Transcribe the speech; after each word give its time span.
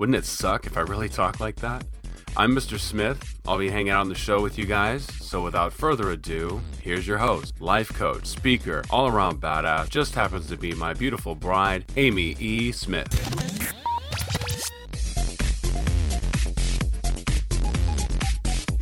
Wouldn't 0.00 0.16
it 0.16 0.24
suck 0.24 0.66
if 0.66 0.76
I 0.76 0.80
really 0.80 1.08
talk 1.08 1.40
like 1.40 1.56
that? 1.56 1.84
I'm 2.36 2.54
Mr. 2.56 2.78
Smith. 2.78 3.38
I'll 3.46 3.58
be 3.58 3.68
hanging 3.70 3.90
out 3.90 4.00
on 4.00 4.08
the 4.08 4.14
show 4.14 4.40
with 4.40 4.56
you 4.58 4.64
guys. 4.64 5.04
So 5.04 5.42
without 5.42 5.72
further 5.72 6.10
ado, 6.10 6.62
here's 6.80 7.06
your 7.06 7.18
host, 7.18 7.60
life 7.60 7.92
coach, 7.92 8.24
speaker, 8.26 8.82
all 8.90 9.08
around 9.08 9.40
badass, 9.40 9.90
just 9.90 10.14
happens 10.14 10.46
to 10.48 10.56
be 10.56 10.72
my 10.74 10.94
beautiful 10.94 11.34
bride, 11.34 11.84
Amy 11.96 12.36
E. 12.40 12.72
Smith. 12.72 13.08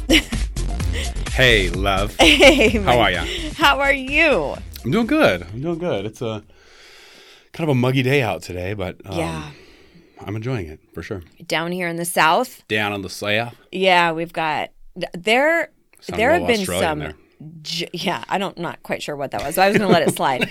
Hey, 1.33 1.71
love. 1.71 2.15
Hey, 2.21 2.69
How 2.83 2.99
are 2.99 3.11
ya? 3.11 3.25
How 3.57 3.79
are 3.81 3.93
you? 3.93 4.57
I'm 4.85 4.91
doing 4.91 5.07
good. 5.07 5.43
I'm 5.43 5.63
doing 5.63 5.79
good. 5.79 6.05
It's 6.05 6.21
a 6.21 6.43
kind 7.53 7.69
of 7.71 7.71
a 7.71 7.75
muggy 7.75 8.03
day 8.03 8.21
out 8.21 8.43
today, 8.43 8.75
but 8.75 8.97
um, 9.07 9.17
yeah. 9.19 9.51
I'm 10.27 10.37
enjoying 10.37 10.67
it 10.69 10.81
for 10.95 11.03
sure. 11.03 11.23
Down 11.47 11.73
here 11.73 11.89
in 11.89 11.97
the 11.97 12.05
south, 12.05 12.67
Down 12.69 12.93
on 12.93 13.03
the 13.03 13.09
south. 13.11 13.55
yeah, 13.73 14.13
we've 14.13 14.33
got 14.33 14.71
there. 15.13 15.71
Sound 16.01 16.19
there 16.21 16.33
have 16.33 16.47
been 16.47 16.61
Australian 16.61 16.83
some. 16.85 16.99
there. 17.01 17.15
Yeah, 17.95 18.23
I 18.29 18.37
don't 18.39 18.59
not 18.59 18.83
quite 18.83 19.03
sure 19.03 19.17
what 19.17 19.31
that 19.31 19.43
was. 19.43 19.55
So 19.55 19.63
I 19.63 19.69
was 19.69 19.79
going 19.79 19.89
to 19.89 19.93
let 19.93 20.07
it 20.07 20.15
slide 20.15 20.49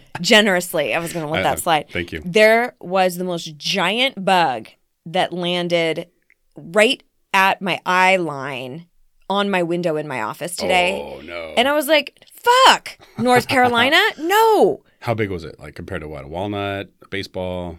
generously. 0.20 0.94
I 0.94 0.98
was 1.00 1.12
going 1.12 1.24
to 1.26 1.30
let 1.30 1.40
Uh, 1.40 1.50
that 1.54 1.58
slide. 1.60 1.86
thank 1.90 2.12
you. 2.12 2.22
There 2.24 2.74
was 2.80 3.16
the 3.16 3.24
most 3.24 3.56
giant 3.56 4.24
bug 4.24 4.68
that 5.06 5.32
landed 5.32 6.08
right 6.56 7.02
at 7.32 7.60
my 7.60 7.80
eye 7.84 8.16
line 8.16 8.86
on 9.28 9.50
my 9.50 9.62
window 9.62 9.96
in 9.96 10.06
my 10.06 10.22
office 10.22 10.54
today. 10.54 11.00
Oh 11.02 11.20
no! 11.22 11.54
And 11.56 11.66
I 11.66 11.72
was 11.74 11.88
like, 11.88 12.24
fuck, 12.32 12.96
North 13.18 13.48
Carolina? 13.54 14.00
no. 14.18 14.82
How 15.00 15.14
big 15.14 15.30
was 15.30 15.44
it? 15.44 15.58
Like 15.60 15.74
compared 15.74 16.00
to 16.02 16.08
what? 16.08 16.24
A 16.24 16.28
walnut, 16.28 16.90
a 17.02 17.08
baseball? 17.08 17.78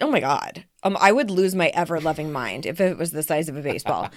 Oh 0.00 0.10
my 0.10 0.20
God. 0.20 0.64
Um, 0.82 0.96
I 1.00 1.10
would 1.12 1.30
lose 1.30 1.54
my 1.54 1.68
ever 1.68 2.00
loving 2.00 2.30
mind 2.30 2.66
if 2.66 2.80
it 2.80 2.98
was 2.98 3.12
the 3.12 3.22
size 3.22 3.48
of 3.48 3.56
a 3.56 3.62
baseball. 3.62 4.10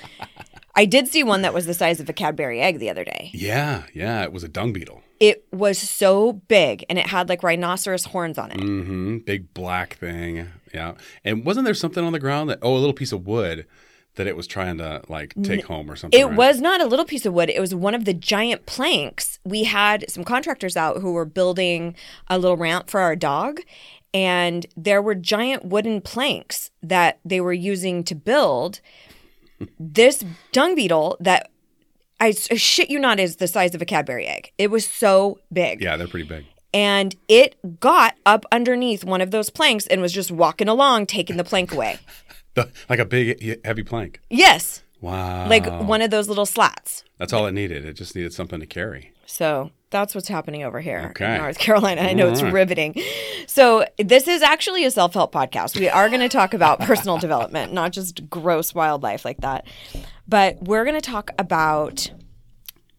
I 0.75 0.85
did 0.85 1.08
see 1.08 1.23
one 1.23 1.41
that 1.41 1.53
was 1.53 1.66
the 1.66 1.73
size 1.73 1.99
of 1.99 2.09
a 2.09 2.13
Cadbury 2.13 2.61
egg 2.61 2.80
the 2.80 2.89
other 2.89 3.03
day. 3.03 3.31
Yeah, 3.33 3.83
yeah. 3.94 4.23
It 4.23 4.31
was 4.31 4.44
a 4.44 4.47
dung 4.47 4.73
beetle. 4.73 5.02
It 5.19 5.45
was 5.52 5.77
so 5.77 6.33
big 6.33 6.85
and 6.89 7.00
it 7.00 7.07
had 7.07 7.27
like 7.27 7.44
rhinoceros 7.44 8.05
horns 8.05 8.38
on 8.38 8.52
it. 8.52 8.59
Mm-hmm. 8.59 9.17
Big 9.19 9.53
black 9.53 9.95
thing. 9.95 10.47
Yeah. 10.73 10.95
And 11.23 11.45
wasn't 11.45 11.66
there 11.66 11.73
something 11.73 12.03
on 12.03 12.13
the 12.13 12.19
ground 12.19 12.50
that? 12.50 12.59
Oh, 12.61 12.75
a 12.75 12.77
little 12.77 12.94
piece 12.94 13.11
of 13.11 13.25
wood 13.25 13.66
that 14.16 14.27
it 14.27 14.35
was 14.35 14.47
trying 14.47 14.77
to 14.77 15.02
like 15.07 15.33
take 15.44 15.66
home 15.66 15.89
or 15.89 15.95
something. 15.95 16.19
It 16.19 16.25
right? 16.25 16.35
was 16.35 16.59
not 16.59 16.81
a 16.81 16.85
little 16.85 17.05
piece 17.05 17.25
of 17.25 17.33
wood. 17.33 17.50
It 17.50 17.61
was 17.61 17.73
one 17.73 17.95
of 17.95 18.03
the 18.03 18.13
giant 18.13 18.66
planks. 18.66 19.39
We 19.45 19.63
had 19.63 20.09
some 20.09 20.25
contractors 20.25 20.75
out 20.75 20.97
who 20.97 21.13
were 21.13 21.25
building 21.25 21.95
a 22.27 22.38
little 22.38 22.57
ramp 22.57 22.89
for 22.89 23.00
our 23.00 23.16
dog, 23.16 23.61
and 24.13 24.65
there 24.75 25.02
were 25.02 25.15
giant 25.15 25.65
wooden 25.65 26.02
planks 26.02 26.71
that 26.81 27.19
they 27.25 27.39
were 27.41 27.53
using 27.53 28.03
to 28.05 28.16
build 28.16 28.79
this 29.79 30.23
dung 30.51 30.75
beetle 30.75 31.17
that 31.19 31.49
I 32.19 32.29
s- 32.29 32.47
shit 32.59 32.89
you 32.89 32.99
not 32.99 33.19
is 33.19 33.38
the 33.38 33.47
size 33.47 33.75
of 33.75 33.81
a 33.81 33.85
Cadbury 33.85 34.25
egg. 34.25 34.51
It 34.57 34.72
was 34.72 34.85
so 34.88 35.39
big. 35.51 35.81
Yeah, 35.81 35.97
they're 35.97 36.07
pretty 36.07 36.28
big. 36.28 36.45
And 36.73 37.16
it 37.28 37.56
got 37.79 38.16
up 38.25 38.45
underneath 38.51 39.03
one 39.03 39.22
of 39.22 39.31
those 39.31 39.50
planks 39.50 39.88
and 39.88 40.01
was 40.01 40.13
just 40.13 40.31
walking 40.31 40.67
along, 40.67 41.07
taking 41.07 41.38
the 41.38 41.44
plank 41.44 41.72
away. 41.72 41.97
The, 42.55 42.67
like 42.89 42.97
a 42.97 43.05
big 43.05 43.63
heavy 43.63 43.84
plank. 43.84 44.22
Yes, 44.31 44.84
Wow. 45.01 45.47
like 45.47 45.67
one 45.84 46.01
of 46.01 46.09
those 46.09 46.28
little 46.28 46.47
slats. 46.47 47.03
That's 47.19 47.31
all 47.31 47.45
it 47.45 47.51
needed. 47.51 47.85
It 47.85 47.94
just 47.94 48.16
needed 48.16 48.34
something 48.34 48.59
to 48.59 48.66
carry. 48.66 49.13
So 49.28 49.69
that's 49.91 50.13
what's 50.13 50.27
happening 50.27 50.63
over 50.63 50.79
here 50.81 51.07
Okay. 51.11 51.35
in 51.35 51.41
North 51.41 51.57
Carolina. 51.57 52.01
I 52.01 52.13
know 52.13 52.27
it's 52.29 52.41
right. 52.44 52.53
riveting. 52.53 52.95
So 53.47 53.85
this 53.97 54.27
is 54.27 54.41
actually 54.41 54.85
a 54.85 54.91
self 54.91 55.13
help 55.13 55.31
podcast. 55.33 55.79
We 55.79 55.89
are 55.89 56.09
going 56.09 56.22
to 56.22 56.29
talk 56.29 56.53
about 56.53 56.79
personal 56.81 57.17
development, 57.17 57.73
not 57.73 57.91
just 57.91 58.29
gross 58.29 58.73
wildlife 58.75 59.25
like 59.25 59.38
that. 59.41 59.66
But 60.28 60.61
we're 60.61 60.83
going 60.85 60.99
to 60.99 61.01
talk 61.01 61.31
about 61.39 62.11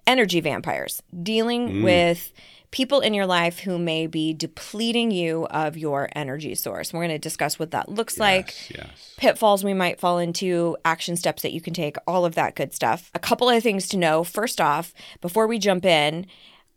energy 0.06 0.40
vampires, 0.40 1.02
dealing 1.22 1.68
Mm. 1.68 1.84
with 1.84 2.32
people 2.72 3.00
in 3.00 3.14
your 3.14 3.26
life 3.26 3.58
who 3.60 3.78
may 3.78 4.06
be 4.06 4.32
depleting 4.32 5.10
you 5.10 5.44
of 5.50 5.76
your 5.76 6.08
energy 6.14 6.54
source. 6.54 6.92
We're 6.92 7.00
going 7.00 7.08
to 7.10 7.18
discuss 7.18 7.58
what 7.58 7.72
that 7.72 7.88
looks 7.88 8.16
like 8.18 8.46
Yes, 8.48 8.70
yes. 8.76 9.14
pitfalls 9.16 9.64
we 9.64 9.74
might 9.74 9.98
fall 9.98 10.18
into, 10.18 10.76
action 10.84 11.16
steps 11.16 11.42
that 11.42 11.52
you 11.52 11.60
can 11.60 11.74
take, 11.74 11.96
all 12.06 12.24
of 12.24 12.36
that 12.36 12.54
good 12.54 12.72
stuff. 12.72 13.10
A 13.12 13.18
couple 13.18 13.48
of 13.48 13.60
things 13.62 13.88
to 13.88 13.96
know. 13.96 14.22
First 14.22 14.60
off, 14.60 14.92
before 15.20 15.48
we 15.48 15.58
jump 15.58 15.84
in, 15.84 16.26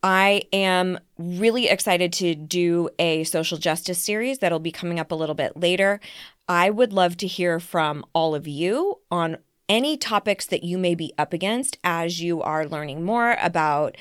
I 0.04 0.44
am 0.52 1.00
really 1.18 1.70
excited 1.70 2.12
to 2.14 2.36
do 2.36 2.90
a 3.00 3.24
social 3.24 3.58
justice 3.58 4.04
series 4.04 4.40
that'll 4.40 4.60
be 4.60 4.72
coming 4.72 5.00
up 5.00 5.12
a 5.12 5.16
little 5.16 5.34
bit 5.34 5.56
later. 5.56 6.02
I 6.48 6.70
would 6.70 6.92
love 6.92 7.16
to 7.18 7.28
hear 7.28 7.62
from 7.62 8.04
all 8.14 8.36
of 8.36 8.46
you 8.46 9.00
on 9.10 9.38
any 9.70 9.96
topics 9.96 10.46
that 10.48 10.64
you 10.64 10.78
may 10.78 10.94
be 10.94 11.14
up 11.18 11.32
against 11.32 11.78
as 11.86 12.22
you 12.22 12.42
are 12.42 12.68
learning 12.68 13.06
more 13.06 13.38
about 13.42 13.96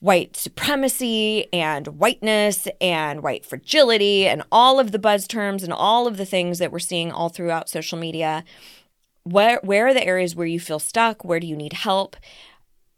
white 0.00 0.36
supremacy 0.36 1.50
and 1.50 1.86
whiteness 1.98 2.68
and 2.78 3.22
white 3.22 3.46
fragility 3.46 4.28
and 4.28 4.42
all 4.52 4.78
of 4.78 4.92
the 4.92 4.98
buzz 4.98 5.26
terms 5.26 5.62
and 5.62 5.72
all 5.72 6.06
of 6.06 6.18
the 6.18 6.26
things 6.26 6.58
that 6.58 6.70
we're 6.70 6.78
seeing 6.78 7.10
all 7.10 7.30
throughout 7.30 7.70
social 7.70 7.98
media. 7.98 8.44
Where 9.22 9.60
where 9.62 9.86
are 9.86 9.94
the 9.94 10.06
areas 10.06 10.36
where 10.36 10.46
you 10.46 10.60
feel 10.60 10.78
stuck? 10.78 11.24
Where 11.24 11.40
do 11.40 11.46
you 11.46 11.56
need 11.56 11.72
help? 11.72 12.16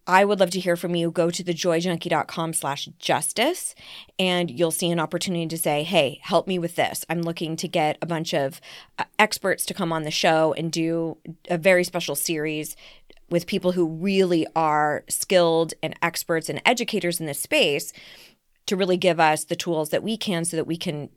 I 0.06 0.24
would 0.24 0.38
love 0.40 0.50
to 0.50 0.60
hear 0.60 0.76
from 0.76 0.94
you. 0.94 1.10
Go 1.10 1.30
to 1.30 1.42
thejoyjunkie.com 1.42 2.52
slash 2.52 2.88
justice 2.98 3.74
and 4.18 4.50
you'll 4.50 4.70
see 4.70 4.90
an 4.90 5.00
opportunity 5.00 5.46
to 5.48 5.58
say, 5.58 5.82
hey, 5.82 6.20
help 6.22 6.46
me 6.46 6.58
with 6.58 6.76
this. 6.76 7.04
I'm 7.10 7.22
looking 7.22 7.56
to 7.56 7.66
get 7.68 7.98
a 8.00 8.06
bunch 8.06 8.32
of 8.32 8.60
uh, 8.98 9.04
experts 9.18 9.66
to 9.66 9.74
come 9.74 9.92
on 9.92 10.04
the 10.04 10.10
show 10.10 10.52
and 10.52 10.70
do 10.70 11.16
a 11.50 11.58
very 11.58 11.82
special 11.82 12.14
series 12.14 12.76
with 13.28 13.46
people 13.48 13.72
who 13.72 13.86
really 13.88 14.46
are 14.54 15.02
skilled 15.08 15.74
and 15.82 15.96
experts 16.00 16.48
and 16.48 16.62
educators 16.64 17.18
in 17.18 17.26
this 17.26 17.40
space 17.40 17.92
to 18.66 18.76
really 18.76 18.96
give 18.96 19.18
us 19.18 19.44
the 19.44 19.56
tools 19.56 19.90
that 19.90 20.02
we 20.04 20.16
can 20.16 20.44
so 20.44 20.56
that 20.56 20.66
we 20.66 20.76
can 20.76 21.08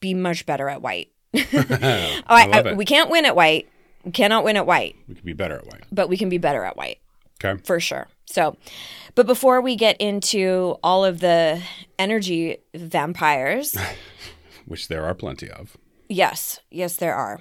be 0.00 0.14
much 0.14 0.46
better 0.46 0.68
at 0.70 0.80
white. 0.80 1.10
I 1.34 2.22
I- 2.26 2.46
love 2.46 2.66
I- 2.66 2.70
it. 2.70 2.76
we 2.78 2.84
can't 2.86 3.10
win 3.10 3.26
at 3.26 3.36
white. 3.36 3.68
We 4.04 4.12
cannot 4.12 4.44
win 4.44 4.56
at 4.56 4.64
white, 4.64 4.96
we 5.06 5.14
could 5.16 5.24
be 5.24 5.32
better 5.34 5.56
at 5.56 5.66
white. 5.66 5.84
but 5.92 6.08
we 6.08 6.16
can 6.16 6.28
be 6.30 6.38
better 6.38 6.64
at 6.64 6.76
white 6.78 6.98
Okay. 7.44 7.60
for 7.64 7.78
sure. 7.80 8.06
So, 8.30 8.56
but 9.14 9.26
before 9.26 9.60
we 9.62 9.74
get 9.74 9.96
into 10.00 10.76
all 10.82 11.02
of 11.04 11.20
the 11.20 11.62
energy 11.98 12.58
vampires, 12.74 13.76
Which 14.66 14.88
there 14.88 15.04
are 15.06 15.14
plenty 15.14 15.48
of. 15.50 15.78
yes, 16.10 16.60
yes, 16.70 16.96
there 16.96 17.14
are. 17.14 17.40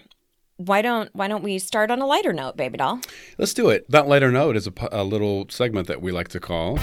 Why 0.55 0.81
don't 0.81 1.13
Why 1.13 1.27
don't 1.27 1.43
we 1.43 1.59
start 1.59 1.91
on 1.91 1.99
a 2.01 2.07
lighter 2.07 2.31
note, 2.33 2.55
baby 2.55 2.77
doll? 2.77 3.01
Let's 3.37 3.53
do 3.53 3.69
it. 3.69 3.85
That 3.91 4.07
lighter 4.07 4.31
note 4.31 4.55
is 4.55 4.65
a, 4.65 4.73
a 4.91 5.03
little 5.03 5.45
segment 5.49 5.87
that 5.87 6.01
we 6.01 6.11
like 6.11 6.29
to 6.29 6.39
call. 6.39 6.79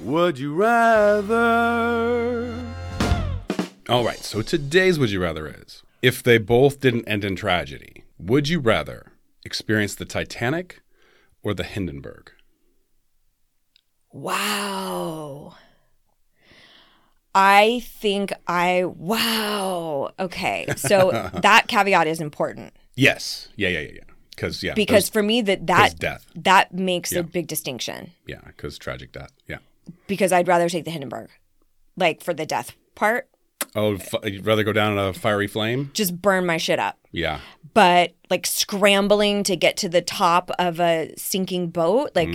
Would 0.00 0.38
you 0.38 0.54
rather? 0.54 2.54
All 3.88 4.04
right. 4.04 4.18
So 4.18 4.42
today's 4.42 4.98
Would 4.98 5.10
You 5.10 5.22
Rather 5.22 5.48
is 5.48 5.82
if 6.02 6.22
they 6.22 6.38
both 6.38 6.80
didn't 6.80 7.08
end 7.08 7.24
in 7.24 7.34
tragedy, 7.34 8.04
would 8.18 8.48
you 8.48 8.60
rather 8.60 9.12
experience 9.44 9.94
the 9.94 10.04
Titanic 10.04 10.81
or 11.42 11.54
the 11.54 11.64
Hindenburg? 11.64 12.30
Wow. 14.12 15.54
I 17.34 17.80
think 17.84 18.32
I 18.46 18.84
wow. 18.84 20.12
Okay, 20.18 20.66
so 20.76 21.10
that 21.42 21.66
caveat 21.68 22.06
is 22.06 22.20
important 22.20 22.74
Yes. 22.94 23.48
Yeah, 23.56 23.70
yeah, 23.70 23.80
yeah, 23.80 23.90
yeah. 23.94 24.00
Because, 24.36 24.62
yeah. 24.62 24.74
because 24.74 25.04
those- 25.04 25.10
for 25.10 25.22
me 25.22 25.40
that 25.42 25.66
that 25.66 25.98
death. 25.98 26.26
that 26.34 26.74
makes 26.74 27.10
Yeah. 27.12 27.20
a 27.20 27.22
big 27.22 27.46
distinction 27.46 28.12
Yeah, 28.26 28.40
because 28.46 28.76
tragic 28.78 29.12
death. 29.12 29.32
Yeah. 29.46 29.58
because 30.06 30.30
I'd 30.32 30.46
rather 30.48 30.68
take 30.68 30.84
the 30.84 30.90
Hindenburg, 30.90 31.30
like 31.96 32.22
for 32.22 32.34
the 32.34 32.44
death 32.46 32.72
part, 32.94 33.28
Oh, 33.74 33.94
f- 33.94 34.14
you'd 34.24 34.44
rather 34.46 34.64
go 34.64 34.72
down 34.72 34.92
in 34.92 34.98
a 34.98 35.12
fiery 35.12 35.46
flame? 35.46 35.90
just 35.94 36.20
burn 36.20 36.44
my 36.46 36.56
shit 36.58 36.78
up. 36.78 36.98
Yeah. 37.10 37.40
But 37.74 38.12
like 38.30 38.46
scrambling 38.46 39.44
to 39.44 39.56
get 39.56 39.76
to 39.78 39.88
the 39.88 40.02
top 40.02 40.50
of 40.58 40.80
a 40.80 41.12
sinking 41.16 41.68
boat, 41.70 42.10
like 42.14 42.34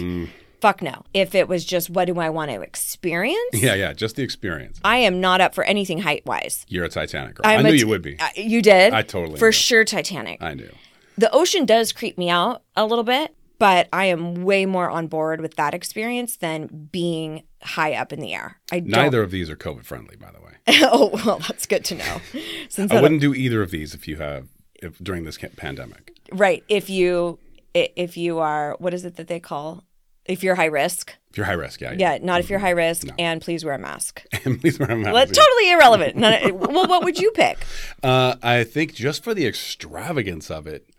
fuck 0.62 0.81
no. 0.81 1.04
If 1.13 1.36
it 1.36 1.48
was 1.48 1.63
just 1.66 1.89
what 1.92 2.06
do 2.06 2.19
I 2.19 2.30
want 2.30 2.50
to 2.51 2.62
experience, 2.62 3.38
Yeah, 3.54 3.75
yeah, 3.75 3.94
just 3.94 4.16
the 4.16 4.24
experience. 4.24 4.80
I 4.84 4.98
am 4.98 5.22
not 5.22 5.42
up 5.42 5.54
for 5.54 5.63
anything 5.63 6.00
height 6.00 6.25
wise. 6.25 6.66
You're 6.68 6.86
a 6.86 6.89
Titanic 6.89 7.36
girl. 7.36 7.45
i 7.45 7.62
knew 7.62 7.69
a 7.69 7.74
you 7.74 7.88
would 7.88 8.01
be. 8.01 8.19
Uh, 8.19 8.30
you 8.36 8.62
did? 8.62 8.94
I 8.94 9.01
totally 9.04 9.38
For 9.38 9.48
knew. 9.50 9.51
sure, 9.51 9.83
Titanic. 9.83 10.42
I 10.42 10.54
knew. 10.56 10.72
the 11.18 11.30
ocean 11.31 11.66
does 11.66 11.92
creep 11.92 12.18
me 12.18 12.30
out 12.30 12.63
a 12.75 12.86
little 12.86 13.04
bit, 13.04 13.36
but 13.60 13.88
I 13.94 14.06
am 14.06 14.44
way 14.44 14.66
more 14.66 14.90
on 14.90 15.06
board 15.07 15.42
with 15.42 15.56
that 15.56 15.74
experience 15.75 16.38
than 16.38 16.90
being 16.92 17.44
high 17.63 17.94
up 17.94 18.12
in 18.13 18.19
the 18.19 18.33
air. 18.33 18.60
I 18.72 18.80
don't. 18.80 18.90
Neither 18.90 19.22
of 19.22 19.30
these 19.31 19.50
are 19.50 19.56
COVID 19.56 19.86
friendly, 19.86 20.16
by 20.16 20.31
the 20.31 20.40
way. 20.42 20.54
oh 20.84 21.12
well, 21.14 21.40
that's 21.40 21.66
good 21.66 21.86
to 21.86 21.96
know. 21.96 22.22
Since 22.69 22.92
I 22.92 23.02
wouldn't 23.02 23.22
do 23.22 23.34
either 23.34 23.62
of 23.62 23.72
these 23.72 23.94
if 23.94 24.08
you 24.08 24.18
have 24.18 24.48
if 24.75 24.98
during 25.00 25.24
this 25.24 25.38
pandemic. 25.56 26.14
right, 26.31 26.64
if 26.68 26.90
you 26.90 27.40
if 27.74 28.18
you 28.18 28.40
are 28.40 28.75
what 28.80 28.94
is 28.94 29.06
it 29.06 29.16
that 29.16 29.28
they 29.28 29.40
call 29.40 29.84
if 30.25 30.44
you're 30.44 30.56
high 30.56 30.66
risk? 30.66 31.16
If 31.30 31.38
you're 31.38 31.46
high 31.46 31.54
risk, 31.54 31.81
yeah. 31.81 31.94
Yeah, 31.98 32.18
not 32.22 32.42
if 32.42 32.50
you're 32.50 32.60
high 32.60 32.72
risk, 32.72 33.08
and 33.18 33.42
please 33.42 33.64
wear 33.64 33.75
a 33.75 33.80
mask. 33.80 34.25
And 34.46 34.60
please 34.60 34.80
wear 34.80 34.92
a 34.92 34.98
mask. 34.98 35.14
Well, 35.14 35.25
totally 35.25 35.72
irrelevant. 35.72 36.16
None, 36.16 36.58
well, 36.60 36.88
what 36.88 37.04
would 37.04 37.18
you 37.19 37.31
pick? 37.31 37.60
Uh, 38.04 38.36
I 38.42 38.64
think 38.64 38.94
just 38.94 39.24
for 39.24 39.34
the 39.34 39.46
extravagance 39.46 40.52
of 40.52 40.68
it, 40.68 40.90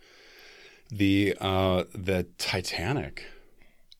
the 0.91 1.37
uh, 1.41 1.85
the 1.95 2.27
Titanic, 2.39 3.25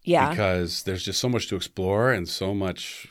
Yeah, 0.03 0.31
because 0.31 0.85
there's 0.85 1.05
just 1.05 1.21
so 1.21 1.29
much 1.29 1.49
to 1.49 1.57
explore 1.57 2.11
and 2.11 2.29
so 2.29 2.55
much. 2.55 3.09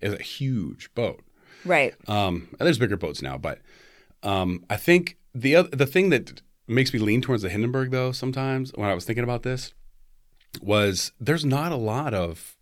It's 0.00 0.20
a 0.20 0.22
huge 0.22 0.94
boat. 0.94 1.22
Right. 1.66 1.94
Um, 2.08 2.48
there's 2.58 2.78
bigger 2.78 2.96
boats 2.96 3.22
now, 3.22 3.36
but 3.38 3.60
um, 4.22 4.64
I 4.70 4.76
think 4.76 5.16
the 5.34 5.56
other, 5.56 5.68
the 5.68 5.86
thing 5.86 6.10
that 6.10 6.42
makes 6.66 6.92
me 6.92 6.98
lean 6.98 7.20
towards 7.20 7.42
the 7.42 7.48
Hindenburg 7.48 7.90
though 7.90 8.10
sometimes 8.12 8.72
when 8.74 8.88
I 8.88 8.94
was 8.94 9.04
thinking 9.04 9.24
about 9.24 9.42
this 9.42 9.72
was 10.60 11.12
there's 11.20 11.44
not 11.44 11.70
a 11.70 11.76
lot 11.76 12.14
of 12.14 12.56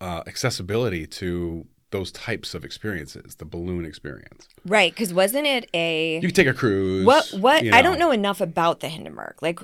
uh, 0.00 0.22
accessibility 0.26 1.06
to 1.06 1.66
those 1.90 2.10
types 2.10 2.54
of 2.54 2.64
experiences, 2.64 3.36
the 3.36 3.44
balloon 3.44 3.84
experience. 3.84 4.48
Right, 4.64 4.92
because 4.92 5.14
wasn't 5.14 5.46
it 5.46 5.70
a 5.72 6.18
You 6.20 6.30
take 6.30 6.46
a 6.46 6.54
cruise. 6.54 7.06
what? 7.06 7.28
What? 7.28 7.64
you 7.64 7.72
I 7.72 7.82
don't 7.82 7.98
know 7.98 8.10
enough 8.10 8.40
about 8.40 8.80
the 8.80 8.88
Hindenburg. 8.88 9.36
Like, 9.40 9.60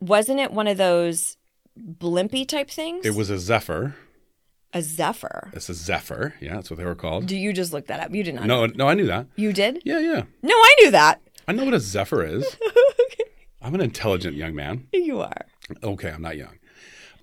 wasn't 0.00 0.40
it 0.40 0.52
one 0.52 0.66
of 0.66 0.76
those 0.76 1.36
blimpy 1.78 2.46
type 2.46 2.70
things? 2.70 3.04
It 3.04 3.14
was 3.14 3.30
a 3.30 3.38
Zephyr. 3.38 3.96
A 4.72 4.82
Zephyr. 4.82 5.50
It's 5.52 5.68
a 5.68 5.74
Zephyr. 5.74 6.34
Yeah, 6.40 6.54
that's 6.54 6.70
what 6.70 6.78
they 6.78 6.84
were 6.84 6.94
called. 6.94 7.26
Do 7.26 7.36
you 7.36 7.52
just 7.52 7.72
look 7.72 7.86
that 7.86 8.00
up? 8.00 8.14
You 8.14 8.22
did 8.22 8.34
not. 8.34 8.46
No, 8.46 8.66
no, 8.66 8.88
I 8.88 8.94
knew 8.94 9.06
that. 9.06 9.26
You 9.36 9.52
did? 9.52 9.82
Yeah, 9.84 9.98
yeah. 9.98 10.22
No, 10.42 10.54
I 10.54 10.76
knew 10.80 10.90
that. 10.92 11.20
I 11.48 11.52
know 11.52 11.64
what 11.64 11.74
a 11.74 11.80
Zephyr 11.80 12.24
is. 12.24 12.44
okay. 12.66 13.24
I'm 13.62 13.74
an 13.74 13.80
intelligent 13.80 14.36
young 14.36 14.54
man. 14.54 14.86
You 14.92 15.20
are. 15.20 15.46
Okay, 15.82 16.10
I'm 16.10 16.22
not 16.22 16.36
young, 16.36 16.58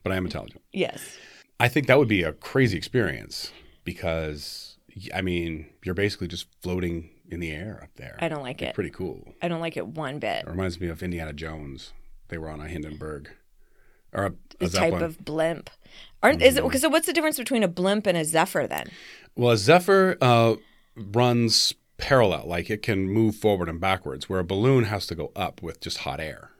but 0.03 0.11
I 0.11 0.15
am 0.15 0.25
intelligent. 0.25 0.61
Yes. 0.73 1.17
I 1.59 1.67
think 1.69 1.87
that 1.87 1.97
would 1.97 2.07
be 2.07 2.23
a 2.23 2.33
crazy 2.33 2.77
experience 2.77 3.51
because, 3.83 4.77
I 5.13 5.21
mean, 5.21 5.67
you're 5.83 5.95
basically 5.95 6.27
just 6.27 6.47
floating 6.61 7.09
in 7.29 7.39
the 7.39 7.51
air 7.51 7.79
up 7.83 7.89
there. 7.95 8.17
I 8.19 8.29
don't 8.29 8.43
like 8.43 8.61
it. 8.61 8.75
Pretty 8.75 8.89
cool. 8.89 9.33
I 9.41 9.47
don't 9.47 9.59
like 9.59 9.77
it 9.77 9.87
one 9.87 10.19
bit. 10.19 10.43
It 10.43 10.49
reminds 10.49 10.79
me 10.79 10.87
of 10.87 11.01
Indiana 11.01 11.33
Jones. 11.33 11.93
They 12.29 12.37
were 12.37 12.49
on 12.49 12.59
a 12.61 12.67
Hindenburg 12.67 13.29
or 14.13 14.25
a, 14.25 14.33
a 14.65 14.69
type 14.69 14.93
of 14.93 15.23
blimp. 15.23 15.69
Aren't 16.23 16.41
is 16.41 16.55
it 16.55 16.59
Mm-hmm. 16.59 16.67
because 16.69 16.81
so 16.81 16.89
what's 16.89 17.05
the 17.07 17.13
difference 17.13 17.37
between 17.37 17.63
a 17.63 17.67
blimp 17.67 18.07
and 18.07 18.17
a 18.17 18.25
Zephyr 18.25 18.67
then? 18.67 18.89
Well, 19.35 19.51
a 19.51 19.57
Zephyr 19.57 20.17
uh, 20.21 20.55
runs 20.95 21.73
parallel, 21.97 22.45
like 22.47 22.69
it 22.69 22.81
can 22.81 23.07
move 23.09 23.35
forward 23.35 23.69
and 23.69 23.79
backwards, 23.79 24.27
where 24.29 24.39
a 24.39 24.43
balloon 24.43 24.85
has 24.85 25.05
to 25.07 25.15
go 25.15 25.31
up 25.35 25.61
with 25.61 25.79
just 25.79 25.99
hot 25.99 26.19
air, 26.19 26.51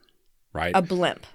right? 0.54 0.72
A 0.76 0.82
blimp. 0.82 1.26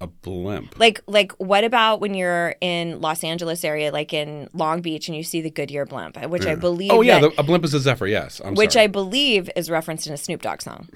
a 0.00 0.06
blimp. 0.06 0.78
Like 0.78 1.00
like 1.08 1.32
what 1.38 1.64
about 1.64 2.00
when 2.00 2.14
you're 2.14 2.54
in 2.60 3.00
Los 3.00 3.22
Angeles 3.24 3.64
area, 3.64 3.90
like 3.92 4.12
in 4.12 4.48
Long 4.52 4.80
Beach, 4.80 5.08
and 5.08 5.16
you 5.16 5.22
see 5.24 5.40
the 5.40 5.50
Goodyear 5.50 5.86
blimp, 5.86 6.16
which 6.28 6.46
I 6.46 6.54
believe 6.54 6.90
Oh 6.92 7.00
yeah, 7.02 7.18
that- 7.20 7.34
the, 7.34 7.40
a 7.40 7.44
blimp 7.44 7.64
is 7.64 7.74
a 7.74 7.80
Zephyr. 7.80 8.06
Yes, 8.06 8.40
I'm 8.44 8.54
which 8.54 8.72
sorry. 8.74 8.84
I 8.84 8.86
believe 8.88 9.50
is 9.56 9.70
referenced 9.70 10.06
in 10.06 10.12
a 10.12 10.16
Snoop 10.16 10.42
Dogg 10.42 10.62
song, 10.62 10.88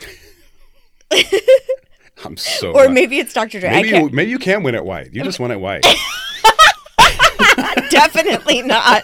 I'm 2.25 2.37
so. 2.37 2.73
or 2.73 2.89
maybe 2.89 3.19
it's 3.19 3.35
Dr. 3.35 3.61
Dre. 3.61 3.71
maybe 3.71 3.89
I 3.89 3.91
you, 3.99 4.03
can't, 4.05 4.13
maybe 4.15 4.31
you 4.31 4.39
can 4.39 4.63
win 4.63 4.75
it 4.75 4.85
white. 4.85 5.13
You 5.13 5.23
just 5.23 5.39
won 5.41 5.51
it 5.51 5.61
white. 5.61 5.85
definitely 7.91 8.63
not. 8.63 9.03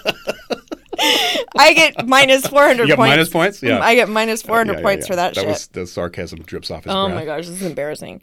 I 1.59 1.73
get 1.75 2.06
minus 2.06 2.47
four 2.47 2.67
hundred 2.67 2.85
You 2.85 2.88
got 2.91 2.97
points. 2.97 3.11
minus 3.11 3.29
points? 3.29 3.62
Yeah. 3.62 3.81
I 3.81 3.94
get 3.94 4.09
minus 4.09 4.43
four 4.43 4.56
hundred 4.56 4.75
Yeah, 4.75 4.79
yeah, 4.79 4.82
points 4.85 5.06
yeah. 5.06 5.11
for 5.12 5.17
that, 5.17 5.35
shit. 5.35 5.47
was 5.47 5.67
the 5.69 5.87
sarcasm 5.87 6.43
drips 6.43 6.70
off 6.70 6.85
his 6.85 6.93
oh 6.94 7.06
breath. 7.06 7.17
my 7.17 7.25
gosh, 7.25 7.47
this 7.47 7.61
is 7.61 7.67
embarrassing. 7.67 8.23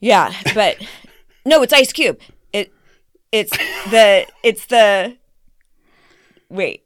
Yeah, 0.00 0.32
but 0.54 0.76
no, 1.44 1.62
it's 1.62 1.72
Ice 1.72 1.92
Cube. 1.92 2.20
It 2.52 2.72
it's 3.32 3.56
the 3.90 4.26
it's 4.42 4.66
the 4.66 5.16
wait. 6.48 6.84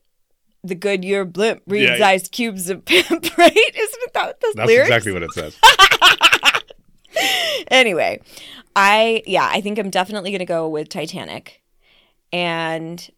The 0.65 0.77
Goodyear 0.77 1.25
blimp 1.25 1.63
reads 1.67 1.91
Yeah, 1.91 1.97
yeah. 1.97 2.07
Ice 2.09 2.29
Cube's 2.29 2.71
a 2.71 2.77
pimp, 2.79 3.37
right? 3.37 3.57
Isn't 3.57 4.03
it 4.03 4.13
that 4.15 4.41
the 4.41 4.53
That's 4.57 4.67
lyrics? 4.69 4.89
exactly 4.89 5.13
what 5.13 5.23
it 5.25 5.33
says. 5.33 5.59
anyway, 7.69 8.21
I 8.75 9.23
yeah, 9.27 9.49
I 9.51 9.61
think 9.61 9.79
I'm 9.79 9.91
definitely 9.91 10.33
gonna 10.33 10.45
go 10.45 10.69
with 10.69 10.89
Titanic, 10.89 11.63
and 12.33 13.11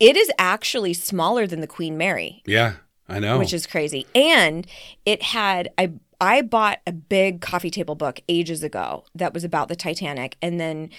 it 0.00 0.16
is 0.16 0.30
actually 0.38 0.94
smaller 0.94 1.46
than 1.46 1.60
the 1.60 1.66
Queen 1.66 1.96
Mary, 1.96 2.42
yeah, 2.46 2.74
I 3.08 3.18
know. 3.18 3.38
which 3.38 3.52
is 3.52 3.66
crazy. 3.66 4.06
And 4.14 4.66
it 5.04 5.22
had 5.22 5.70
I 5.78 5.92
I 6.20 6.42
bought 6.42 6.80
a 6.86 6.92
big 6.92 7.40
coffee 7.40 7.70
table 7.70 7.94
book 7.94 8.20
ages 8.28 8.62
ago 8.62 9.04
that 9.14 9.34
was 9.34 9.44
about 9.44 9.68
the 9.68 9.76
Titanic, 9.76 10.36
and 10.40 10.58
then 10.58 10.90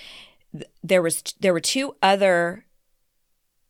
th- 0.53 0.69
there 0.83 1.01
was 1.01 1.21
there 1.39 1.53
were 1.53 1.59
two 1.59 1.95
other 2.01 2.65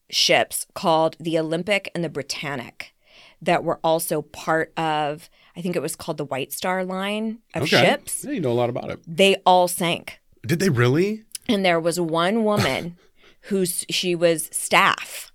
ships 0.10 0.68
called 0.74 1.16
the 1.20 1.38
Olympic 1.40 1.90
and 1.96 2.04
the 2.04 2.10
Britannic 2.10 2.94
that 3.42 3.64
were 3.64 3.80
also 3.84 4.22
part 4.22 4.72
of 4.78 5.30
I 5.58 5.62
think 5.62 5.76
it 5.76 5.82
was 5.82 5.96
called 5.96 6.18
the 6.18 6.26
White 6.26 6.52
Star 6.52 6.84
line 6.84 7.40
of 7.54 7.64
okay. 7.64 7.86
ships 7.86 8.26
Yeah, 8.26 8.32
you 8.32 8.42
know 8.42 8.52
a 8.52 8.54
lot 8.54 8.70
about 8.70 8.90
it. 8.90 9.00
they 9.08 9.36
all 9.46 9.68
sank. 9.68 10.20
Did 10.46 10.60
they 10.60 10.70
really? 10.70 11.24
And 11.48 11.64
there 11.66 11.80
was 11.80 12.00
one 12.00 12.44
woman 12.44 12.98
who's 13.42 13.86
she 13.90 14.16
was 14.16 14.50
staff 14.52 15.32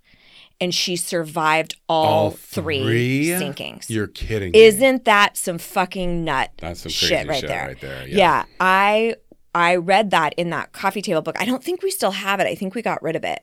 and 0.59 0.75
she 0.75 0.95
survived 0.95 1.75
all, 1.89 2.31
three, 2.31 3.25
sinkings. 3.25 3.89
You're 3.89 4.07
kidding. 4.07 4.51
me. 4.51 4.59
Isn't 4.61 5.05
that 5.05 5.35
some 5.35 5.57
fucking 5.57 6.23
nut 6.23 6.51
That's 6.57 6.81
some 6.81 6.91
shit 6.91 7.27
right 7.27 7.39
shit 7.39 7.49
there? 7.49 7.67
right 7.67 7.81
there, 7.81 8.07
yeah. 8.07 8.17
Yeah. 8.17 8.45
I 8.59 9.15
I 9.55 9.75
read 9.77 10.11
that 10.11 10.33
in 10.37 10.51
that 10.51 10.71
coffee 10.71 11.01
table 11.01 11.21
book. 11.21 11.35
I 11.41 11.45
don't 11.45 11.63
think 11.63 11.81
we 11.81 11.89
still 11.91 12.11
have 12.11 12.39
it. 12.39 12.47
I 12.47 12.55
think 12.55 12.75
we 12.75 12.81
got 12.81 13.01
rid 13.01 13.15
of 13.15 13.23
it. 13.23 13.41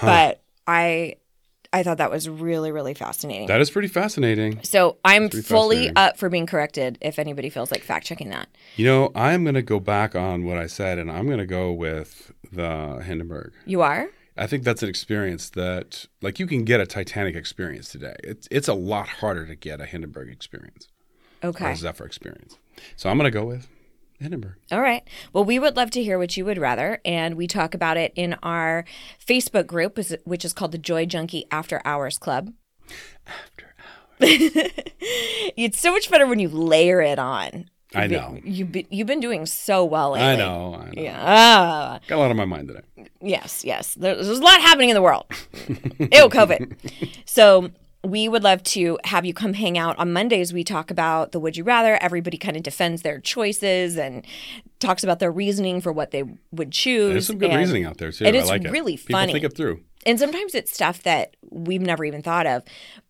But 0.00 0.42
I 0.66 1.16
I 1.72 1.82
thought 1.82 1.98
that 1.98 2.10
was 2.10 2.28
really 2.28 2.72
really 2.72 2.94
fascinating. 2.94 3.46
That 3.46 3.60
is 3.60 3.70
pretty 3.70 3.88
fascinating. 3.88 4.60
so 4.64 4.96
I'm 5.04 5.30
fully 5.30 5.90
up 5.94 6.16
for 6.18 6.28
being 6.28 6.46
corrected 6.46 6.98
if 7.00 7.18
anybody 7.18 7.48
feels 7.50 7.70
like 7.70 7.82
fact 7.82 8.06
checking 8.06 8.30
that. 8.30 8.48
You 8.76 8.86
know, 8.86 9.12
I'm 9.14 9.44
going 9.44 9.54
to 9.54 9.62
go 9.62 9.78
back 9.80 10.14
on 10.16 10.44
what 10.44 10.58
I 10.58 10.66
said, 10.66 10.98
and 10.98 11.10
I'm 11.10 11.26
going 11.26 11.38
to 11.38 11.46
go 11.46 11.72
with 11.72 12.32
the 12.52 13.02
Hindenburg. 13.04 13.52
You 13.66 13.82
are? 13.82 14.08
I 14.36 14.46
think 14.46 14.64
that's 14.64 14.82
an 14.82 14.88
experience 14.88 15.50
that, 15.50 16.06
like, 16.22 16.38
you 16.38 16.46
can 16.46 16.64
get 16.64 16.80
a 16.80 16.86
Titanic 16.86 17.36
experience 17.36 17.90
today. 17.90 18.14
It's 18.24 18.48
it's 18.50 18.68
a 18.68 18.74
lot 18.74 19.08
harder 19.08 19.46
to 19.46 19.54
get 19.54 19.80
a 19.80 19.86
Hindenburg 19.86 20.28
experience 20.30 20.88
or 21.42 21.50
Okay. 21.50 21.72
a 21.72 21.76
Zephyr 21.76 22.04
experience. 22.06 22.56
So 22.96 23.10
I'm 23.10 23.16
going 23.18 23.30
to 23.30 23.38
go 23.38 23.44
with 23.44 23.68
Hindenburg. 24.20 24.54
All 24.70 24.80
right. 24.80 25.02
Well, 25.32 25.44
we 25.44 25.58
would 25.58 25.76
love 25.76 25.90
to 25.92 26.02
hear 26.02 26.18
what 26.18 26.36
you 26.36 26.44
would 26.44 26.58
rather. 26.58 27.00
And 27.04 27.34
we 27.36 27.46
talk 27.46 27.74
about 27.74 27.96
it 27.96 28.12
in 28.14 28.34
our 28.42 28.84
Facebook 29.24 29.66
group, 29.66 29.98
which 30.24 30.44
is- 30.44 30.52
called 30.52 30.72
the 30.72 30.78
Joy 30.78 31.06
Junkie 31.06 31.46
After 31.50 31.80
Hours 31.84 32.18
Club. 32.18 32.52
After 33.26 33.66
hours. 33.78 34.16
it's 35.56 35.80
so 35.80 35.92
much 35.92 36.10
better 36.10 36.26
when 36.26 36.38
you 36.38 36.48
layer 36.48 37.00
it 37.00 37.18
on. 37.18 37.70
I 37.94 38.02
You've 38.04 38.10
know. 38.12 38.30
been- 38.42 38.42
You've 38.54 38.72
been, 38.72 38.86
you've 38.90 39.06
been 39.06 39.20
doing 39.20 39.46
so 39.46 39.84
well 39.84 40.10
lately. 40.12 40.28
I 40.28 40.36
know. 40.36 40.74
I 40.74 40.84
know. 40.94 41.02
Yeah. 41.02 41.18
Ah, 41.20 42.00
Got 42.06 42.16
a 42.16 42.18
lot 42.18 42.30
on 42.30 42.36
my 42.36 42.44
mind 42.44 42.68
today. 42.68 43.08
yes, 43.20 43.64
yes. 43.64 43.94
There's, 43.94 44.26
there's 44.26 44.38
a 44.38 44.42
lot 44.42 44.60
happening 44.60 44.90
in 44.90 44.94
the 44.94 45.02
world. 45.02 45.24
Ew, 45.68 46.28
COVID. 46.28 46.76
So 47.24 47.70
we 48.02 48.28
would 48.28 48.42
love 48.42 48.62
to 48.62 48.98
have 49.04 49.24
you 49.26 49.34
come 49.34 49.52
hang 49.52 49.76
out 49.76 49.98
on 49.98 50.12
Mondays. 50.12 50.52
We 50.52 50.64
talk 50.64 50.90
about 50.90 51.32
the 51.32 51.40
would 51.40 51.56
you 51.56 51.64
rather. 51.64 51.96
Everybody 52.02 52.38
kind 52.38 52.56
of 52.56 52.62
defends 52.62 53.02
their 53.02 53.20
choices 53.20 53.96
and 53.98 54.24
talks 54.78 55.04
about 55.04 55.18
their 55.18 55.30
reasoning 55.30 55.80
for 55.82 55.92
what 55.92 56.10
they 56.10 56.24
would 56.50 56.72
choose. 56.72 57.12
There's 57.12 57.26
some 57.26 57.38
good 57.38 57.50
And- 57.50 57.58
reasoning 57.58 57.84
out 57.84 57.98
there 57.98 58.10
too. 58.12 58.24
and 58.24 58.34
I 58.34 58.40
it's 58.40 58.48
like 58.48 58.64
it. 58.64 58.70
really 58.70 58.96
People 58.96 59.18
funny. 59.20 59.32
think 59.34 59.44
it 59.44 59.54
through. 59.56 59.80
And 60.06 60.18
sometimes 60.18 60.54
it's 60.54 60.72
stuff 60.72 61.02
that 61.02 61.36
we've 61.50 61.82
never 61.82 62.06
even 62.06 62.22
thought 62.22 62.46
of. 62.46 62.62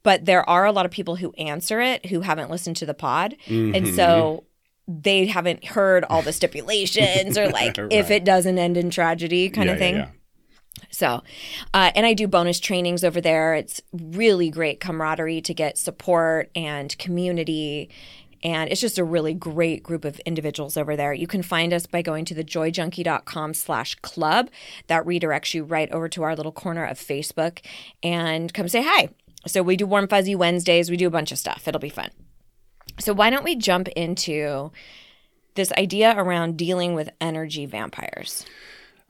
But 0.02 0.24
there 0.24 0.48
are 0.50 0.64
a 0.66 0.72
lot 0.72 0.86
of 0.86 0.90
people 0.90 1.14
who 1.16 1.30
answer 1.38 1.80
it 1.80 2.06
who 2.06 2.22
haven't 2.22 2.50
listened 2.50 2.76
to 2.78 2.86
the 2.86 2.94
pod. 2.94 3.36
And 3.46 3.74
Mm-hmm. 3.74 3.94
so 3.94 4.42
they 4.88 5.26
haven't 5.26 5.64
heard 5.64 6.02
all 6.10 6.20
the 6.20 6.32
stipulations 6.32 7.38
or 7.38 7.48
like 7.50 7.78
if 7.92 8.10
it 8.10 8.24
doesn't 8.24 8.58
end 8.58 8.76
in 8.76 8.90
tragedy 8.90 9.48
kind 9.50 9.66
yeah, 9.68 9.72
of 9.74 9.78
thing. 9.78 9.94
Yeah, 9.94 10.08
So, 10.90 11.22
uh, 11.74 11.90
and 11.94 12.06
I 12.06 12.14
do 12.14 12.26
bonus 12.26 12.60
trainings 12.60 13.04
over 13.04 13.20
there. 13.20 13.54
It's 13.54 13.80
really 13.92 14.50
great 14.50 14.80
camaraderie 14.80 15.40
to 15.42 15.54
get 15.54 15.78
support 15.78 16.50
and 16.54 16.96
community. 16.98 17.90
And 18.42 18.70
it's 18.70 18.80
just 18.80 18.98
a 18.98 19.04
really 19.04 19.34
great 19.34 19.82
group 19.82 20.04
of 20.04 20.18
individuals 20.20 20.76
over 20.76 20.96
there. 20.96 21.12
You 21.12 21.26
can 21.26 21.42
find 21.42 21.72
us 21.72 21.86
by 21.86 22.02
going 22.02 22.24
to 22.26 22.34
thejoyjunkie.com 22.34 23.54
slash 23.54 23.94
club. 23.96 24.48
That 24.86 25.04
redirects 25.04 25.52
you 25.52 25.64
right 25.64 25.90
over 25.92 26.08
to 26.08 26.22
our 26.22 26.34
little 26.34 26.52
corner 26.52 26.84
of 26.84 26.98
Facebook 26.98 27.60
and 28.02 28.52
come 28.54 28.68
say 28.68 28.82
hi. 28.82 29.10
So 29.46 29.62
we 29.62 29.76
do 29.76 29.86
Warm 29.86 30.08
Fuzzy 30.08 30.34
Wednesdays. 30.34 30.90
We 30.90 30.96
do 30.96 31.06
a 31.06 31.10
bunch 31.10 31.32
of 31.32 31.38
stuff. 31.38 31.68
It'll 31.68 31.80
be 31.80 31.88
fun. 31.88 32.10
So 32.98 33.12
why 33.12 33.30
don't 33.30 33.44
we 33.44 33.56
jump 33.56 33.88
into 33.88 34.70
this 35.54 35.72
idea 35.72 36.14
around 36.16 36.56
dealing 36.56 36.94
with 36.94 37.10
energy 37.20 37.66
vampires? 37.66 38.44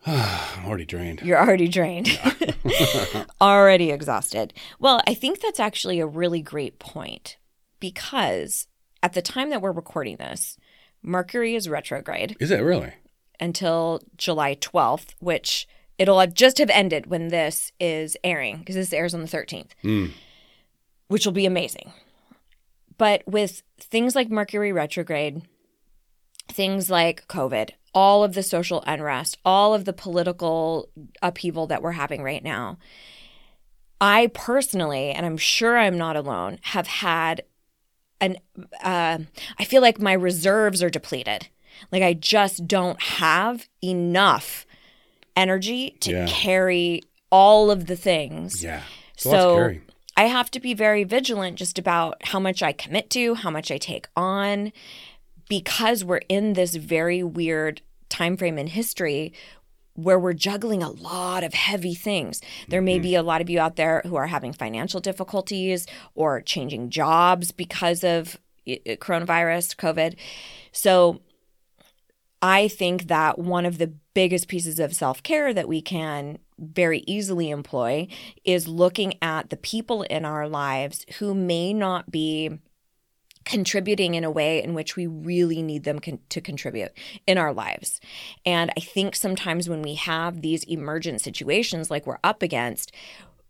I'm 0.06 0.64
already 0.66 0.84
drained. 0.86 1.20
You're 1.22 1.38
already 1.38 1.68
drained, 1.68 2.08
already 3.40 3.90
exhausted. 3.90 4.54
Well, 4.78 5.00
I 5.06 5.14
think 5.14 5.40
that's 5.40 5.60
actually 5.60 6.00
a 6.00 6.06
really 6.06 6.40
great 6.40 6.78
point 6.78 7.36
because 7.80 8.66
at 9.02 9.12
the 9.12 9.22
time 9.22 9.50
that 9.50 9.60
we're 9.62 9.72
recording 9.72 10.16
this, 10.16 10.56
Mercury 11.02 11.54
is 11.54 11.68
retrograde 11.68 12.36
Is 12.40 12.50
it 12.50 12.60
really? 12.60 12.92
until 13.38 14.00
July 14.16 14.54
12th, 14.54 15.14
which 15.18 15.66
it'll 15.98 16.20
have 16.20 16.34
just 16.34 16.58
have 16.58 16.70
ended 16.70 17.06
when 17.06 17.28
this 17.28 17.72
is 17.80 18.16
airing 18.24 18.58
because 18.58 18.74
this 18.76 18.92
airs 18.92 19.14
on 19.14 19.20
the 19.22 19.26
13th, 19.28 19.70
Mm. 19.84 20.12
which 21.08 21.24
will 21.26 21.32
be 21.32 21.46
amazing. 21.46 21.92
But 22.98 23.22
with 23.26 23.62
things 23.78 24.14
like 24.14 24.30
Mercury 24.30 24.72
retrograde, 24.72 25.42
things 26.52 26.90
like 26.90 27.26
COVID, 27.28 27.70
all 27.94 28.22
of 28.24 28.34
the 28.34 28.42
social 28.42 28.82
unrest, 28.86 29.38
all 29.44 29.74
of 29.74 29.84
the 29.84 29.92
political 29.92 30.88
upheaval 31.22 31.66
that 31.68 31.82
we're 31.82 31.92
having 31.92 32.22
right 32.22 32.42
now, 32.44 32.78
I 34.00 34.28
personally, 34.28 35.10
and 35.10 35.26
I'm 35.26 35.36
sure 35.36 35.78
I'm 35.78 35.98
not 35.98 36.16
alone, 36.16 36.58
have 36.62 36.86
had 36.86 37.42
an, 38.20 38.38
uh, 38.82 39.18
I 39.58 39.64
feel 39.64 39.82
like 39.82 40.00
my 40.00 40.12
reserves 40.12 40.82
are 40.82 40.90
depleted. 40.90 41.48
Like 41.90 42.02
I 42.02 42.14
just 42.14 42.66
don't 42.66 43.00
have 43.02 43.68
enough 43.82 44.66
energy 45.36 45.96
to 46.00 46.10
Yeah. 46.12 46.26
carry 46.28 47.02
all 47.30 47.70
of 47.70 47.86
the 47.86 47.96
things. 47.96 48.62
Yeah. 48.62 48.82
It's 49.14 49.24
a 49.24 49.28
lot 49.30 49.36
to 49.36 49.74
So. 49.74 49.80
I 50.16 50.24
have 50.24 50.50
to 50.50 50.60
be 50.60 50.74
very 50.74 51.04
vigilant 51.04 51.56
just 51.56 51.78
about 51.78 52.26
how 52.26 52.38
much 52.40 52.62
I 52.62 52.72
commit 52.72 53.08
to, 53.10 53.34
how 53.36 53.48
much 53.50 53.70
I 53.70 53.78
take 53.78 54.06
on, 54.16 54.72
because 55.50 56.04
we're 56.04 56.20
in 56.28 56.52
this 56.52 56.76
very 56.76 57.24
weird 57.24 57.82
time 58.08 58.36
frame 58.36 58.56
in 58.56 58.68
history 58.68 59.32
where 59.94 60.18
we're 60.18 60.32
juggling 60.32 60.80
a 60.80 60.88
lot 60.88 61.42
of 61.42 61.52
heavy 61.52 61.92
things. 61.92 62.40
There 62.68 62.80
may 62.80 62.94
mm-hmm. 62.94 63.02
be 63.02 63.14
a 63.16 63.22
lot 63.22 63.40
of 63.40 63.50
you 63.50 63.58
out 63.58 63.74
there 63.74 64.00
who 64.06 64.14
are 64.14 64.28
having 64.28 64.52
financial 64.52 65.00
difficulties 65.00 65.88
or 66.14 66.40
changing 66.40 66.90
jobs 66.90 67.50
because 67.50 68.04
of 68.04 68.38
coronavirus, 68.66 69.74
COVID. 69.74 70.14
So 70.70 71.20
I 72.40 72.68
think 72.68 73.08
that 73.08 73.36
one 73.36 73.66
of 73.66 73.78
the 73.78 73.92
biggest 74.14 74.46
pieces 74.46 74.78
of 74.78 74.94
self 74.94 75.20
care 75.20 75.52
that 75.52 75.68
we 75.68 75.82
can 75.82 76.38
very 76.58 77.02
easily 77.08 77.50
employ 77.50 78.06
is 78.44 78.68
looking 78.68 79.14
at 79.20 79.50
the 79.50 79.56
people 79.56 80.04
in 80.04 80.24
our 80.24 80.48
lives 80.48 81.04
who 81.18 81.34
may 81.34 81.74
not 81.74 82.12
be 82.12 82.60
contributing 83.44 84.14
in 84.14 84.24
a 84.24 84.30
way 84.30 84.62
in 84.62 84.74
which 84.74 84.96
we 84.96 85.06
really 85.06 85.62
need 85.62 85.84
them 85.84 85.98
con- 85.98 86.20
to 86.28 86.40
contribute 86.40 86.92
in 87.26 87.38
our 87.38 87.52
lives. 87.52 88.00
And 88.44 88.70
I 88.76 88.80
think 88.80 89.16
sometimes 89.16 89.68
when 89.68 89.82
we 89.82 89.94
have 89.94 90.42
these 90.42 90.64
emergent 90.64 91.20
situations 91.20 91.90
like 91.90 92.06
we're 92.06 92.18
up 92.22 92.42
against, 92.42 92.92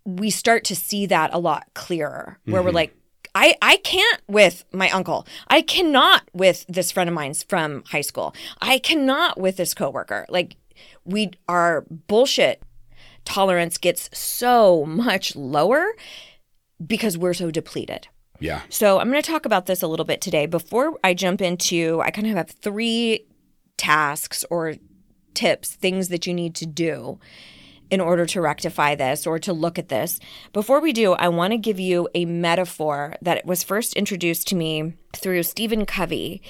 we 0.04 0.30
start 0.30 0.64
to 0.64 0.76
see 0.76 1.06
that 1.06 1.34
a 1.34 1.38
lot 1.38 1.66
clearer 1.74 2.38
where 2.44 2.62
we're 2.62 2.68
mm-hmm. 2.68 2.76
like, 2.76 2.96
I, 3.34 3.54
I 3.62 3.76
can't 3.78 4.22
with 4.28 4.64
my 4.72 4.90
uncle. 4.90 5.26
I 5.48 5.62
cannot 5.62 6.22
with 6.32 6.64
this 6.68 6.90
friend 6.90 7.08
of 7.08 7.14
mine's 7.14 7.42
from 7.42 7.84
high 7.84 8.00
school. 8.00 8.34
I 8.60 8.78
cannot 8.78 9.38
with 9.38 9.56
this 9.56 9.74
coworker. 9.74 10.26
Like 10.28 10.56
we 11.04 11.30
our 11.48 11.84
bullshit 11.88 12.62
tolerance 13.24 13.78
gets 13.78 14.10
so 14.18 14.84
much 14.84 15.36
lower 15.36 15.94
because 16.84 17.18
we're 17.18 17.34
so 17.34 17.50
depleted. 17.50 18.08
Yeah. 18.40 18.62
So 18.68 18.98
I'm 18.98 19.10
going 19.10 19.22
to 19.22 19.30
talk 19.30 19.46
about 19.46 19.66
this 19.66 19.82
a 19.82 19.86
little 19.86 20.06
bit 20.06 20.20
today. 20.20 20.46
Before 20.46 20.98
I 21.04 21.14
jump 21.14 21.40
into, 21.40 22.00
I 22.02 22.10
kind 22.10 22.26
of 22.26 22.36
have 22.36 22.50
three 22.50 23.26
tasks 23.76 24.44
or 24.50 24.74
tips, 25.34 25.74
things 25.74 26.08
that 26.08 26.26
you 26.26 26.34
need 26.34 26.54
to 26.56 26.66
do 26.66 27.18
in 27.90 28.00
order 28.00 28.24
to 28.24 28.40
rectify 28.40 28.94
this 28.94 29.26
or 29.26 29.38
to 29.40 29.52
look 29.52 29.78
at 29.78 29.88
this. 29.88 30.20
Before 30.52 30.80
we 30.80 30.92
do, 30.92 31.12
I 31.14 31.28
want 31.28 31.52
to 31.52 31.58
give 31.58 31.80
you 31.80 32.08
a 32.14 32.24
metaphor 32.24 33.16
that 33.20 33.44
was 33.44 33.64
first 33.64 33.94
introduced 33.94 34.46
to 34.48 34.54
me 34.54 34.94
through 35.14 35.42
Stephen 35.42 35.84
Covey, 35.84 36.40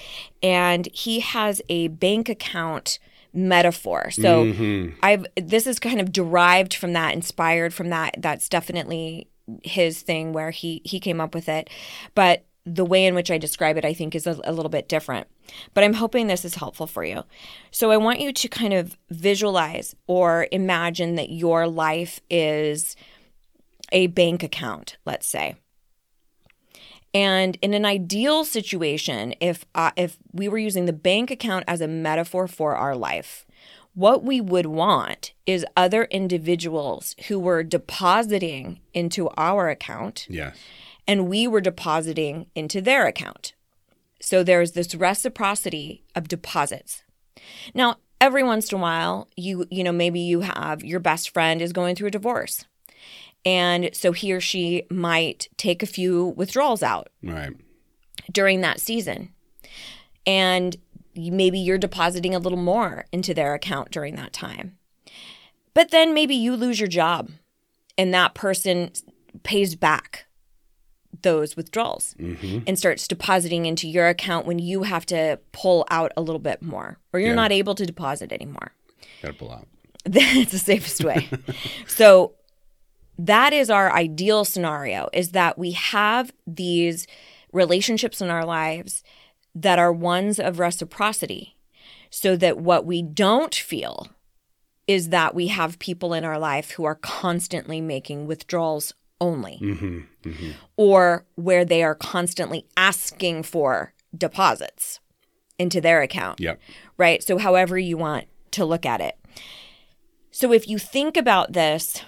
and 0.42 0.87
he 0.92 1.20
has 1.20 1.62
a 1.68 1.88
bank 1.88 2.28
account 2.28 2.99
metaphor. 3.32 4.11
So 4.11 4.44
mm-hmm. 4.44 4.99
I've 5.02 5.25
this 5.37 5.66
is 5.66 5.78
kind 5.78 6.00
of 6.00 6.12
derived 6.12 6.75
from 6.75 6.92
that, 6.92 7.14
inspired 7.14 7.73
from 7.73 7.88
that. 7.88 8.16
That's 8.18 8.49
definitely 8.49 9.29
his 9.62 10.02
thing 10.02 10.33
where 10.33 10.50
he 10.50 10.83
he 10.85 11.00
came 11.00 11.21
up 11.21 11.35
with 11.35 11.49
it. 11.49 11.71
But 12.14 12.45
the 12.66 12.85
way 12.85 13.07
in 13.07 13.14
which 13.14 13.30
I 13.30 13.38
describe 13.38 13.76
it, 13.76 13.85
I 13.85 13.95
think, 13.95 14.14
is 14.14 14.26
a, 14.26 14.38
a 14.45 14.52
little 14.52 14.69
bit 14.69 14.88
different. 14.88 15.26
But 15.75 15.85
I'm 15.85 15.95
hoping 15.95 16.26
this 16.26 16.45
is 16.45 16.54
helpful 16.57 16.87
for 16.87 17.04
you. 17.04 17.25
So 17.71 17.90
I 17.90 17.97
want 17.97 18.21
you 18.21 18.33
to 18.33 18.49
kind 18.49 18.75
of 18.75 18.97
visualize 19.09 19.95
or 20.07 20.47
imagine 20.52 21.14
that 21.16 21.30
your 21.30 21.66
life 21.66 22.21
is 22.28 22.97
a 23.92 24.09
bank 24.09 24.42
account, 24.42 24.99
let's 25.04 25.26
say. 25.26 25.57
And 27.12 27.59
in 27.61 27.75
an 27.75 27.85
ideal 27.85 28.45
situation, 28.45 29.35
if 29.40 29.64
uh, 29.75 29.90
if 29.97 30.16
we 30.33 30.49
were 30.49 30.59
using 30.59 30.87
the 30.87 30.92
bank 30.92 31.30
account 31.30 31.64
as 31.66 31.80
a 31.80 31.88
metaphor 31.88 32.47
for 32.47 32.76
our 32.76 32.95
life, 32.95 33.47
what 34.00 34.23
we 34.25 34.40
would 34.40 34.66
want 34.66 35.33
is 35.47 35.64
other 35.76 36.04
individuals 36.04 37.14
who 37.28 37.38
were 37.38 37.62
depositing 37.62 38.80
into 38.95 39.28
our 39.37 39.69
account 39.69 40.26
Yes. 40.28 40.57
and 41.07 41.28
we 41.28 41.47
were 41.47 41.61
depositing 41.61 42.47
into 42.54 42.80
their 42.80 43.07
account. 43.07 43.52
So 44.23 44.42
there's 44.42 44.73
this 44.73 44.95
reciprocity 44.95 46.02
of 46.14 46.28
deposits. 46.28 47.02
Now, 47.75 47.97
every 48.21 48.42
once 48.45 48.71
in 48.73 48.78
a 48.78 48.83
while, 48.83 49.28
you 49.37 49.64
you 49.71 49.83
know 49.85 49.92
maybe 49.92 50.21
you 50.21 50.40
have 50.40 50.85
your 50.85 51.00
best 51.00 51.30
friend 51.30 51.61
is 51.62 51.73
going 51.73 51.95
through 51.97 52.09
a 52.09 52.19
divorce. 52.19 52.64
And 53.45 53.90
so 53.95 54.12
he 54.12 54.33
or 54.33 54.40
she 54.40 54.83
might 54.90 55.49
take 55.57 55.83
a 55.83 55.87
few 55.97 56.26
withdrawals 56.40 56.83
out 56.83 57.09
Right. 57.23 57.52
during 58.30 58.61
that 58.61 58.80
season. 58.80 59.30
And 60.26 60.76
maybe 61.14 61.59
you're 61.59 61.79
depositing 61.79 62.35
a 62.35 62.38
little 62.38 62.59
more 62.59 63.07
into 63.12 63.35
their 63.35 63.55
account 63.55 63.90
during 63.90 64.17
that 64.17 64.33
time. 64.33 64.76
But 65.75 65.90
then 65.90 66.14
maybe 66.14 66.35
you 66.35 66.57
lose 66.57 66.81
your 66.81 66.88
job 66.88 67.31
and 67.97 68.12
that 68.14 68.35
person 68.35 68.90
pays 69.43 69.75
back 69.75 70.26
those 71.23 71.57
withdrawals 71.57 72.14
mm-hmm. 72.19 72.61
and 72.67 72.79
starts 72.79 73.07
depositing 73.07 73.67
into 73.67 73.88
your 73.88 74.09
account 74.09 74.47
when 74.47 74.59
you 74.59 74.85
have 74.85 75.05
to 75.07 75.38
pull 75.52 75.87
out 75.90 76.12
a 76.17 76.23
little 76.23 76.38
bit 76.40 76.62
more 76.62 76.99
or 77.12 77.21
you're 77.21 77.31
Yeah. 77.31 77.35
not 77.35 77.52
able 77.52 77.75
to 77.75 77.85
deposit 77.85 78.33
anymore. 78.33 78.73
Got 79.23 79.29
to 79.29 79.35
pull 79.35 79.52
out. 79.52 79.69
That's 80.05 80.52
the 80.52 80.59
safest 80.59 81.05
way. 81.05 81.29
so 81.87 82.35
that 83.19 83.52
is 83.52 83.69
our 83.69 83.93
ideal 83.93 84.45
scenario 84.45 85.09
is 85.12 85.33
that 85.33 85.59
we 85.59 85.73
have 85.73 86.33
these 86.47 87.07
relationships 87.52 88.21
in 88.21 88.31
our 88.31 88.47
lives 88.47 89.02
that 89.54 89.78
are 89.78 89.92
ones 89.92 90.38
of 90.38 90.59
reciprocity 90.59 91.57
so 92.11 92.37
that 92.37 92.59
what 92.59 92.85
we 92.85 93.02
don't 93.02 93.54
feel 93.54 94.09
is 94.87 95.11
that 95.11 95.35
we 95.35 95.49
have 95.49 95.78
people 95.78 96.12
in 96.14 96.25
our 96.25 96.38
life 96.38 96.73
who 96.73 96.85
are 96.85 96.97
constantly 96.97 97.80
making 97.80 98.26
withdrawals 98.26 98.92
only 99.21 99.59
Mm-hmm. 99.62 100.50
or 100.76 101.26
where 101.35 101.64
they 101.64 101.83
are 101.83 101.95
constantly 101.95 102.64
asking 102.76 103.42
for 103.42 103.92
deposits 104.16 104.99
into 105.59 105.80
their 105.80 106.00
account 106.00 106.40
Yep. 106.40 106.59
right? 106.97 107.23
So, 107.23 107.37
however 107.38 107.78
you 107.78 107.97
want 107.99 108.26
to 108.52 108.64
look 108.64 108.87
at 108.87 109.00
it. 109.02 109.19
So, 110.30 110.52
if 110.52 110.66
you 110.69 110.78
think 110.78 111.16
about 111.19 111.52
this 111.52 112.02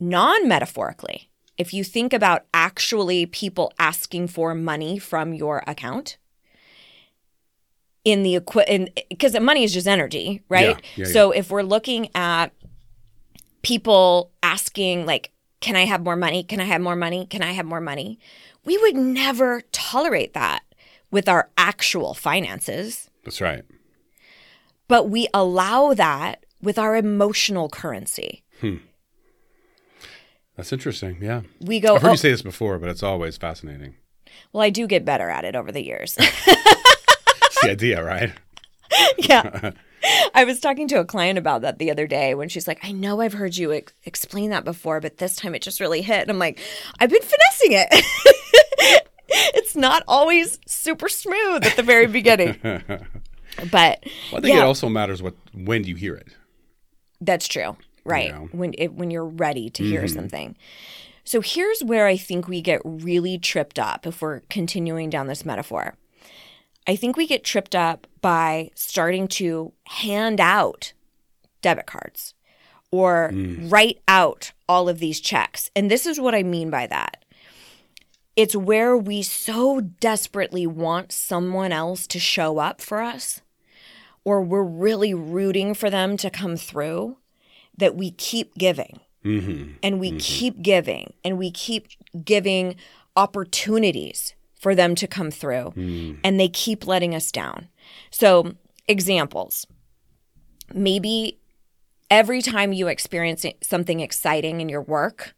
non 0.00 0.48
metaphorically, 0.48 1.28
if 1.58 1.74
you 1.74 1.84
think 1.84 2.12
about 2.14 2.46
actually 2.54 3.26
people 3.26 3.72
asking 3.78 4.28
for 4.28 4.54
money 4.54 4.98
from 4.98 5.34
your 5.34 5.62
account, 5.66 6.16
in 8.10 8.22
the 8.22 8.36
equi- 8.36 8.92
because 9.08 9.38
money 9.40 9.64
is 9.64 9.72
just 9.72 9.86
energy, 9.86 10.42
right? 10.48 10.80
Yeah, 10.96 11.04
yeah, 11.04 11.12
so 11.12 11.30
if 11.30 11.50
we're 11.50 11.62
looking 11.62 12.08
at 12.14 12.48
people 13.62 14.30
asking 14.42 15.06
like 15.06 15.32
can 15.60 15.74
I 15.74 15.86
have 15.86 16.02
more 16.02 16.14
money? 16.14 16.44
Can 16.44 16.60
I 16.60 16.64
have 16.64 16.80
more 16.80 16.94
money? 16.94 17.26
Can 17.26 17.42
I 17.42 17.50
have 17.50 17.66
more 17.66 17.80
money? 17.80 18.20
We 18.64 18.78
would 18.78 18.94
never 18.94 19.62
tolerate 19.72 20.32
that 20.34 20.62
with 21.10 21.28
our 21.28 21.50
actual 21.58 22.14
finances 22.14 23.10
That's 23.24 23.40
right. 23.40 23.64
but 24.86 25.08
we 25.10 25.26
allow 25.34 25.94
that 25.94 26.44
with 26.62 26.78
our 26.78 26.96
emotional 26.96 27.68
currency. 27.68 28.44
Hmm. 28.60 28.76
That's 30.56 30.72
interesting. 30.72 31.18
Yeah. 31.20 31.42
We 31.60 31.80
go, 31.80 31.96
I've 31.96 32.02
heard 32.02 32.08
oh, 32.08 32.12
you 32.12 32.16
say 32.16 32.30
this 32.30 32.42
before, 32.42 32.78
but 32.78 32.88
it's 32.88 33.02
always 33.02 33.36
fascinating. 33.36 33.94
Well, 34.52 34.62
I 34.62 34.70
do 34.70 34.86
get 34.86 35.04
better 35.04 35.30
at 35.30 35.44
it 35.44 35.54
over 35.54 35.70
the 35.70 35.84
years. 35.84 36.18
The 37.62 37.70
idea, 37.70 38.02
right? 38.02 38.32
yeah. 39.18 39.72
I 40.34 40.44
was 40.44 40.60
talking 40.60 40.86
to 40.88 41.00
a 41.00 41.04
client 41.04 41.38
about 41.38 41.62
that 41.62 41.78
the 41.78 41.90
other 41.90 42.06
day 42.06 42.34
when 42.34 42.48
she's 42.48 42.68
like, 42.68 42.78
I 42.84 42.92
know 42.92 43.20
I've 43.20 43.32
heard 43.32 43.56
you 43.56 43.72
ex- 43.72 43.92
explain 44.04 44.50
that 44.50 44.64
before, 44.64 45.00
but 45.00 45.18
this 45.18 45.34
time 45.34 45.54
it 45.54 45.62
just 45.62 45.80
really 45.80 46.02
hit. 46.02 46.22
And 46.22 46.30
I'm 46.30 46.38
like, 46.38 46.60
I've 47.00 47.10
been 47.10 47.20
finessing 47.20 47.72
it. 47.72 49.04
it's 49.28 49.74
not 49.74 50.04
always 50.06 50.60
super 50.66 51.08
smooth 51.08 51.64
at 51.64 51.76
the 51.76 51.82
very 51.82 52.06
beginning. 52.06 52.58
But 53.72 54.04
Well, 54.30 54.38
I 54.38 54.40
think 54.40 54.54
yeah, 54.54 54.60
it 54.60 54.66
also 54.66 54.88
matters 54.88 55.22
what 55.22 55.34
when 55.52 55.84
you 55.84 55.96
hear 55.96 56.14
it. 56.14 56.28
that's 57.20 57.48
true. 57.48 57.76
Right. 58.04 58.30
know? 58.30 58.48
When 58.52 58.74
it, 58.78 58.94
when 58.94 59.10
you're 59.10 59.26
ready 59.26 59.68
to 59.70 59.82
hear 59.82 60.02
mm-hmm. 60.02 60.14
something. 60.14 60.56
So 61.24 61.40
here's 61.42 61.82
where 61.82 62.06
I 62.06 62.16
think 62.16 62.48
we 62.48 62.62
get 62.62 62.80
really 62.84 63.36
tripped 63.36 63.78
up 63.78 64.06
if 64.06 64.22
we're 64.22 64.40
continuing 64.48 65.10
down 65.10 65.26
this 65.26 65.44
metaphor. 65.44 65.94
I 66.86 66.96
think 66.96 67.16
we 67.16 67.26
get 67.26 67.44
tripped 67.44 67.74
up 67.74 68.06
by 68.20 68.70
starting 68.74 69.28
to 69.28 69.72
hand 69.84 70.40
out 70.40 70.92
debit 71.60 71.86
cards 71.86 72.34
or 72.90 73.30
mm. 73.32 73.70
write 73.70 74.00
out 74.08 74.52
all 74.68 74.88
of 74.88 74.98
these 74.98 75.20
checks. 75.20 75.70
And 75.76 75.90
this 75.90 76.06
is 76.06 76.20
what 76.20 76.34
I 76.34 76.42
mean 76.42 76.70
by 76.70 76.86
that. 76.86 77.24
It's 78.36 78.54
where 78.56 78.96
we 78.96 79.22
so 79.22 79.80
desperately 79.80 80.66
want 80.66 81.12
someone 81.12 81.72
else 81.72 82.06
to 82.06 82.20
show 82.20 82.58
up 82.58 82.80
for 82.80 83.02
us, 83.02 83.40
or 84.24 84.40
we're 84.42 84.62
really 84.62 85.12
rooting 85.12 85.74
for 85.74 85.90
them 85.90 86.16
to 86.18 86.30
come 86.30 86.56
through, 86.56 87.16
that 87.76 87.96
we 87.96 88.12
keep 88.12 88.54
giving 88.54 89.00
mm-hmm. 89.24 89.72
and 89.82 90.00
we 90.00 90.10
mm-hmm. 90.10 90.18
keep 90.18 90.62
giving 90.62 91.12
and 91.24 91.38
we 91.38 91.50
keep 91.50 91.88
giving 92.24 92.76
opportunities 93.16 94.34
for 94.58 94.74
them 94.74 94.94
to 94.96 95.06
come 95.06 95.30
through 95.30 95.72
mm. 95.76 96.18
and 96.24 96.38
they 96.38 96.48
keep 96.48 96.86
letting 96.86 97.14
us 97.14 97.30
down. 97.30 97.68
So, 98.10 98.54
examples. 98.86 99.66
Maybe 100.74 101.38
every 102.10 102.42
time 102.42 102.72
you 102.72 102.88
experience 102.88 103.46
something 103.62 104.00
exciting 104.00 104.60
in 104.60 104.68
your 104.68 104.82
work, 104.82 105.34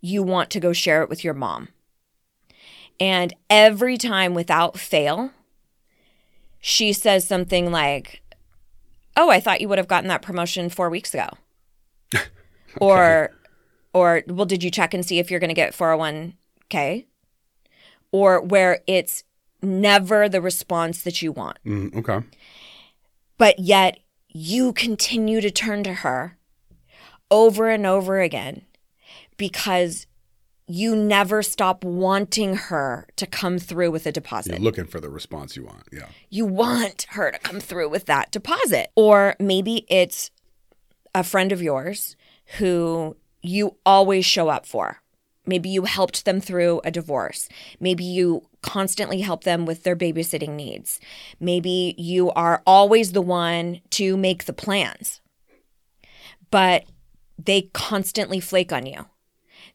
you 0.00 0.22
want 0.22 0.50
to 0.50 0.60
go 0.60 0.72
share 0.72 1.02
it 1.02 1.08
with 1.08 1.24
your 1.24 1.34
mom. 1.34 1.68
And 3.00 3.34
every 3.50 3.96
time 3.96 4.34
without 4.34 4.78
fail, 4.78 5.32
she 6.60 6.92
says 6.92 7.26
something 7.26 7.72
like, 7.72 8.22
Oh, 9.16 9.28
I 9.28 9.40
thought 9.40 9.60
you 9.60 9.68
would 9.68 9.78
have 9.78 9.88
gotten 9.88 10.08
that 10.08 10.22
promotion 10.22 10.70
four 10.70 10.88
weeks 10.88 11.12
ago. 11.14 11.28
Or, 12.80 13.30
or, 13.92 14.22
well, 14.28 14.46
did 14.46 14.64
you 14.64 14.70
check 14.70 14.94
and 14.94 15.04
see 15.04 15.18
if 15.18 15.30
you're 15.30 15.40
going 15.40 15.48
to 15.48 15.54
get 15.54 15.74
401k? 15.74 17.04
Or 18.12 18.40
where 18.40 18.80
it's 18.86 19.24
never 19.62 20.28
the 20.28 20.40
response 20.40 21.02
that 21.02 21.22
you 21.22 21.32
want 21.32 21.58
Mm, 21.64 21.94
okay. 21.96 22.26
but 23.38 23.58
yet 23.58 23.98
you 24.28 24.72
continue 24.72 25.40
to 25.40 25.50
turn 25.50 25.82
to 25.84 25.94
her 25.94 26.36
over 27.30 27.68
and 27.70 27.86
over 27.86 28.20
again 28.20 28.62
because 29.36 30.06
you 30.66 30.96
never 30.96 31.42
stop 31.42 31.84
wanting 31.84 32.56
her 32.56 33.06
to 33.16 33.26
come 33.26 33.58
through 33.58 33.90
with 33.90 34.06
a 34.06 34.12
deposit. 34.12 34.52
You're 34.52 34.60
looking 34.60 34.86
for 34.86 35.00
the 35.00 35.10
response 35.10 35.56
you 35.56 35.64
want. 35.64 35.82
Yeah. 35.92 36.06
You 36.30 36.46
want 36.46 37.06
her 37.10 37.30
to 37.30 37.38
come 37.38 37.60
through 37.60 37.88
with 37.90 38.06
that 38.06 38.30
deposit. 38.30 38.90
Or 38.96 39.34
maybe 39.38 39.84
it's 39.88 40.30
a 41.14 41.22
friend 41.24 41.52
of 41.52 41.60
yours 41.60 42.16
who 42.58 43.16
you 43.42 43.76
always 43.84 44.24
show 44.24 44.48
up 44.48 44.64
for. 44.66 44.98
Maybe 45.44 45.68
you 45.68 45.84
helped 45.84 46.24
them 46.24 46.40
through 46.40 46.80
a 46.84 46.90
divorce. 46.90 47.48
Maybe 47.80 48.04
you 48.04 48.46
constantly 48.62 49.20
help 49.20 49.44
them 49.44 49.66
with 49.66 49.82
their 49.82 49.96
babysitting 49.96 50.50
needs. 50.50 51.00
Maybe 51.40 51.94
you 51.98 52.30
are 52.32 52.62
always 52.66 53.12
the 53.12 53.22
one 53.22 53.80
to 53.90 54.16
make 54.16 54.44
the 54.44 54.52
plans, 54.52 55.20
but 56.50 56.84
they 57.36 57.62
constantly 57.72 58.38
flake 58.38 58.72
on 58.72 58.86
you. 58.86 59.06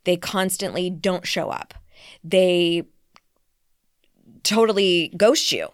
They 0.06 0.16
constantly 0.16 0.90
don't 0.90 1.28
show 1.28 1.50
up. 1.50 1.74
They 2.24 2.84
totally 4.44 5.14
ghost 5.18 5.52
you 5.52 5.70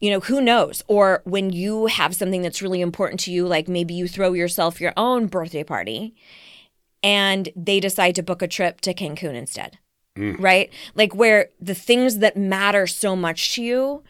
you 0.00 0.10
know, 0.10 0.20
who 0.20 0.40
knows? 0.40 0.82
Or 0.88 1.22
when 1.24 1.50
you 1.50 1.86
have 1.86 2.14
something 2.14 2.42
that's 2.42 2.62
really 2.62 2.80
important 2.80 3.20
to 3.20 3.32
you, 3.32 3.46
like 3.46 3.68
maybe 3.68 3.94
you 3.94 4.08
throw 4.08 4.34
yourself 4.34 4.80
your 4.80 4.92
own 4.96 5.26
birthday 5.26 5.64
party 5.64 6.14
and 7.02 7.48
they 7.54 7.80
decide 7.80 8.14
to 8.16 8.22
book 8.22 8.42
a 8.42 8.48
trip 8.48 8.80
to 8.82 8.94
Cancun 8.94 9.34
instead, 9.34 9.78
hmm. 10.16 10.34
right? 10.36 10.70
Like 10.94 11.14
where 11.14 11.50
the 11.60 11.74
things 11.74 12.18
that 12.18 12.36
matter 12.36 12.86
so 12.86 13.14
much 13.16 13.54
to 13.54 13.62
you, 13.62 14.02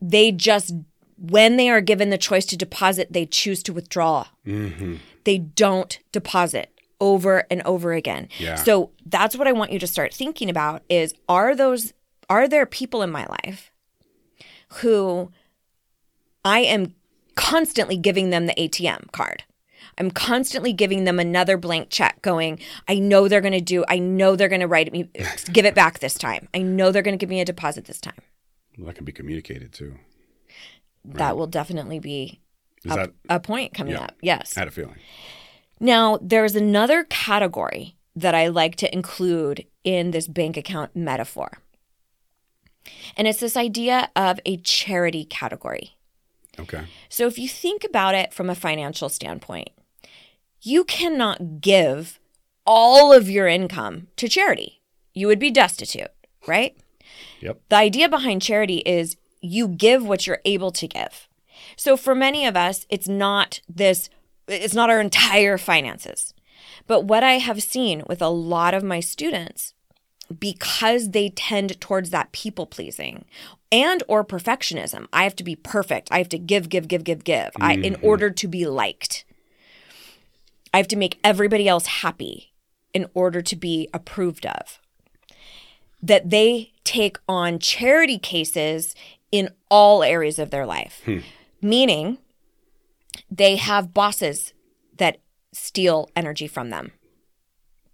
they 0.00 0.32
just, 0.32 0.74
when 1.16 1.56
they 1.56 1.70
are 1.70 1.80
given 1.80 2.10
the 2.10 2.18
choice 2.18 2.46
to 2.46 2.56
deposit, 2.56 3.12
they 3.12 3.26
choose 3.26 3.62
to 3.64 3.72
withdraw. 3.72 4.26
Mm-hmm. 4.46 4.96
They 5.24 5.38
don't 5.38 5.98
deposit 6.12 6.70
over 7.00 7.44
and 7.50 7.62
over 7.62 7.92
again. 7.92 8.28
Yeah. 8.38 8.56
So 8.56 8.90
that's 9.06 9.36
what 9.36 9.48
I 9.48 9.52
want 9.52 9.72
you 9.72 9.78
to 9.78 9.86
start 9.86 10.12
thinking 10.12 10.50
about 10.50 10.82
is 10.88 11.14
are 11.28 11.54
those 11.54 11.92
are 12.28 12.46
there 12.46 12.66
people 12.66 13.02
in 13.02 13.10
my 13.10 13.26
life 13.26 13.70
who 14.74 15.32
I 16.44 16.60
am 16.60 16.94
constantly 17.34 17.96
giving 17.96 18.30
them 18.30 18.46
the 18.46 18.54
ATM 18.54 19.12
card. 19.12 19.44
I'm 20.00 20.10
constantly 20.10 20.72
giving 20.72 21.04
them 21.04 21.18
another 21.20 21.56
blank 21.56 21.90
check 21.90 22.22
going, 22.22 22.58
I 22.88 22.98
know 22.98 23.28
they're 23.28 23.40
going 23.42 23.52
to 23.52 23.60
do, 23.60 23.84
I 23.88 23.98
know 23.98 24.34
they're 24.34 24.48
going 24.48 24.62
to 24.62 24.66
write 24.66 24.90
me, 24.92 25.08
give 25.52 25.66
it 25.66 25.74
back 25.74 25.98
this 26.00 26.14
time. 26.14 26.48
I 26.54 26.62
know 26.62 26.90
they're 26.90 27.02
going 27.02 27.16
to 27.16 27.22
give 27.22 27.28
me 27.30 27.40
a 27.40 27.44
deposit 27.44 27.84
this 27.84 28.00
time. 28.00 28.16
Well, 28.78 28.86
that 28.86 28.96
can 28.96 29.04
be 29.04 29.12
communicated 29.12 29.72
too. 29.72 29.96
That 31.04 31.36
will 31.36 31.46
definitely 31.46 31.98
be 31.98 32.40
Is 32.84 32.92
a, 32.92 32.96
that 32.96 33.12
a 33.28 33.40
point 33.40 33.74
coming 33.74 33.92
Yeah. 33.92 34.04
up. 34.04 34.16
Yes. 34.22 34.56
I 34.56 34.60
had 34.60 34.68
a 34.68 34.72
feeling. 34.72 34.96
Now, 35.78 36.18
there's 36.20 36.56
another 36.56 37.04
category 37.04 37.96
that 38.16 38.34
I 38.34 38.48
like 38.48 38.76
to 38.76 38.92
include 38.92 39.66
in 39.84 40.10
this 40.10 40.28
bank 40.28 40.56
account 40.56 40.96
metaphor. 40.96 41.58
And 43.16 43.28
it's 43.28 43.40
this 43.40 43.56
idea 43.56 44.10
of 44.16 44.40
a 44.44 44.56
charity 44.58 45.24
category. 45.24 45.96
Okay. 46.58 46.84
So 47.08 47.26
if 47.26 47.38
you 47.38 47.48
think 47.48 47.84
about 47.84 48.14
it 48.14 48.32
from 48.34 48.50
a 48.50 48.54
financial 48.54 49.08
standpoint, 49.08 49.70
you 50.62 50.84
cannot 50.84 51.60
give 51.60 52.18
all 52.66 53.12
of 53.12 53.28
your 53.28 53.46
income 53.46 54.08
to 54.16 54.28
charity. 54.28 54.80
You 55.14 55.26
would 55.26 55.38
be 55.38 55.50
destitute, 55.50 56.10
right? 56.46 56.76
Yep. 57.40 57.60
The 57.68 57.76
idea 57.76 58.08
behind 58.08 58.42
charity 58.42 58.78
is 58.78 59.16
you 59.40 59.68
give 59.68 60.06
what 60.06 60.26
you're 60.26 60.40
able 60.44 60.70
to 60.72 60.86
give. 60.86 61.28
So 61.76 61.96
for 61.96 62.14
many 62.14 62.46
of 62.46 62.56
us, 62.56 62.86
it's 62.90 63.08
not 63.08 63.60
this, 63.68 64.10
it's 64.46 64.74
not 64.74 64.90
our 64.90 65.00
entire 65.00 65.58
finances. 65.58 66.34
But 66.86 67.04
what 67.04 67.24
I 67.24 67.34
have 67.34 67.62
seen 67.62 68.02
with 68.06 68.20
a 68.20 68.28
lot 68.28 68.74
of 68.74 68.82
my 68.82 69.00
students, 69.00 69.74
because 70.38 71.10
they 71.10 71.30
tend 71.30 71.80
towards 71.80 72.10
that 72.10 72.32
people 72.32 72.66
pleasing 72.66 73.24
and 73.72 74.02
or 74.08 74.24
perfectionism, 74.24 75.06
I 75.12 75.24
have 75.24 75.36
to 75.36 75.44
be 75.44 75.56
perfect. 75.56 76.08
I 76.10 76.18
have 76.18 76.28
to 76.30 76.38
give, 76.38 76.68
give, 76.68 76.88
give, 76.88 77.04
give, 77.04 77.24
give. 77.24 77.50
I 77.60 77.74
in 77.74 77.94
mm-hmm. 77.94 78.06
order 78.06 78.30
to 78.30 78.48
be 78.48 78.66
liked. 78.66 79.24
I 80.72 80.78
have 80.78 80.88
to 80.88 80.96
make 80.96 81.18
everybody 81.24 81.68
else 81.68 81.86
happy 81.86 82.52
in 82.92 83.06
order 83.14 83.40
to 83.42 83.56
be 83.56 83.88
approved 83.92 84.46
of 84.46 84.78
that 86.02 86.30
they 86.30 86.72
take 86.84 87.18
on 87.28 87.58
charity 87.58 88.18
cases 88.18 88.94
in 89.30 89.50
all 89.68 90.02
areas 90.02 90.38
of 90.38 90.50
their 90.50 90.66
life, 90.66 91.02
hmm. 91.04 91.18
meaning 91.60 92.18
they 93.30 93.56
have 93.56 93.94
bosses 93.94 94.52
that 94.96 95.20
steal 95.52 96.08
energy 96.16 96.46
from 96.46 96.70
them. 96.70 96.92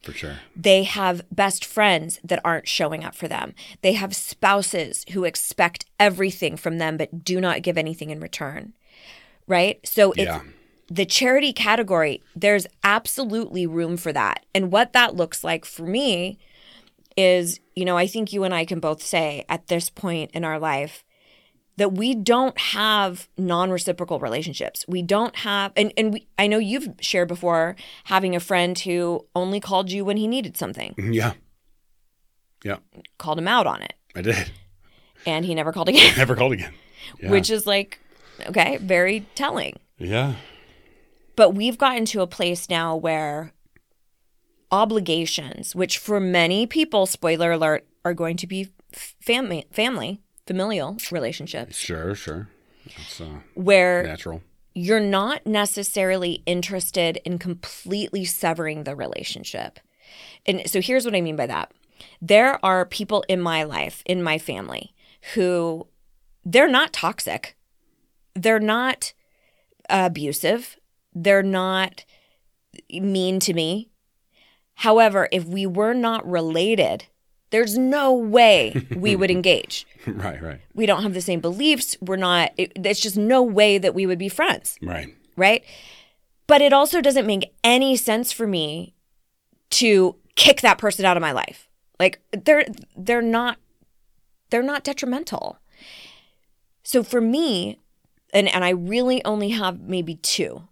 For 0.02 0.12
sure. 0.12 0.36
They 0.54 0.84
have 0.84 1.26
best 1.32 1.64
friends 1.64 2.20
that 2.22 2.40
aren't 2.44 2.68
showing 2.68 3.04
up 3.04 3.14
for 3.14 3.26
them. 3.26 3.54
They 3.82 3.94
have 3.94 4.14
spouses 4.14 5.04
who 5.10 5.24
expect 5.24 5.84
everything 5.98 6.56
from 6.56 6.78
them 6.78 6.96
but 6.96 7.24
do 7.24 7.40
not 7.40 7.62
give 7.62 7.76
anything 7.76 8.10
in 8.10 8.20
return. 8.20 8.74
Right? 9.48 9.84
So 9.84 10.12
it's 10.12 10.26
Yeah. 10.26 10.42
The 10.88 11.04
charity 11.04 11.52
category, 11.52 12.22
there's 12.34 12.66
absolutely 12.84 13.66
room 13.66 13.96
for 13.96 14.12
that. 14.12 14.46
And 14.54 14.70
what 14.70 14.92
that 14.92 15.16
looks 15.16 15.42
like 15.42 15.64
for 15.64 15.82
me 15.82 16.38
is, 17.16 17.60
you 17.74 17.84
know, 17.84 17.96
I 17.96 18.06
think 18.06 18.32
you 18.32 18.44
and 18.44 18.54
I 18.54 18.64
can 18.64 18.78
both 18.78 19.02
say 19.02 19.44
at 19.48 19.68
this 19.68 19.90
point 19.90 20.30
in 20.32 20.44
our 20.44 20.58
life 20.58 21.02
that 21.78 21.92
we 21.92 22.14
don't 22.14 22.58
have 22.58 23.28
non-reciprocal 23.36 24.18
relationships. 24.18 24.84
We 24.88 25.02
don't 25.02 25.36
have 25.36 25.72
and 25.76 25.92
and 25.96 26.14
we, 26.14 26.26
I 26.38 26.46
know 26.46 26.58
you've 26.58 26.88
shared 27.00 27.28
before 27.28 27.76
having 28.04 28.34
a 28.34 28.40
friend 28.40 28.78
who 28.78 29.26
only 29.34 29.60
called 29.60 29.90
you 29.92 30.04
when 30.04 30.16
he 30.16 30.26
needed 30.26 30.56
something. 30.56 30.94
Mm-hmm. 30.96 31.12
Yeah. 31.12 31.32
Yeah. 32.64 32.76
Called 33.18 33.38
him 33.38 33.48
out 33.48 33.66
on 33.66 33.82
it 33.82 33.92
I 34.14 34.22
did. 34.22 34.50
and 35.26 35.44
he 35.44 35.54
never 35.54 35.72
called 35.72 35.88
again, 35.88 36.14
Never 36.16 36.34
called 36.36 36.52
again. 36.52 36.72
Yeah. 37.20 37.30
which 37.30 37.50
is 37.50 37.66
like 37.66 37.98
okay, 38.46 38.78
very 38.78 39.26
telling. 39.34 39.78
Yeah. 39.98 40.34
But 41.36 41.50
we've 41.50 41.78
gotten 41.78 42.06
to 42.06 42.22
a 42.22 42.26
place 42.26 42.68
now 42.68 42.96
where 42.96 43.52
obligations, 44.70 45.74
which 45.74 45.98
for 45.98 46.18
many 46.18 46.66
people, 46.66 47.06
spoiler 47.06 47.52
alert, 47.52 47.86
are 48.04 48.14
going 48.14 48.36
to 48.38 48.46
be 48.46 48.68
family, 48.92 49.66
family, 49.70 50.20
familial 50.46 50.96
relationships 51.10 51.76
Sure, 51.76 52.14
sure. 52.14 52.48
That's 52.86 53.20
uh, 53.20 53.40
where 53.54 54.04
natural. 54.04 54.42
you're 54.74 55.00
not 55.00 55.44
necessarily 55.46 56.42
interested 56.46 57.18
in 57.24 57.38
completely 57.38 58.24
severing 58.24 58.84
the 58.84 58.94
relationship. 58.94 59.80
And 60.46 60.62
so 60.70 60.80
here's 60.80 61.04
what 61.04 61.14
I 61.14 61.20
mean 61.20 61.36
by 61.36 61.46
that. 61.46 61.72
There 62.22 62.64
are 62.64 62.86
people 62.86 63.24
in 63.28 63.40
my 63.40 63.64
life, 63.64 64.02
in 64.06 64.22
my 64.22 64.38
family, 64.38 64.94
who 65.34 65.88
they're 66.44 66.68
not 66.68 66.92
toxic. 66.92 67.56
They're 68.34 68.60
not 68.60 69.12
abusive. 69.90 70.76
They're 71.16 71.42
not 71.42 72.04
mean 72.90 73.40
to 73.40 73.54
me. 73.54 73.88
However, 74.74 75.28
if 75.32 75.46
we 75.46 75.64
were 75.64 75.94
not 75.94 76.28
related, 76.28 77.06
there's 77.50 77.78
no 77.78 78.12
way 78.12 78.86
we 78.94 79.16
would 79.16 79.30
engage. 79.38 79.86
right, 80.06 80.40
right, 80.42 80.60
We 80.74 80.84
don't 80.84 81.02
have 81.02 81.14
the 81.14 81.22
same 81.22 81.40
beliefs. 81.40 81.96
We're 82.02 82.16
not, 82.16 82.52
it, 82.58 82.72
there's 82.78 83.00
just 83.00 83.16
no 83.16 83.42
way 83.42 83.78
that 83.78 83.94
we 83.94 84.04
would 84.04 84.18
be 84.18 84.28
friends 84.28 84.76
right. 84.82 85.08
right? 85.36 85.64
But 86.46 86.60
it 86.60 86.74
also 86.74 87.00
doesn't 87.00 87.26
make 87.26 87.54
any 87.64 87.96
sense 87.96 88.30
for 88.30 88.46
me 88.46 88.94
to 89.70 90.16
kick 90.34 90.60
that 90.60 90.76
person 90.78 91.06
out 91.06 91.16
of 91.16 91.22
my 91.22 91.32
life. 91.32 91.68
Like 91.98 92.20
they're 92.30 92.66
they're 92.94 93.22
not 93.22 93.56
they're 94.50 94.62
not 94.62 94.84
detrimental. 94.84 95.58
So 96.84 97.02
for 97.02 97.20
me, 97.20 97.80
and 98.32 98.48
and 98.48 98.64
I 98.64 98.68
really 98.70 99.24
only 99.24 99.48
have 99.48 99.80
maybe 99.80 100.16
two. 100.16 100.68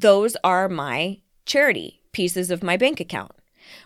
Those 0.00 0.36
are 0.44 0.68
my 0.68 1.20
charity 1.46 2.02
pieces 2.12 2.50
of 2.50 2.62
my 2.62 2.76
bank 2.76 3.00
account 3.00 3.32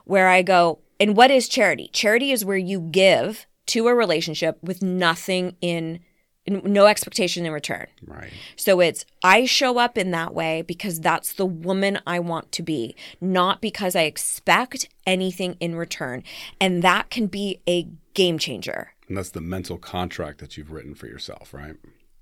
where 0.04 0.28
I 0.28 0.42
go, 0.42 0.80
and 0.98 1.16
what 1.16 1.30
is 1.30 1.48
charity? 1.48 1.88
Charity 1.92 2.32
is 2.32 2.44
where 2.44 2.56
you 2.56 2.80
give 2.80 3.46
to 3.66 3.86
a 3.86 3.94
relationship 3.94 4.58
with 4.62 4.82
nothing 4.82 5.56
in 5.60 6.00
no 6.46 6.86
expectation 6.86 7.46
in 7.46 7.52
return. 7.52 7.86
Right. 8.04 8.32
So 8.56 8.80
it's 8.80 9.04
I 9.22 9.44
show 9.44 9.78
up 9.78 9.96
in 9.96 10.10
that 10.10 10.34
way 10.34 10.62
because 10.62 10.98
that's 10.98 11.34
the 11.34 11.46
woman 11.46 12.00
I 12.06 12.18
want 12.18 12.50
to 12.52 12.62
be, 12.62 12.96
not 13.20 13.60
because 13.60 13.94
I 13.94 14.02
expect 14.02 14.88
anything 15.06 15.56
in 15.60 15.76
return. 15.76 16.24
And 16.60 16.82
that 16.82 17.10
can 17.10 17.26
be 17.26 17.60
a 17.68 17.86
game 18.14 18.38
changer. 18.38 18.94
And 19.06 19.16
that's 19.16 19.30
the 19.30 19.40
mental 19.40 19.78
contract 19.78 20.38
that 20.38 20.56
you've 20.56 20.72
written 20.72 20.94
for 20.94 21.06
yourself, 21.06 21.54
right? 21.54 21.76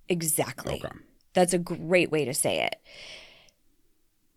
Exactly. 0.09 0.75
Okay. 0.75 0.95
That's 1.33 1.55
a 1.55 1.59
great 1.59 2.11
way 2.11 2.25
to 2.25 2.35
say 2.35 2.61
it. 2.65 2.77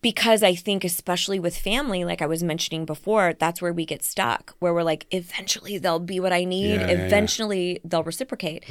Because 0.02 0.42
I 0.42 0.56
think, 0.56 0.84
especially 0.84 1.40
with 1.40 1.56
family, 1.56 2.04
like 2.04 2.24
I 2.24 2.26
was 2.26 2.42
mentioning 2.42 2.86
before, 2.86 3.34
that's 3.38 3.62
where 3.62 3.72
we 3.72 3.86
get 3.86 4.04
stuck, 4.04 4.56
where 4.58 4.74
we're 4.74 4.82
like, 4.82 5.06
eventually 5.12 5.78
they'll 5.78 6.00
be 6.00 6.20
what 6.20 6.34
I 6.34 6.44
need. 6.44 6.82
Yeah, 6.82 6.88
yeah, 6.88 6.94
yeah. 6.94 7.06
eventually 7.06 7.80
they'll 7.84 8.04
reciprocate. 8.04 8.66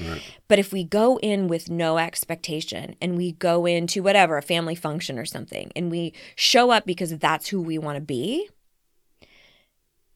But 0.49 0.59
if 0.59 0.73
we 0.73 0.83
go 0.83 1.19
in 1.19 1.47
with 1.47 1.71
no 1.71 1.99
expectation 1.99 2.97
and 3.01 3.17
we 3.17 3.33
go 3.33 3.65
into 3.65 4.03
whatever, 4.03 4.39
a 4.39 4.43
family 4.43 4.75
function 4.75 5.19
or 5.21 5.25
something, 5.25 5.71
and 5.77 5.89
we 5.91 6.13
show 6.35 6.71
up 6.71 6.85
because 6.85 7.17
that's 7.19 7.49
who 7.49 7.63
we 7.63 7.79
want 7.79 7.97
to 7.97 8.01
be, 8.01 8.49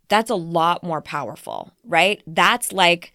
that's 0.09 0.31
a 0.31 0.35
lot 0.35 0.83
more 0.83 1.00
powerful, 1.00 1.72
right? 1.85 2.22
That's 2.27 2.72
like 2.72 3.12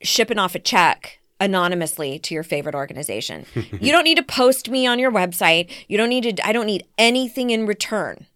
shipping 0.00 0.38
off 0.38 0.54
a 0.54 0.58
check 0.58 1.20
anonymously 1.40 2.18
to 2.20 2.34
your 2.34 2.42
favorite 2.42 2.74
organization. 2.74 3.46
you 3.54 3.92
don't 3.92 4.04
need 4.04 4.16
to 4.16 4.22
post 4.22 4.70
me 4.70 4.86
on 4.86 4.98
your 4.98 5.12
website. 5.12 5.70
You 5.88 5.96
don't 5.96 6.08
need 6.08 6.36
to 6.36 6.46
I 6.46 6.52
don't 6.52 6.66
need 6.66 6.86
anything 6.98 7.50
in 7.50 7.66
return. 7.66 8.26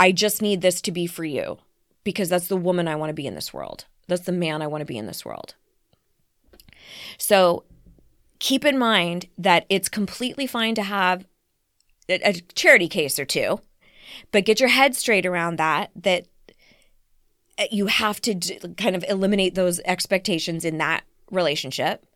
I 0.00 0.12
just 0.12 0.42
need 0.42 0.60
this 0.60 0.80
to 0.82 0.92
be 0.92 1.06
for 1.06 1.24
you 1.24 1.58
because 2.02 2.28
that's 2.28 2.48
the 2.48 2.56
woman 2.56 2.88
I 2.88 2.96
want 2.96 3.10
to 3.10 3.14
be 3.14 3.26
in 3.26 3.34
this 3.34 3.54
world. 3.54 3.84
That's 4.08 4.26
the 4.26 4.32
man 4.32 4.60
I 4.60 4.66
want 4.66 4.82
to 4.82 4.86
be 4.86 4.98
in 4.98 5.06
this 5.06 5.24
world. 5.24 5.54
So 7.16 7.64
keep 8.38 8.64
in 8.64 8.78
mind 8.78 9.26
that 9.38 9.64
it's 9.68 9.88
completely 9.88 10.46
fine 10.46 10.74
to 10.74 10.82
have 10.82 11.26
a 12.08 12.20
a 12.28 12.32
charity 12.54 12.88
case 12.88 13.18
or 13.18 13.24
two, 13.24 13.60
but 14.30 14.44
get 14.44 14.60
your 14.60 14.68
head 14.68 14.94
straight 14.94 15.26
around 15.26 15.56
that 15.56 15.90
that 15.96 16.26
you 17.70 17.86
have 17.86 18.20
to 18.20 18.34
d- 18.34 18.58
kind 18.76 18.96
of 18.96 19.04
eliminate 19.08 19.54
those 19.54 19.80
expectations 19.84 20.64
in 20.64 20.78
that 20.78 21.04
relationship. 21.34 22.06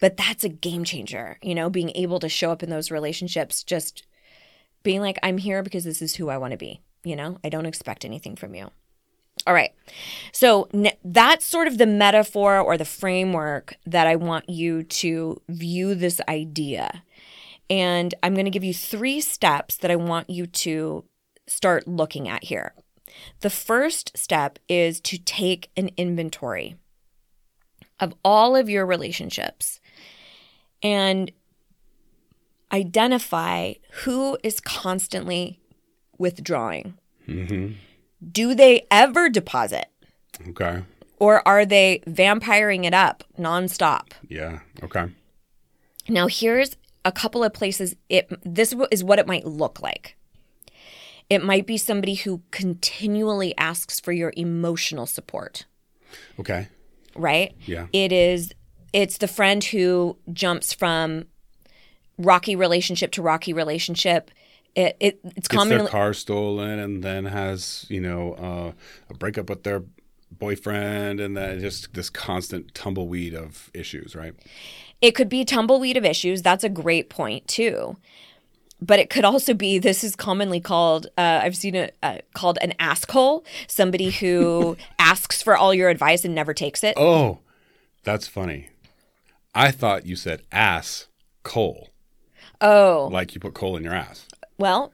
But 0.00 0.16
that's 0.16 0.44
a 0.44 0.48
game 0.48 0.84
changer, 0.84 1.38
you 1.42 1.54
know, 1.54 1.70
being 1.70 1.90
able 1.94 2.18
to 2.20 2.28
show 2.28 2.50
up 2.50 2.62
in 2.62 2.70
those 2.70 2.90
relationships, 2.90 3.62
just 3.62 4.06
being 4.82 5.00
like, 5.00 5.18
I'm 5.22 5.38
here 5.38 5.62
because 5.62 5.84
this 5.84 6.02
is 6.02 6.16
who 6.16 6.30
I 6.30 6.38
want 6.38 6.52
to 6.52 6.56
be, 6.56 6.80
you 7.04 7.14
know, 7.14 7.38
I 7.44 7.48
don't 7.48 7.66
expect 7.66 8.04
anything 8.04 8.34
from 8.34 8.54
you. 8.54 8.70
All 9.46 9.54
right. 9.54 9.72
So 10.32 10.68
that's 11.04 11.46
sort 11.46 11.68
of 11.68 11.78
the 11.78 11.86
metaphor 11.86 12.58
or 12.58 12.76
the 12.76 12.84
framework 12.84 13.76
that 13.86 14.06
I 14.06 14.16
want 14.16 14.48
you 14.48 14.82
to 14.82 15.40
view 15.48 15.94
this 15.94 16.20
idea. 16.28 17.02
And 17.70 18.14
I'm 18.22 18.34
going 18.34 18.46
to 18.46 18.50
give 18.50 18.64
you 18.64 18.74
three 18.74 19.20
steps 19.20 19.76
that 19.76 19.90
I 19.90 19.96
want 19.96 20.30
you 20.30 20.46
to 20.46 21.04
start 21.46 21.86
looking 21.86 22.28
at 22.28 22.44
here. 22.44 22.74
The 23.40 23.50
first 23.50 24.16
step 24.16 24.58
is 24.68 25.00
to 25.02 25.18
take 25.18 25.70
an 25.76 25.90
inventory 25.96 26.76
of 28.00 28.14
all 28.24 28.56
of 28.56 28.68
your 28.68 28.86
relationships 28.86 29.80
and 30.82 31.32
identify 32.72 33.74
who 34.04 34.38
is 34.42 34.60
constantly 34.60 35.60
withdrawing. 36.18 36.94
Mm-hmm. 37.26 37.74
Do 38.30 38.54
they 38.54 38.86
ever 38.90 39.28
deposit? 39.28 39.86
Okay. 40.48 40.82
Or 41.18 41.46
are 41.46 41.64
they 41.64 42.02
vampiring 42.06 42.84
it 42.84 42.94
up 42.94 43.24
nonstop? 43.38 44.12
Yeah. 44.28 44.60
Okay. 44.82 45.06
Now, 46.08 46.26
here's 46.26 46.76
a 47.04 47.12
couple 47.12 47.44
of 47.44 47.52
places 47.52 47.96
it 48.08 48.28
this 48.44 48.74
is 48.90 49.04
what 49.04 49.18
it 49.18 49.26
might 49.26 49.46
look 49.46 49.80
like. 49.80 50.16
It 51.30 51.44
might 51.44 51.66
be 51.66 51.76
somebody 51.76 52.14
who 52.14 52.42
continually 52.50 53.56
asks 53.58 54.00
for 54.00 54.12
your 54.12 54.32
emotional 54.36 55.06
support, 55.06 55.66
Okay. 56.40 56.68
Right? 57.18 57.54
Yeah. 57.66 57.86
It 57.92 58.12
is 58.12 58.52
it's 58.92 59.18
the 59.18 59.28
friend 59.28 59.62
who 59.62 60.16
jumps 60.32 60.72
from 60.72 61.26
rocky 62.16 62.56
relationship 62.56 63.12
to 63.12 63.22
rocky 63.22 63.52
relationship. 63.52 64.30
It, 64.74 64.96
it 65.00 65.20
it's 65.24 65.48
Gets 65.48 65.48
commonly 65.48 65.78
their 65.78 65.88
car 65.88 66.12
stolen 66.12 66.78
and 66.78 67.02
then 67.02 67.24
has, 67.24 67.86
you 67.88 68.00
know, 68.00 68.34
uh, 68.34 68.72
a 69.10 69.14
breakup 69.14 69.48
with 69.48 69.64
their 69.64 69.82
boyfriend 70.30 71.20
and 71.20 71.36
then 71.36 71.60
just 71.60 71.94
this 71.94 72.10
constant 72.10 72.74
tumbleweed 72.74 73.34
of 73.34 73.70
issues, 73.74 74.14
right? 74.14 74.34
It 75.00 75.12
could 75.12 75.28
be 75.28 75.44
tumbleweed 75.44 75.96
of 75.96 76.04
issues. 76.04 76.42
That's 76.42 76.64
a 76.64 76.68
great 76.68 77.08
point 77.08 77.46
too. 77.48 77.96
But 78.80 79.00
it 79.00 79.10
could 79.10 79.24
also 79.24 79.54
be 79.54 79.78
this 79.78 80.04
is 80.04 80.14
commonly 80.14 80.60
called 80.60 81.08
uh, 81.18 81.40
I've 81.42 81.56
seen 81.56 81.74
it 81.74 81.96
uh, 82.02 82.18
called 82.34 82.58
an 82.62 82.74
asshole, 82.78 83.44
somebody 83.66 84.10
who 84.10 84.76
asks 84.98 85.42
for 85.42 85.56
all 85.56 85.74
your 85.74 85.88
advice 85.88 86.24
and 86.24 86.34
never 86.34 86.54
takes 86.54 86.84
it. 86.84 86.94
Oh, 86.96 87.40
that's 88.04 88.28
funny. 88.28 88.68
I 89.54 89.72
thought 89.72 90.06
you 90.06 90.14
said 90.14 90.42
ass 90.52 91.08
coal, 91.42 91.88
Oh, 92.60 93.08
like 93.10 93.34
you 93.34 93.40
put 93.40 93.54
coal 93.54 93.76
in 93.76 93.82
your 93.82 93.94
ass. 93.94 94.26
well, 94.58 94.92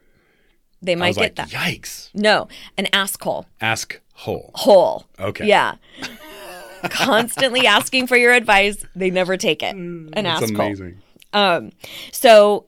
they 0.81 0.95
might 0.97 1.15
get 1.15 1.21
like, 1.21 1.35
that. 1.37 1.49
yikes. 1.49 2.09
No, 2.15 2.49
an 2.79 2.87
asshole 2.93 3.47
Ask 3.61 4.01
hole. 4.15 4.51
hole. 4.55 5.07
Okay. 5.19 5.47
Yeah. 5.47 5.75
Constantly 6.91 7.67
asking 7.67 8.07
for 8.07 8.17
your 8.17 8.33
advice, 8.33 8.85
they 8.95 9.11
never 9.11 9.37
take 9.37 9.63
it. 9.63 9.75
An 9.75 10.11
That's 10.11 10.43
asshole. 10.43 10.61
amazing. 10.61 11.01
Um, 11.33 11.73
so 12.13 12.67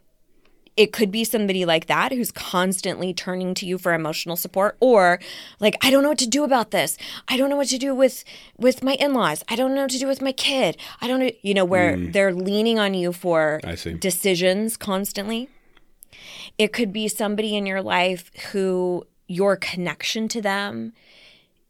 it 0.77 0.93
could 0.93 1.11
be 1.11 1.25
somebody 1.25 1.65
like 1.65 1.87
that 1.87 2.13
who's 2.13 2.31
constantly 2.31 3.15
turning 3.15 3.55
to 3.55 3.67
you 3.67 3.79
for 3.79 3.95
emotional 3.95 4.37
support 4.37 4.77
or 4.81 5.19
like 5.59 5.77
I 5.83 5.91
don't 5.91 6.03
know 6.03 6.11
what 6.11 6.19
to 6.19 6.29
do 6.29 6.45
about 6.45 6.71
this. 6.71 6.99
I 7.29 7.37
don't 7.37 7.49
know 7.51 7.57
what 7.57 7.69
to 7.69 7.79
do 7.79 7.95
with 7.95 8.25
with 8.59 8.83
my 8.83 8.95
in-laws. 8.95 9.43
I 9.49 9.57
don't 9.57 9.75
know 9.75 9.83
what 9.83 9.91
to 9.93 9.99
do 9.99 10.07
with 10.07 10.21
my 10.21 10.33
kid. 10.33 10.77
I 11.01 11.09
don't 11.09 11.21
know, 11.21 11.31
you 11.43 11.55
know 11.55 11.65
where 11.65 11.97
mm. 11.97 12.13
they're 12.13 12.35
leaning 12.35 12.79
on 12.79 12.95
you 12.95 13.13
for 13.13 13.61
decisions 13.99 14.77
constantly. 14.77 15.49
It 16.59 16.73
could 16.73 16.93
be 16.93 17.09
somebody 17.09 17.57
in 17.57 17.67
your 17.67 17.83
life 17.83 18.31
who 18.53 19.07
your 19.29 19.57
connection 19.57 20.29
to 20.29 20.41
them 20.41 20.93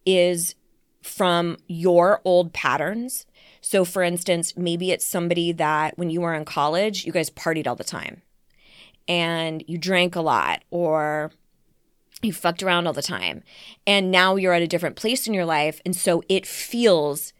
is 0.04 0.54
from 1.02 1.56
your 1.66 2.20
old 2.24 2.52
patterns. 2.52 3.26
So, 3.60 3.84
for 3.84 4.02
instance, 4.02 4.56
maybe 4.56 4.92
it's 4.92 5.04
somebody 5.04 5.50
that 5.52 5.98
when 5.98 6.10
you 6.10 6.20
were 6.20 6.34
in 6.34 6.44
college, 6.44 7.04
you 7.04 7.10
guys 7.10 7.30
partied 7.30 7.66
all 7.66 7.74
the 7.74 7.82
time 7.82 8.22
and 9.08 9.62
you 9.66 9.78
drank 9.78 10.16
a 10.16 10.20
lot 10.20 10.62
or 10.70 11.30
you 12.22 12.32
fucked 12.32 12.62
around 12.62 12.86
all 12.86 12.92
the 12.92 13.02
time. 13.02 13.42
And 13.86 14.10
now 14.10 14.36
you're 14.36 14.52
at 14.54 14.62
a 14.62 14.66
different 14.66 14.96
place 14.96 15.26
in 15.26 15.34
your 15.34 15.44
life. 15.44 15.80
And 15.84 15.94
so 15.94 16.22
it 16.28 16.46
feels 16.46 17.32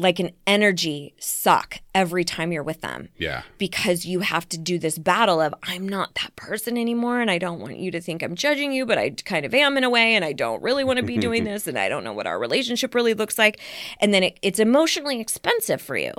like 0.00 0.20
an 0.20 0.30
energy 0.46 1.12
suck 1.18 1.78
every 1.92 2.22
time 2.22 2.52
you're 2.52 2.62
with 2.62 2.82
them 2.82 3.08
Yeah. 3.18 3.42
because 3.58 4.06
you 4.06 4.20
have 4.20 4.48
to 4.50 4.56
do 4.56 4.78
this 4.78 4.96
battle 4.96 5.40
of 5.40 5.52
I'm 5.64 5.88
not 5.88 6.14
that 6.22 6.36
person 6.36 6.78
anymore 6.78 7.20
and 7.20 7.28
I 7.28 7.38
don't 7.38 7.58
want 7.58 7.78
you 7.78 7.90
to 7.90 8.00
think 8.00 8.22
I'm 8.22 8.36
judging 8.36 8.72
you 8.72 8.86
but 8.86 8.96
I 8.96 9.10
kind 9.10 9.44
of 9.44 9.52
am 9.52 9.76
in 9.76 9.82
a 9.82 9.90
way 9.90 10.14
and 10.14 10.24
I 10.24 10.32
don't 10.34 10.62
really 10.62 10.84
want 10.84 10.98
to 10.98 11.02
be 11.04 11.18
doing 11.18 11.42
this 11.50 11.66
and 11.66 11.76
I 11.76 11.88
don't 11.88 12.04
know 12.04 12.12
what 12.12 12.28
our 12.28 12.38
relationship 12.38 12.94
really 12.94 13.14
looks 13.14 13.38
like 13.38 13.58
and 14.00 14.14
then 14.14 14.22
it, 14.22 14.38
it's 14.40 14.60
emotionally 14.60 15.20
expensive 15.20 15.82
for 15.82 15.96
you 15.96 16.12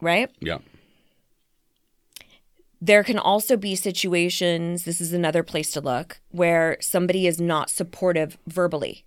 right 0.00 0.30
Yeah. 0.40 0.56
There 2.80 3.02
can 3.02 3.18
also 3.18 3.56
be 3.56 3.74
situations 3.74 4.84
this 4.84 5.00
is 5.00 5.12
another 5.12 5.42
place 5.42 5.70
to 5.72 5.80
look 5.80 6.20
where 6.30 6.76
somebody 6.80 7.26
is 7.26 7.40
not 7.40 7.70
supportive 7.70 8.38
verbally. 8.46 9.04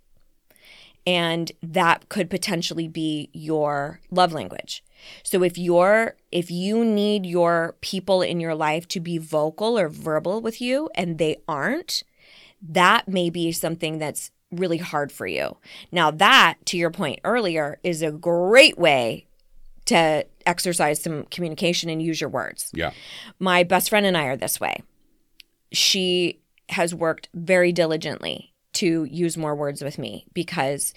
And 1.04 1.50
that 1.62 2.08
could 2.08 2.30
potentially 2.30 2.86
be 2.86 3.28
your 3.32 4.00
love 4.10 4.32
language. 4.32 4.84
So 5.24 5.42
if 5.42 5.58
you're 5.58 6.16
if 6.30 6.50
you 6.50 6.84
need 6.84 7.26
your 7.26 7.74
people 7.80 8.22
in 8.22 8.38
your 8.38 8.54
life 8.54 8.86
to 8.88 9.00
be 9.00 9.18
vocal 9.18 9.78
or 9.78 9.88
verbal 9.88 10.40
with 10.40 10.60
you 10.60 10.88
and 10.94 11.18
they 11.18 11.38
aren't 11.48 12.04
that 12.64 13.08
may 13.08 13.28
be 13.28 13.50
something 13.50 13.98
that's 13.98 14.30
really 14.52 14.78
hard 14.78 15.10
for 15.10 15.26
you. 15.26 15.56
Now 15.90 16.12
that 16.12 16.54
to 16.66 16.76
your 16.76 16.90
point 16.90 17.20
earlier 17.24 17.80
is 17.82 18.02
a 18.02 18.12
great 18.12 18.78
way 18.78 19.26
to 19.86 20.24
exercise 20.46 21.02
some 21.02 21.24
communication 21.24 21.88
and 21.90 22.02
use 22.02 22.20
your 22.20 22.30
words 22.30 22.70
Yeah. 22.74 22.92
my 23.38 23.62
best 23.64 23.88
friend 23.90 24.06
and 24.06 24.16
I 24.16 24.24
are 24.26 24.36
this 24.36 24.58
way. 24.60 24.82
She 25.72 26.40
has 26.68 26.94
worked 26.94 27.28
very 27.34 27.72
diligently 27.72 28.52
to 28.74 29.04
use 29.04 29.36
more 29.36 29.54
words 29.54 29.82
with 29.82 29.98
me 29.98 30.26
because 30.34 30.94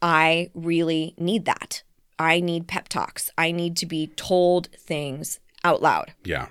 I 0.00 0.50
really 0.54 1.14
need 1.18 1.44
that. 1.46 1.82
I 2.18 2.40
need 2.40 2.66
pep 2.66 2.88
talks. 2.88 3.30
I 3.38 3.52
need 3.52 3.76
to 3.78 3.86
be 3.86 4.08
told 4.08 4.68
things 4.76 5.40
out 5.64 5.82
loud. 5.82 6.12
Yeah. 6.24 6.46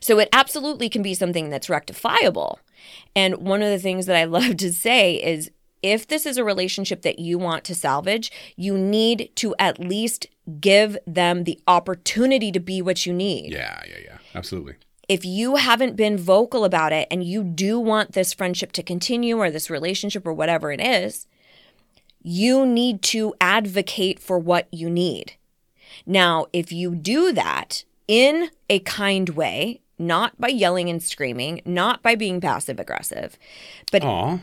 So 0.00 0.18
it 0.18 0.28
absolutely 0.32 0.88
can 0.88 1.02
be 1.02 1.14
something 1.14 1.50
that's 1.50 1.68
rectifiable. 1.68 2.58
And 3.16 3.36
one 3.38 3.62
of 3.62 3.70
the 3.70 3.78
things 3.78 4.06
that 4.06 4.16
I 4.16 4.24
love 4.38 4.56
to 4.58 4.72
say 4.72 5.14
is 5.14 5.50
if 5.84 6.06
this 6.06 6.24
is 6.24 6.38
a 6.38 6.44
relationship 6.44 7.02
that 7.02 7.18
you 7.18 7.38
want 7.38 7.62
to 7.64 7.74
salvage, 7.74 8.32
you 8.56 8.78
need 8.78 9.30
to 9.36 9.54
at 9.58 9.78
least 9.78 10.26
give 10.58 10.96
them 11.06 11.44
the 11.44 11.60
opportunity 11.66 12.50
to 12.50 12.58
be 12.58 12.80
what 12.80 13.04
you 13.04 13.12
need 13.12 13.52
Yeah. 13.52 13.82
Yeah. 13.86 13.98
Yeah. 14.04 14.18
Absolutely. 14.34 14.74
if 15.08 15.24
you 15.24 15.56
haven't 15.56 15.96
been 15.96 16.16
vocal 16.16 16.64
about 16.64 16.92
it 16.92 17.06
and 17.10 17.22
you 17.22 17.44
do 17.44 17.78
want 17.78 18.12
this 18.12 18.32
friendship 18.32 18.72
to 18.72 18.82
continue 18.82 19.36
or 19.36 19.50
this 19.50 19.68
relationship 19.68 20.26
or 20.26 20.32
whatever 20.32 20.72
it 20.72 20.80
is, 20.80 21.26
you 22.22 22.64
need 22.64 23.02
to 23.02 23.34
advocate 23.40 24.18
for 24.18 24.38
what 24.38 24.66
you 24.72 24.88
need. 24.88 25.34
Now, 26.06 26.46
if 26.54 26.72
you 26.72 26.94
do 26.94 27.32
that 27.32 27.84
in 28.08 28.48
a 28.70 28.78
kind 28.80 29.28
way, 29.30 29.82
not 29.98 30.40
by 30.40 30.48
yelling 30.48 30.88
and 30.88 31.02
screaming, 31.02 31.60
not 31.66 32.02
by 32.02 32.14
being 32.14 32.40
passive 32.40 32.80
aggressive, 32.80 33.38
but 33.92 34.02
Aw. 34.02 34.38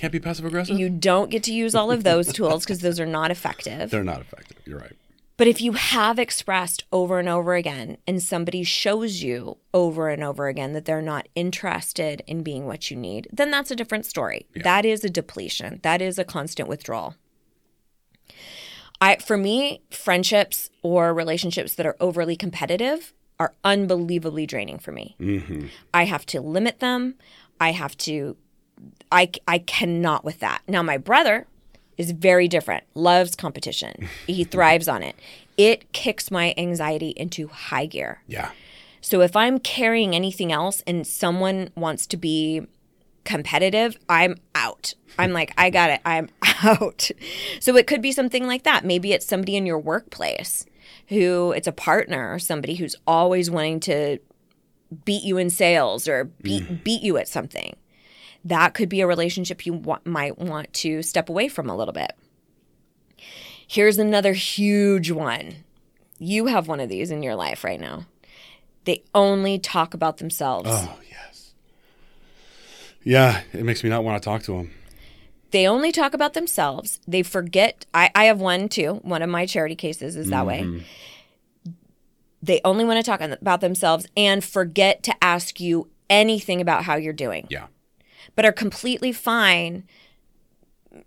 Can't 0.00 0.14
be 0.14 0.18
passive 0.18 0.46
aggressive? 0.46 0.78
you 0.78 0.88
don't 0.88 1.30
get 1.30 1.42
to 1.42 1.52
use 1.52 1.74
all 1.74 1.90
of 1.90 2.04
those 2.04 2.32
tools 2.32 2.64
because 2.64 2.80
those 2.80 2.98
are 2.98 3.04
not 3.04 3.30
effective. 3.30 3.90
They're 3.90 4.02
not 4.02 4.22
effective. 4.22 4.56
You're 4.64 4.78
right. 4.78 4.96
But 5.36 5.46
if 5.46 5.60
you 5.60 5.72
have 5.72 6.18
expressed 6.18 6.84
over 6.90 7.18
and 7.18 7.28
over 7.28 7.54
again, 7.54 7.98
and 8.06 8.22
somebody 8.22 8.62
shows 8.62 9.22
you 9.22 9.58
over 9.74 10.08
and 10.08 10.24
over 10.24 10.48
again 10.48 10.72
that 10.72 10.86
they're 10.86 11.02
not 11.02 11.28
interested 11.34 12.22
in 12.26 12.42
being 12.42 12.64
what 12.66 12.90
you 12.90 12.96
need, 12.96 13.28
then 13.30 13.50
that's 13.50 13.70
a 13.70 13.76
different 13.76 14.06
story. 14.06 14.46
That 14.54 14.86
is 14.86 15.04
a 15.04 15.10
depletion. 15.10 15.80
That 15.82 16.00
is 16.00 16.18
a 16.18 16.24
constant 16.24 16.66
withdrawal. 16.66 17.14
I, 19.02 19.16
for 19.16 19.36
me, 19.36 19.82
friendships 19.90 20.70
or 20.82 21.12
relationships 21.12 21.74
that 21.74 21.86
are 21.86 21.96
overly 22.00 22.36
competitive 22.36 23.12
are 23.38 23.54
unbelievably 23.64 24.46
draining 24.46 24.78
for 24.78 24.92
me. 24.92 25.16
Mm-hmm. 25.18 25.66
I 25.92 26.04
have 26.04 26.26
to 26.26 26.40
limit 26.40 26.80
them. 26.80 27.16
I 27.58 27.72
have 27.72 27.96
to, 27.98 28.36
I, 29.12 29.30
I 29.46 29.58
cannot 29.58 30.24
with 30.24 30.40
that. 30.40 30.62
Now, 30.68 30.82
my 30.82 30.96
brother 30.96 31.46
is 31.98 32.12
very 32.12 32.48
different, 32.48 32.84
loves 32.94 33.34
competition. 33.34 34.08
He 34.26 34.44
thrives 34.44 34.88
on 34.88 35.02
it. 35.02 35.16
It 35.56 35.92
kicks 35.92 36.30
my 36.30 36.54
anxiety 36.56 37.10
into 37.10 37.48
high 37.48 37.86
gear. 37.86 38.22
Yeah. 38.26 38.50
So 39.00 39.20
if 39.20 39.36
I'm 39.36 39.58
carrying 39.58 40.14
anything 40.14 40.52
else 40.52 40.82
and 40.86 41.06
someone 41.06 41.70
wants 41.74 42.06
to 42.08 42.16
be 42.16 42.62
competitive, 43.24 43.98
I'm 44.08 44.36
out. 44.54 44.94
I'm 45.18 45.32
like, 45.32 45.52
I 45.58 45.70
got 45.70 45.90
it. 45.90 46.00
I'm 46.04 46.28
out. 46.62 47.10
So 47.60 47.76
it 47.76 47.86
could 47.86 48.02
be 48.02 48.12
something 48.12 48.46
like 48.46 48.62
that. 48.64 48.84
Maybe 48.84 49.12
it's 49.12 49.26
somebody 49.26 49.56
in 49.56 49.66
your 49.66 49.78
workplace 49.78 50.66
who 51.08 51.52
it's 51.52 51.66
a 51.66 51.72
partner 51.72 52.32
or 52.32 52.38
somebody 52.38 52.76
who's 52.76 52.96
always 53.06 53.50
wanting 53.50 53.80
to 53.80 54.18
beat 55.04 55.22
you 55.22 55.38
in 55.38 55.50
sales 55.50 56.08
or 56.08 56.24
beat 56.24 56.64
mm. 56.64 56.82
beat 56.82 57.02
you 57.02 57.16
at 57.16 57.28
something. 57.28 57.76
That 58.44 58.74
could 58.74 58.88
be 58.88 59.00
a 59.00 59.06
relationship 59.06 59.66
you 59.66 59.74
wa- 59.74 59.98
might 60.04 60.38
want 60.38 60.72
to 60.74 61.02
step 61.02 61.28
away 61.28 61.48
from 61.48 61.68
a 61.68 61.76
little 61.76 61.92
bit. 61.94 62.12
Here's 63.66 63.98
another 63.98 64.32
huge 64.32 65.10
one. 65.10 65.56
You 66.18 66.46
have 66.46 66.66
one 66.68 66.80
of 66.80 66.88
these 66.88 67.10
in 67.10 67.22
your 67.22 67.34
life 67.34 67.64
right 67.64 67.80
now. 67.80 68.06
They 68.84 69.02
only 69.14 69.58
talk 69.58 69.94
about 69.94 70.16
themselves. 70.18 70.68
Oh, 70.70 70.98
yes. 71.08 71.52
Yeah. 73.04 73.42
It 73.52 73.64
makes 73.64 73.84
me 73.84 73.90
not 73.90 74.04
want 74.04 74.22
to 74.22 74.26
talk 74.28 74.42
to 74.44 74.52
them. 74.56 74.72
They 75.50 75.66
only 75.66 75.92
talk 75.92 76.14
about 76.14 76.34
themselves. 76.34 77.00
They 77.06 77.22
forget. 77.22 77.84
I, 77.92 78.10
I 78.14 78.24
have 78.24 78.40
one 78.40 78.68
too. 78.68 79.00
One 79.02 79.20
of 79.22 79.28
my 79.28 79.46
charity 79.46 79.74
cases 79.76 80.16
is 80.16 80.30
that 80.30 80.46
way. 80.46 80.60
Mm-hmm. 80.60 81.70
They 82.42 82.60
only 82.64 82.84
want 82.84 83.04
to 83.04 83.08
talk 83.08 83.20
about 83.20 83.60
themselves 83.60 84.06
and 84.16 84.42
forget 84.42 85.02
to 85.04 85.14
ask 85.22 85.60
you 85.60 85.88
anything 86.08 86.60
about 86.60 86.84
how 86.84 86.96
you're 86.96 87.12
doing, 87.12 87.46
Yeah. 87.50 87.66
But 88.36 88.44
are 88.44 88.52
completely 88.52 89.12
fine 89.12 89.84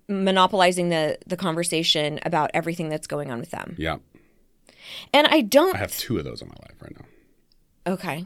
monopolizing 0.08 0.90
the 0.90 1.18
the 1.28 1.38
conversation 1.38 2.20
about 2.24 2.52
everything 2.54 2.90
that's 2.90 3.08
going 3.08 3.32
on 3.32 3.40
with 3.40 3.52
them. 3.52 3.76
Yeah. 3.78 3.98
And 5.14 5.28
I 5.28 5.42
don't 5.42 5.76
I 5.76 5.80
have 5.80 5.98
two 5.98 6.18
of 6.18 6.24
those 6.24 6.42
in 6.42 6.48
my 6.48 6.56
life 6.62 6.82
right 6.82 6.96
now. 6.98 7.94
Okay. 7.94 8.26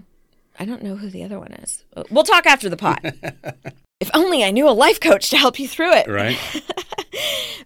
I 0.60 0.65
don't 0.65 0.84
know 0.84 0.95
who 0.95 1.10
the 1.10 1.23
other 1.23 1.39
one 1.39 1.54
is. 1.54 1.84
Uh, 1.95 2.04
we'll 2.10 2.23
talk 2.23 2.47
after 2.47 2.67
the 2.67 2.78
pot. 2.78 3.00
if 4.00 4.10
only 4.13 4.43
I 4.43 4.50
knew 4.52 4.67
a 4.67 4.71
life 4.71 5.00
coach 5.00 5.30
to 5.30 5.38
help 5.38 5.60
you 5.60 5.67
through 5.67 5.93
it. 5.93 6.08
Right? 6.08 6.38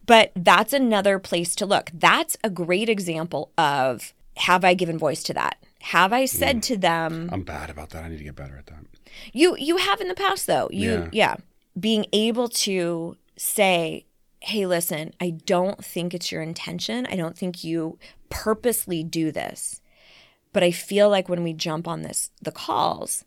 But 0.06 0.32
that's 0.36 0.74
another 0.74 1.20
place 1.20 1.56
to 1.56 1.66
look. 1.66 1.92
That's 1.94 2.36
a 2.44 2.50
great 2.50 2.90
example 2.90 3.52
of 3.58 4.14
have 4.38 4.66
I 4.66 4.74
given 4.74 4.98
voice 4.98 5.24
to 5.24 5.34
that? 5.36 5.58
Have 5.80 6.14
I 6.14 6.26
said 6.26 6.58
mm. 6.58 6.62
to 6.64 6.78
them, 6.78 7.30
I'm 7.32 7.44
bad 7.44 7.70
about 7.70 7.92
that. 7.92 8.04
I 8.04 8.10
need 8.10 8.18
to 8.18 8.24
get 8.24 8.36
better 8.36 8.58
at 8.58 8.66
that. 8.68 8.86
You 9.34 9.56
you 9.58 9.78
have 9.78 10.02
in 10.02 10.08
the 10.08 10.14
past 10.16 10.48
though. 10.48 10.70
You 10.72 10.92
Yeah. 10.92 11.10
yeah. 11.12 11.36
Being 11.80 12.06
able 12.12 12.50
to 12.50 13.16
say, 13.38 14.06
"Hey, 14.42 14.66
listen, 14.66 15.14
I 15.22 15.32
don't 15.32 15.84
think 15.84 16.14
it's 16.14 16.32
your 16.32 16.42
intention. 16.42 17.06
I 17.10 17.16
don't 17.16 17.38
think 17.38 17.64
you 17.64 17.98
purposely 18.30 19.04
do 19.04 19.32
this." 19.32 19.82
But 20.54 20.64
I 20.64 20.72
feel 20.72 21.10
like 21.10 21.30
when 21.30 21.44
we 21.44 21.54
jump 21.54 21.88
on 21.88 22.02
this 22.02 22.32
the 22.42 22.52
calls, 22.52 23.24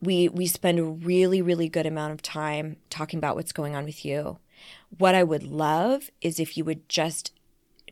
we 0.00 0.28
we 0.28 0.46
spend 0.46 0.78
a 0.78 0.84
really 0.84 1.40
really 1.40 1.68
good 1.68 1.86
amount 1.86 2.12
of 2.12 2.22
time 2.22 2.76
talking 2.90 3.18
about 3.18 3.36
what's 3.36 3.52
going 3.52 3.74
on 3.74 3.84
with 3.84 4.04
you. 4.04 4.38
What 4.98 5.14
I 5.14 5.22
would 5.22 5.42
love 5.42 6.10
is 6.20 6.38
if 6.38 6.56
you 6.56 6.64
would 6.64 6.88
just 6.88 7.32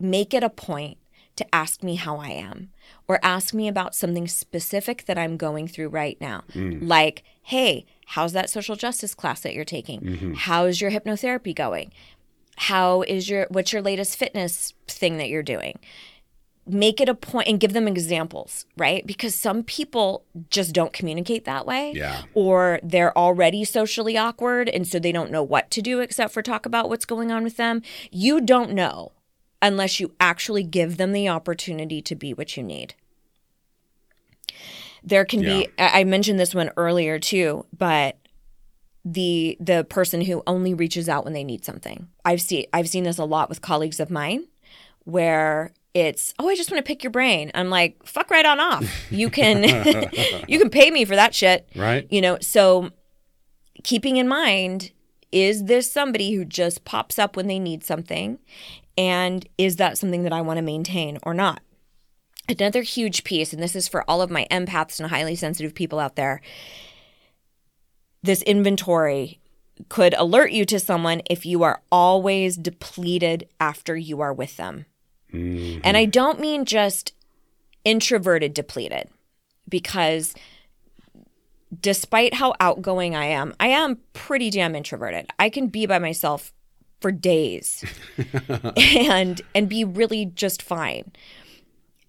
make 0.00 0.34
it 0.34 0.42
a 0.42 0.50
point 0.50 0.98
to 1.36 1.54
ask 1.54 1.82
me 1.82 1.96
how 1.96 2.18
I 2.18 2.28
am 2.28 2.70
or 3.08 3.18
ask 3.22 3.52
me 3.54 3.68
about 3.68 3.94
something 3.94 4.28
specific 4.28 5.04
that 5.06 5.18
I'm 5.18 5.36
going 5.36 5.66
through 5.68 5.88
right 5.88 6.16
now. 6.20 6.44
Mm. 6.52 6.86
Like, 6.88 7.24
hey, 7.42 7.86
how's 8.06 8.32
that 8.32 8.50
social 8.50 8.76
justice 8.76 9.14
class 9.14 9.40
that 9.40 9.54
you're 9.54 9.64
taking? 9.64 10.00
Mm-hmm. 10.00 10.32
How's 10.34 10.80
your 10.80 10.90
hypnotherapy 10.90 11.54
going? 11.54 11.92
How 12.56 13.02
is 13.02 13.28
your 13.28 13.46
what's 13.50 13.72
your 13.72 13.82
latest 13.82 14.16
fitness 14.16 14.74
thing 14.86 15.18
that 15.18 15.28
you're 15.28 15.42
doing? 15.42 15.78
Make 16.66 16.98
it 17.00 17.10
a 17.10 17.14
point 17.14 17.48
and 17.48 17.60
give 17.60 17.74
them 17.74 17.86
examples, 17.86 18.64
right? 18.76 19.06
Because 19.06 19.34
some 19.34 19.64
people 19.64 20.24
just 20.48 20.72
don't 20.72 20.94
communicate 20.94 21.44
that 21.44 21.66
way 21.66 21.92
Yeah. 21.94 22.22
or 22.32 22.80
they're 22.82 23.16
already 23.18 23.64
socially 23.64 24.16
awkward 24.16 24.68
and 24.70 24.86
so 24.88 24.98
they 24.98 25.12
don't 25.12 25.30
know 25.30 25.42
what 25.42 25.70
to 25.72 25.82
do 25.82 26.00
except 26.00 26.32
for 26.32 26.40
talk 26.40 26.64
about 26.64 26.88
what's 26.88 27.04
going 27.04 27.30
on 27.30 27.44
with 27.44 27.58
them. 27.58 27.82
You 28.10 28.40
don't 28.40 28.72
know 28.72 29.12
unless 29.64 29.98
you 29.98 30.12
actually 30.20 30.62
give 30.62 30.98
them 30.98 31.12
the 31.12 31.28
opportunity 31.28 32.02
to 32.02 32.14
be 32.14 32.34
what 32.34 32.56
you 32.56 32.62
need. 32.62 32.94
There 35.02 35.24
can 35.24 35.40
be 35.40 35.68
I 35.78 36.00
I 36.00 36.04
mentioned 36.04 36.38
this 36.38 36.54
one 36.54 36.70
earlier 36.76 37.18
too, 37.18 37.66
but 37.76 38.18
the 39.04 39.56
the 39.60 39.84
person 39.84 40.20
who 40.22 40.42
only 40.46 40.72
reaches 40.72 41.08
out 41.08 41.24
when 41.24 41.32
they 41.32 41.44
need 41.44 41.64
something. 41.64 42.08
I've 42.24 42.40
seen 42.40 42.66
I've 42.72 42.88
seen 42.88 43.04
this 43.04 43.18
a 43.18 43.24
lot 43.24 43.48
with 43.48 43.60
colleagues 43.60 44.00
of 44.00 44.10
mine 44.10 44.46
where 45.04 45.72
it's 45.92 46.34
oh 46.38 46.48
I 46.48 46.56
just 46.56 46.70
want 46.70 46.84
to 46.84 46.88
pick 46.88 47.02
your 47.02 47.10
brain. 47.10 47.50
I'm 47.54 47.70
like 47.70 48.04
fuck 48.06 48.30
right 48.30 48.46
on 48.46 48.60
off. 48.60 48.84
You 49.10 49.30
can 49.30 49.62
you 50.48 50.58
can 50.58 50.70
pay 50.70 50.90
me 50.90 51.04
for 51.04 51.16
that 51.16 51.34
shit. 51.34 51.68
Right? 51.74 52.06
You 52.10 52.20
know, 52.20 52.38
so 52.40 52.90
keeping 53.82 54.16
in 54.16 54.26
mind, 54.26 54.92
is 55.32 55.64
this 55.64 55.90
somebody 55.90 56.32
who 56.34 56.44
just 56.44 56.84
pops 56.84 57.18
up 57.18 57.36
when 57.36 57.46
they 57.46 57.58
need 57.58 57.84
something? 57.84 58.38
And 58.96 59.46
is 59.58 59.76
that 59.76 59.98
something 59.98 60.22
that 60.22 60.32
I 60.32 60.40
want 60.40 60.58
to 60.58 60.62
maintain 60.62 61.18
or 61.22 61.34
not? 61.34 61.60
Another 62.48 62.82
huge 62.82 63.24
piece, 63.24 63.52
and 63.52 63.62
this 63.62 63.74
is 63.74 63.88
for 63.88 64.08
all 64.08 64.20
of 64.20 64.30
my 64.30 64.46
empaths 64.50 65.00
and 65.00 65.08
highly 65.08 65.34
sensitive 65.34 65.74
people 65.74 65.98
out 65.98 66.16
there 66.16 66.42
this 68.24 68.42
inventory 68.42 69.38
could 69.90 70.14
alert 70.14 70.50
you 70.50 70.64
to 70.64 70.80
someone 70.80 71.20
if 71.28 71.44
you 71.44 71.62
are 71.62 71.82
always 71.92 72.56
depleted 72.56 73.46
after 73.60 73.94
you 73.94 74.22
are 74.22 74.32
with 74.32 74.56
them. 74.56 74.86
Mm-hmm. 75.32 75.80
And 75.84 75.96
I 75.96 76.06
don't 76.06 76.40
mean 76.40 76.64
just 76.64 77.12
introverted 77.84 78.54
depleted, 78.54 79.10
because 79.68 80.34
despite 81.78 82.34
how 82.34 82.54
outgoing 82.60 83.14
I 83.14 83.26
am, 83.26 83.52
I 83.60 83.66
am 83.68 83.98
pretty 84.14 84.48
damn 84.48 84.74
introverted. 84.74 85.26
I 85.38 85.50
can 85.50 85.66
be 85.66 85.84
by 85.84 85.98
myself 85.98 86.54
for 87.00 87.12
days 87.12 87.84
and 88.76 89.40
and 89.54 89.68
be 89.68 89.84
really 89.84 90.26
just 90.26 90.62
fine. 90.62 91.12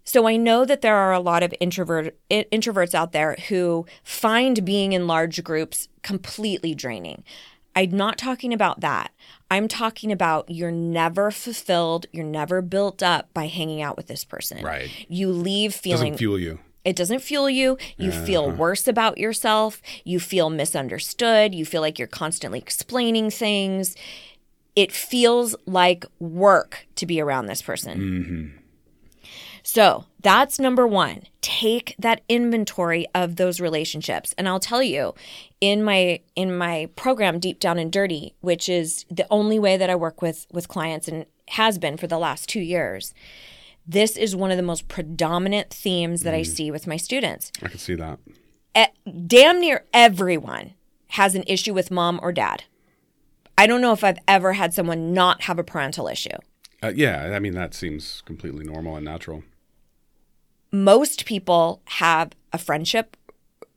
So 0.04 0.28
I 0.28 0.36
know 0.36 0.64
that 0.64 0.82
there 0.82 0.94
are 0.94 1.12
a 1.12 1.20
lot 1.20 1.42
of 1.42 1.52
introvert 1.58 2.16
introverts 2.30 2.94
out 2.94 3.12
there 3.12 3.36
who 3.48 3.86
find 4.04 4.64
being 4.64 4.92
in 4.92 5.06
large 5.06 5.42
groups 5.42 5.88
completely 6.02 6.74
draining. 6.74 7.24
I'm 7.74 7.90
not 7.90 8.16
talking 8.16 8.54
about 8.54 8.80
that. 8.80 9.12
I'm 9.50 9.68
talking 9.68 10.10
about 10.10 10.48
you're 10.48 10.70
never 10.70 11.30
fulfilled, 11.30 12.06
you're 12.12 12.24
never 12.24 12.62
built 12.62 13.02
up 13.02 13.34
by 13.34 13.48
hanging 13.48 13.82
out 13.82 13.96
with 13.96 14.06
this 14.06 14.24
person. 14.24 14.64
Right. 14.64 14.90
You 15.08 15.30
leave 15.30 15.74
feeling 15.74 16.12
doesn't 16.12 16.18
fuel 16.18 16.38
you. 16.38 16.60
It 16.86 16.94
doesn't 16.94 17.18
fuel 17.18 17.50
you. 17.50 17.76
You 17.96 18.10
uh-huh. 18.10 18.24
feel 18.24 18.50
worse 18.50 18.86
about 18.86 19.18
yourself. 19.18 19.82
You 20.04 20.20
feel 20.20 20.50
misunderstood. 20.50 21.52
You 21.52 21.66
feel 21.66 21.82
like 21.82 21.98
you're 21.98 22.06
constantly 22.06 22.60
explaining 22.60 23.30
things. 23.30 23.96
It 24.76 24.92
feels 24.92 25.56
like 25.66 26.04
work 26.20 26.86
to 26.96 27.06
be 27.06 27.20
around 27.20 27.46
this 27.46 27.62
person. 27.62 27.98
Mm-hmm. 27.98 28.62
So 29.66 30.04
that's 30.20 30.60
number 30.60 30.86
one. 30.86 31.22
Take 31.40 31.96
that 31.98 32.20
inventory 32.28 33.04
of 33.16 33.34
those 33.34 33.60
relationships. 33.60 34.32
And 34.38 34.48
I'll 34.48 34.60
tell 34.60 34.80
you, 34.80 35.12
in 35.60 35.82
my 35.82 36.20
in 36.36 36.56
my 36.56 36.88
program 36.94 37.40
Deep 37.40 37.58
Down 37.58 37.76
and 37.76 37.90
Dirty, 37.90 38.36
which 38.42 38.68
is 38.68 39.04
the 39.10 39.26
only 39.28 39.58
way 39.58 39.76
that 39.76 39.90
I 39.90 39.96
work 39.96 40.22
with 40.22 40.46
with 40.52 40.68
clients 40.68 41.08
and 41.08 41.26
has 41.48 41.78
been 41.78 41.96
for 41.96 42.06
the 42.06 42.16
last 42.16 42.48
two 42.48 42.60
years, 42.60 43.12
this 43.84 44.16
is 44.16 44.36
one 44.36 44.52
of 44.52 44.56
the 44.56 44.62
most 44.62 44.86
predominant 44.86 45.70
themes 45.70 46.22
that 46.22 46.32
mm. 46.32 46.38
I 46.38 46.42
see 46.42 46.70
with 46.70 46.86
my 46.86 46.96
students. 46.96 47.50
I 47.60 47.66
can 47.66 47.78
see 47.78 47.96
that. 47.96 48.20
At, 48.72 48.92
damn 49.26 49.58
near 49.58 49.84
everyone 49.92 50.74
has 51.08 51.34
an 51.34 51.42
issue 51.48 51.74
with 51.74 51.90
mom 51.90 52.20
or 52.22 52.30
dad. 52.30 52.64
I 53.58 53.66
don't 53.66 53.80
know 53.80 53.92
if 53.92 54.04
I've 54.04 54.18
ever 54.28 54.54
had 54.54 54.74
someone 54.74 55.12
not 55.12 55.42
have 55.42 55.58
a 55.58 55.64
parental 55.64 56.08
issue. 56.08 56.36
Uh, 56.82 56.92
yeah, 56.94 57.32
I 57.34 57.38
mean 57.38 57.54
that 57.54 57.74
seems 57.74 58.22
completely 58.26 58.64
normal 58.64 58.96
and 58.96 59.04
natural 59.04 59.42
most 60.84 61.24
people 61.24 61.80
have 61.86 62.32
a 62.52 62.58
friendship 62.58 63.16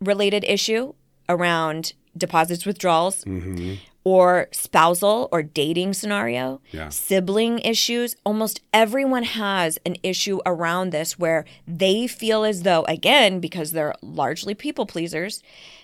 related 0.01 0.43
issue 0.43 0.93
around 1.27 1.93
deposits 2.17 2.65
withdrawals 2.65 3.23
mm-hmm. 3.23 3.75
or 4.03 4.47
spousal 4.51 5.29
or 5.31 5.43
dating 5.43 5.93
scenario, 5.93 6.59
yeah. 6.71 6.89
sibling 6.89 7.59
issues. 7.59 8.15
Almost 8.25 8.61
everyone 8.73 9.23
has 9.23 9.77
an 9.85 9.95
issue 10.03 10.39
around 10.45 10.91
this 10.91 11.19
where 11.19 11.45
they 11.67 12.07
feel 12.07 12.43
as 12.43 12.63
though, 12.63 12.83
again, 12.85 13.39
because 13.39 13.71
they're 13.71 13.95
largely 14.01 14.55
people 14.55 14.85
pleasers 14.85 15.43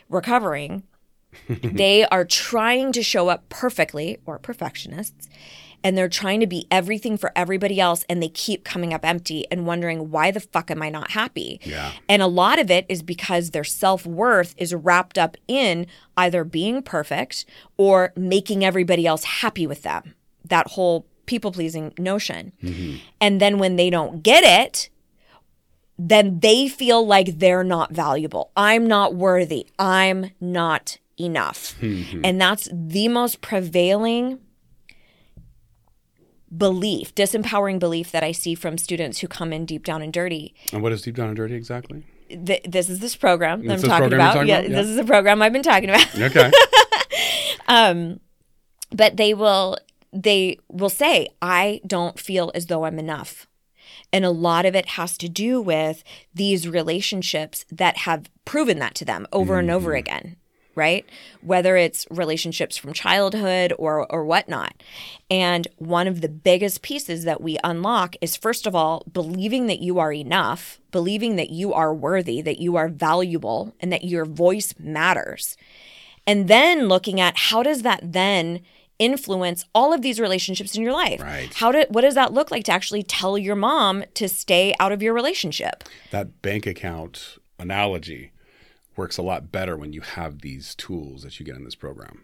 recovering, 0.09 0.83
they 1.47 2.05
are 2.05 2.25
trying 2.25 2.91
to 2.93 3.03
show 3.03 3.29
up 3.29 3.47
perfectly 3.49 4.19
or 4.25 4.39
perfectionists 4.39 5.27
and 5.85 5.95
they're 5.95 6.09
trying 6.09 6.39
to 6.39 6.47
be 6.47 6.65
everything 6.71 7.15
for 7.15 7.31
everybody 7.35 7.79
else 7.79 8.03
and 8.09 8.21
they 8.21 8.27
keep 8.27 8.63
coming 8.63 8.91
up 8.91 9.05
empty 9.05 9.45
and 9.51 9.67
wondering 9.67 10.09
why 10.09 10.31
the 10.31 10.39
fuck 10.39 10.71
am 10.71 10.81
I 10.81 10.89
not 10.89 11.11
happy? 11.11 11.61
Yeah. 11.63 11.91
And 12.09 12.23
a 12.23 12.27
lot 12.27 12.57
of 12.57 12.71
it 12.71 12.87
is 12.89 13.03
because 13.03 13.51
their 13.51 13.63
self-worth 13.63 14.55
is 14.57 14.73
wrapped 14.73 15.19
up 15.19 15.37
in 15.47 15.85
either 16.17 16.43
being 16.43 16.81
perfect 16.81 17.45
or 17.77 18.13
making 18.15 18.65
everybody 18.65 19.05
else 19.05 19.23
happy 19.25 19.67
with 19.67 19.83
them. 19.83 20.15
That 20.43 20.69
whole 20.69 21.05
people-pleasing 21.27 21.93
notion. 21.99 22.53
Mm-hmm. 22.63 22.97
And 23.21 23.39
then 23.39 23.59
when 23.59 23.75
they 23.75 23.91
don't 23.91 24.23
get 24.23 24.43
it, 24.43 24.89
then 25.99 26.39
they 26.39 26.67
feel 26.67 27.05
like 27.05 27.37
they're 27.37 27.63
not 27.63 27.91
valuable. 27.91 28.51
I'm 28.57 28.87
not 28.87 29.13
worthy. 29.13 29.67
I'm 29.77 30.31
not 30.41 30.97
enough. 31.17 31.75
Mm-hmm. 31.81 32.21
And 32.23 32.39
that's 32.39 32.67
the 32.71 33.07
most 33.07 33.41
prevailing 33.41 34.39
belief, 36.55 37.13
disempowering 37.15 37.79
belief 37.79 38.11
that 38.11 38.23
I 38.23 38.31
see 38.31 38.55
from 38.55 38.77
students 38.77 39.19
who 39.19 39.27
come 39.27 39.51
in 39.51 39.65
deep 39.65 39.83
down 39.83 40.01
and 40.01 40.11
dirty. 40.11 40.55
And 40.71 40.81
what 40.81 40.91
is 40.91 41.01
deep 41.01 41.15
down 41.15 41.27
and 41.27 41.35
dirty 41.35 41.55
exactly? 41.55 42.05
Th- 42.29 42.63
this 42.63 42.89
is 42.89 42.99
this 42.99 43.15
program 43.15 43.65
that 43.65 43.79
I'm 43.79 43.81
talking 43.81 44.13
about. 44.13 44.33
Talking 44.33 44.49
yeah, 44.49 44.59
about? 44.59 44.69
yeah, 44.69 44.75
this 44.75 44.87
is 44.87 44.95
the 44.95 45.03
program 45.03 45.41
I've 45.41 45.53
been 45.53 45.63
talking 45.63 45.89
about. 45.89 46.19
Okay. 46.19 46.51
um, 47.67 48.19
but 48.91 49.17
they 49.17 49.33
will 49.33 49.77
they 50.11 50.57
will 50.69 50.89
say, 50.89 51.27
"I 51.41 51.81
don't 51.85 52.19
feel 52.19 52.51
as 52.55 52.65
though 52.65 52.85
I'm 52.85 52.97
enough." 52.97 53.47
And 54.11 54.25
a 54.25 54.31
lot 54.31 54.65
of 54.65 54.75
it 54.75 54.89
has 54.89 55.17
to 55.19 55.29
do 55.29 55.61
with 55.61 56.03
these 56.33 56.67
relationships 56.67 57.65
that 57.71 57.97
have 57.97 58.29
proven 58.43 58.79
that 58.79 58.95
to 58.95 59.05
them 59.05 59.27
over 59.31 59.53
mm-hmm. 59.53 59.59
and 59.59 59.71
over 59.71 59.91
mm-hmm. 59.91 59.99
again 59.99 60.35
right? 60.75 61.05
Whether 61.41 61.77
it's 61.77 62.05
relationships 62.09 62.77
from 62.77 62.93
childhood 62.93 63.73
or 63.77 64.11
or 64.11 64.25
whatnot. 64.25 64.81
And 65.29 65.67
one 65.77 66.07
of 66.07 66.21
the 66.21 66.29
biggest 66.29 66.81
pieces 66.81 67.23
that 67.23 67.41
we 67.41 67.57
unlock 67.63 68.15
is 68.21 68.35
first 68.35 68.67
of 68.67 68.75
all 68.75 69.03
believing 69.11 69.67
that 69.67 69.79
you 69.79 69.99
are 69.99 70.13
enough, 70.13 70.79
believing 70.91 71.35
that 71.37 71.49
you 71.49 71.73
are 71.73 71.93
worthy, 71.93 72.41
that 72.41 72.59
you 72.59 72.75
are 72.75 72.87
valuable, 72.87 73.73
and 73.79 73.91
that 73.91 74.03
your 74.03 74.25
voice 74.25 74.73
matters. 74.77 75.57
And 76.27 76.47
then 76.47 76.87
looking 76.87 77.19
at 77.19 77.37
how 77.37 77.63
does 77.63 77.81
that 77.83 77.99
then 78.03 78.61
influence 78.97 79.65
all 79.73 79.93
of 79.93 80.01
these 80.01 80.19
relationships 80.19 80.75
in 80.75 80.81
your 80.81 80.93
life. 80.93 81.21
Right. 81.21 81.53
How 81.53 81.71
did 81.71 81.87
what 81.89 82.01
does 82.01 82.15
that 82.15 82.33
look 82.33 82.51
like 82.51 82.63
to 82.65 82.71
actually 82.71 83.03
tell 83.03 83.37
your 83.37 83.55
mom 83.55 84.05
to 84.15 84.29
stay 84.29 84.73
out 84.79 84.91
of 84.91 85.01
your 85.01 85.13
relationship? 85.13 85.83
That 86.11 86.41
bank 86.41 86.65
account 86.65 87.37
analogy 87.59 88.31
works 88.95 89.17
a 89.17 89.21
lot 89.21 89.51
better 89.51 89.77
when 89.77 89.93
you 89.93 90.01
have 90.01 90.41
these 90.41 90.75
tools 90.75 91.23
that 91.23 91.39
you 91.39 91.45
get 91.45 91.55
in 91.55 91.63
this 91.63 91.75
program. 91.75 92.23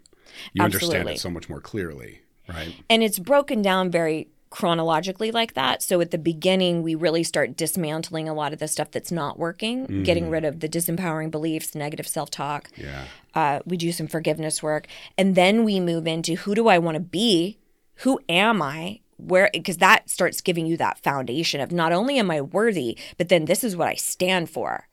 You 0.54 0.64
Absolutely. 0.64 0.98
understand 0.98 1.10
it 1.10 1.20
so 1.20 1.30
much 1.30 1.50
more 1.50 1.62
clearly, 1.62 2.22
right? 2.48 2.74
And 2.90 3.04
it's 3.04 3.20
broken 3.20 3.62
down 3.62 3.92
very 3.92 4.30
chronologically 4.52 5.32
like 5.32 5.54
that. 5.54 5.82
So 5.82 6.00
at 6.02 6.12
the 6.12 6.18
beginning, 6.18 6.84
we 6.84 6.94
really 6.94 7.24
start 7.24 7.58
dismantling 7.58 8.30
a 8.30 8.34
lot 8.34 8.54
of 8.54 8.60
the 8.60 8.68
stuff 8.68 8.92
that's 8.92 9.12
not 9.12 9.40
working, 9.40 9.84
mm-hmm. 9.84 10.04
getting 10.04 10.30
rid 10.30 10.46
of 10.46 10.60
the 10.60 10.70
disempowering 10.70 11.32
beliefs, 11.32 11.74
negative 11.74 12.08
self 12.08 12.30
talk. 12.30 12.70
Yeah. 12.76 13.06
Uh, 13.34 13.60
we 13.66 13.78
do 13.78 13.92
some 13.92 14.08
forgiveness 14.08 14.62
work. 14.62 14.88
And 15.18 15.36
then 15.36 15.64
we 15.64 15.80
move 15.80 16.06
into 16.06 16.36
who 16.36 16.54
do 16.54 16.68
I 16.68 16.78
want 16.78 16.96
to 16.96 17.02
be? 17.02 17.58
Who 17.96 18.20
am 18.30 18.62
I? 18.62 19.00
Where, 19.18 19.50
because 19.54 19.78
that 19.78 20.10
starts 20.10 20.42
giving 20.42 20.66
you 20.66 20.76
that 20.78 21.02
foundation 21.02 21.62
of 21.62 21.72
not 21.72 21.94
only 21.94 22.20
am 22.20 22.30
I 22.30 22.42
worthy, 22.42 22.98
but 23.18 23.30
then 23.30 23.46
this 23.46 23.64
is 23.64 23.76
what 23.76 23.88
I 23.88 23.96
stand 23.96 24.50
for. 24.50 24.88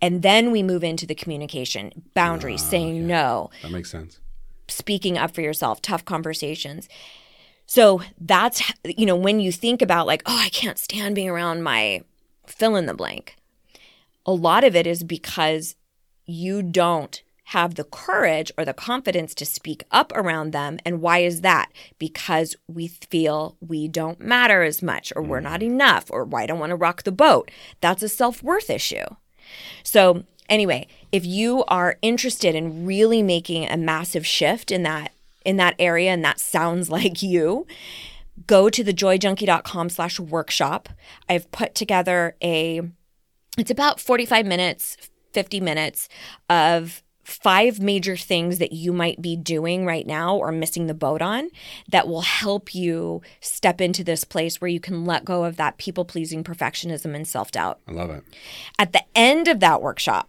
And 0.00 0.22
then 0.22 0.50
we 0.50 0.62
move 0.62 0.84
into 0.84 1.06
the 1.06 1.14
communication, 1.14 1.92
boundaries, 2.14 2.62
uh, 2.62 2.66
saying 2.70 2.96
yeah. 2.96 3.06
no. 3.06 3.50
That 3.62 3.70
makes 3.70 3.90
sense. 3.90 4.20
Speaking 4.68 5.18
up 5.18 5.34
for 5.34 5.40
yourself, 5.40 5.82
tough 5.82 6.04
conversations. 6.04 6.88
So 7.66 8.02
that's, 8.20 8.62
you 8.84 9.06
know, 9.06 9.16
when 9.16 9.40
you 9.40 9.52
think 9.52 9.82
about 9.82 10.06
like, 10.06 10.22
oh, 10.26 10.38
I 10.38 10.48
can't 10.50 10.78
stand 10.78 11.14
being 11.14 11.28
around 11.28 11.62
my 11.62 12.02
fill 12.46 12.76
in 12.76 12.86
the 12.86 12.94
blank, 12.94 13.36
a 14.26 14.32
lot 14.32 14.64
of 14.64 14.76
it 14.76 14.86
is 14.86 15.02
because 15.04 15.74
you 16.26 16.62
don't 16.62 17.22
have 17.52 17.74
the 17.74 17.84
courage 17.84 18.50
or 18.56 18.64
the 18.64 18.72
confidence 18.72 19.34
to 19.34 19.44
speak 19.44 19.84
up 19.90 20.12
around 20.14 20.52
them. 20.52 20.78
And 20.86 21.00
why 21.00 21.18
is 21.18 21.42
that? 21.42 21.70
Because 21.98 22.56
we 22.66 22.88
feel 22.88 23.56
we 23.60 23.88
don't 23.88 24.20
matter 24.20 24.62
as 24.62 24.82
much, 24.82 25.12
or 25.14 25.22
we're 25.22 25.40
not 25.40 25.60
mm. 25.60 25.64
enough, 25.64 26.10
or 26.10 26.24
why 26.24 26.46
don't 26.46 26.58
want 26.58 26.70
to 26.70 26.76
rock 26.76 27.02
the 27.02 27.12
boat. 27.12 27.50
That's 27.80 28.02
a 28.02 28.08
self 28.08 28.42
worth 28.42 28.70
issue. 28.70 29.04
So, 29.82 30.24
anyway, 30.48 30.86
if 31.10 31.24
you 31.26 31.64
are 31.68 31.98
interested 32.02 32.54
in 32.54 32.86
really 32.86 33.22
making 33.22 33.68
a 33.68 33.76
massive 33.76 34.26
shift 34.26 34.70
in 34.70 34.82
that 34.84 35.12
in 35.44 35.56
that 35.56 35.74
area 35.78 36.10
and 36.10 36.24
that 36.24 36.38
sounds 36.38 36.90
like 36.98 37.22
you, 37.22 37.66
go 38.46 38.70
to 38.70 38.84
thejoyjunkie.com 38.84 39.88
slash 39.88 40.18
workshop. 40.20 40.88
I've 41.28 41.50
put 41.50 41.74
together 41.74 42.36
a 42.42 42.82
it's 43.58 43.70
about 43.70 44.00
45 44.00 44.46
minutes, 44.46 44.96
50 45.32 45.60
minutes 45.60 46.08
of 46.48 47.02
five 47.24 47.80
major 47.80 48.16
things 48.16 48.58
that 48.58 48.72
you 48.72 48.92
might 48.92 49.22
be 49.22 49.36
doing 49.36 49.86
right 49.86 50.06
now 50.06 50.36
or 50.36 50.50
missing 50.50 50.86
the 50.86 50.94
boat 50.94 51.22
on 51.22 51.48
that 51.88 52.08
will 52.08 52.22
help 52.22 52.74
you 52.74 53.22
step 53.40 53.80
into 53.80 54.02
this 54.02 54.24
place 54.24 54.60
where 54.60 54.68
you 54.68 54.80
can 54.80 55.04
let 55.04 55.24
go 55.24 55.44
of 55.44 55.56
that 55.56 55.78
people 55.78 56.04
pleasing 56.04 56.42
perfectionism 56.42 57.14
and 57.14 57.26
self 57.26 57.50
doubt. 57.50 57.80
I 57.86 57.92
love 57.92 58.10
it. 58.10 58.24
At 58.78 58.92
the 58.92 59.04
end 59.14 59.48
of 59.48 59.60
that 59.60 59.82
workshop, 59.82 60.28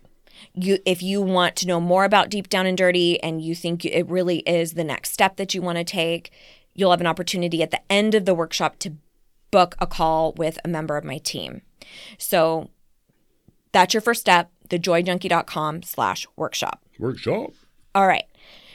you 0.54 0.80
if 0.86 1.02
you 1.02 1.22
want 1.22 1.56
to 1.58 1.68
know 1.68 1.80
more 1.80 2.06
about 2.06 2.30
deep 2.30 2.50
down 2.50 2.66
and 2.66 2.78
dirty 2.78 3.22
and 3.22 3.42
you 3.42 3.56
think 3.56 3.86
it 3.86 4.08
really 4.08 4.40
is 4.40 4.74
the 4.74 4.84
next 4.84 5.14
step 5.14 5.38
that 5.38 5.54
you 5.54 5.62
want 5.62 5.78
to 5.78 5.84
take, 5.84 6.32
you'll 6.74 6.92
have 6.92 7.02
an 7.02 7.08
opportunity 7.08 7.64
at 7.64 7.72
the 7.72 7.82
end 7.92 8.14
of 8.14 8.26
the 8.26 8.36
workshop 8.36 8.78
to 8.80 8.94
book 9.52 9.76
a 9.80 9.88
call 9.88 10.34
with 10.34 10.60
a 10.64 10.68
member 10.68 10.98
of 10.98 11.04
my 11.04 11.18
team. 11.20 11.62
So 12.18 12.70
that's 13.72 13.94
your 13.94 14.02
first 14.02 14.22
step, 14.22 14.52
thejoyjunkie.com 14.70 15.84
slash 15.84 16.28
workshop. 16.36 16.83
Workshop. 17.00 17.52
All 17.96 18.08
right. 18.08 18.26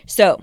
So, 0.06 0.42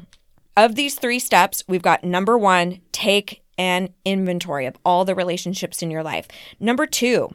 of 0.58 0.76
these 0.76 0.96
three 0.96 1.20
steps, 1.20 1.64
we've 1.68 1.82
got 1.82 2.04
number 2.04 2.38
one, 2.38 2.82
take 2.92 3.44
an 3.58 3.90
inventory 4.04 4.66
of 4.66 4.78
all 4.86 5.06
the 5.06 5.16
relationships 5.16 5.82
in 5.82 5.92
your 5.92 6.04
life. 6.04 6.28
Number 6.60 6.86
two, 6.86 7.34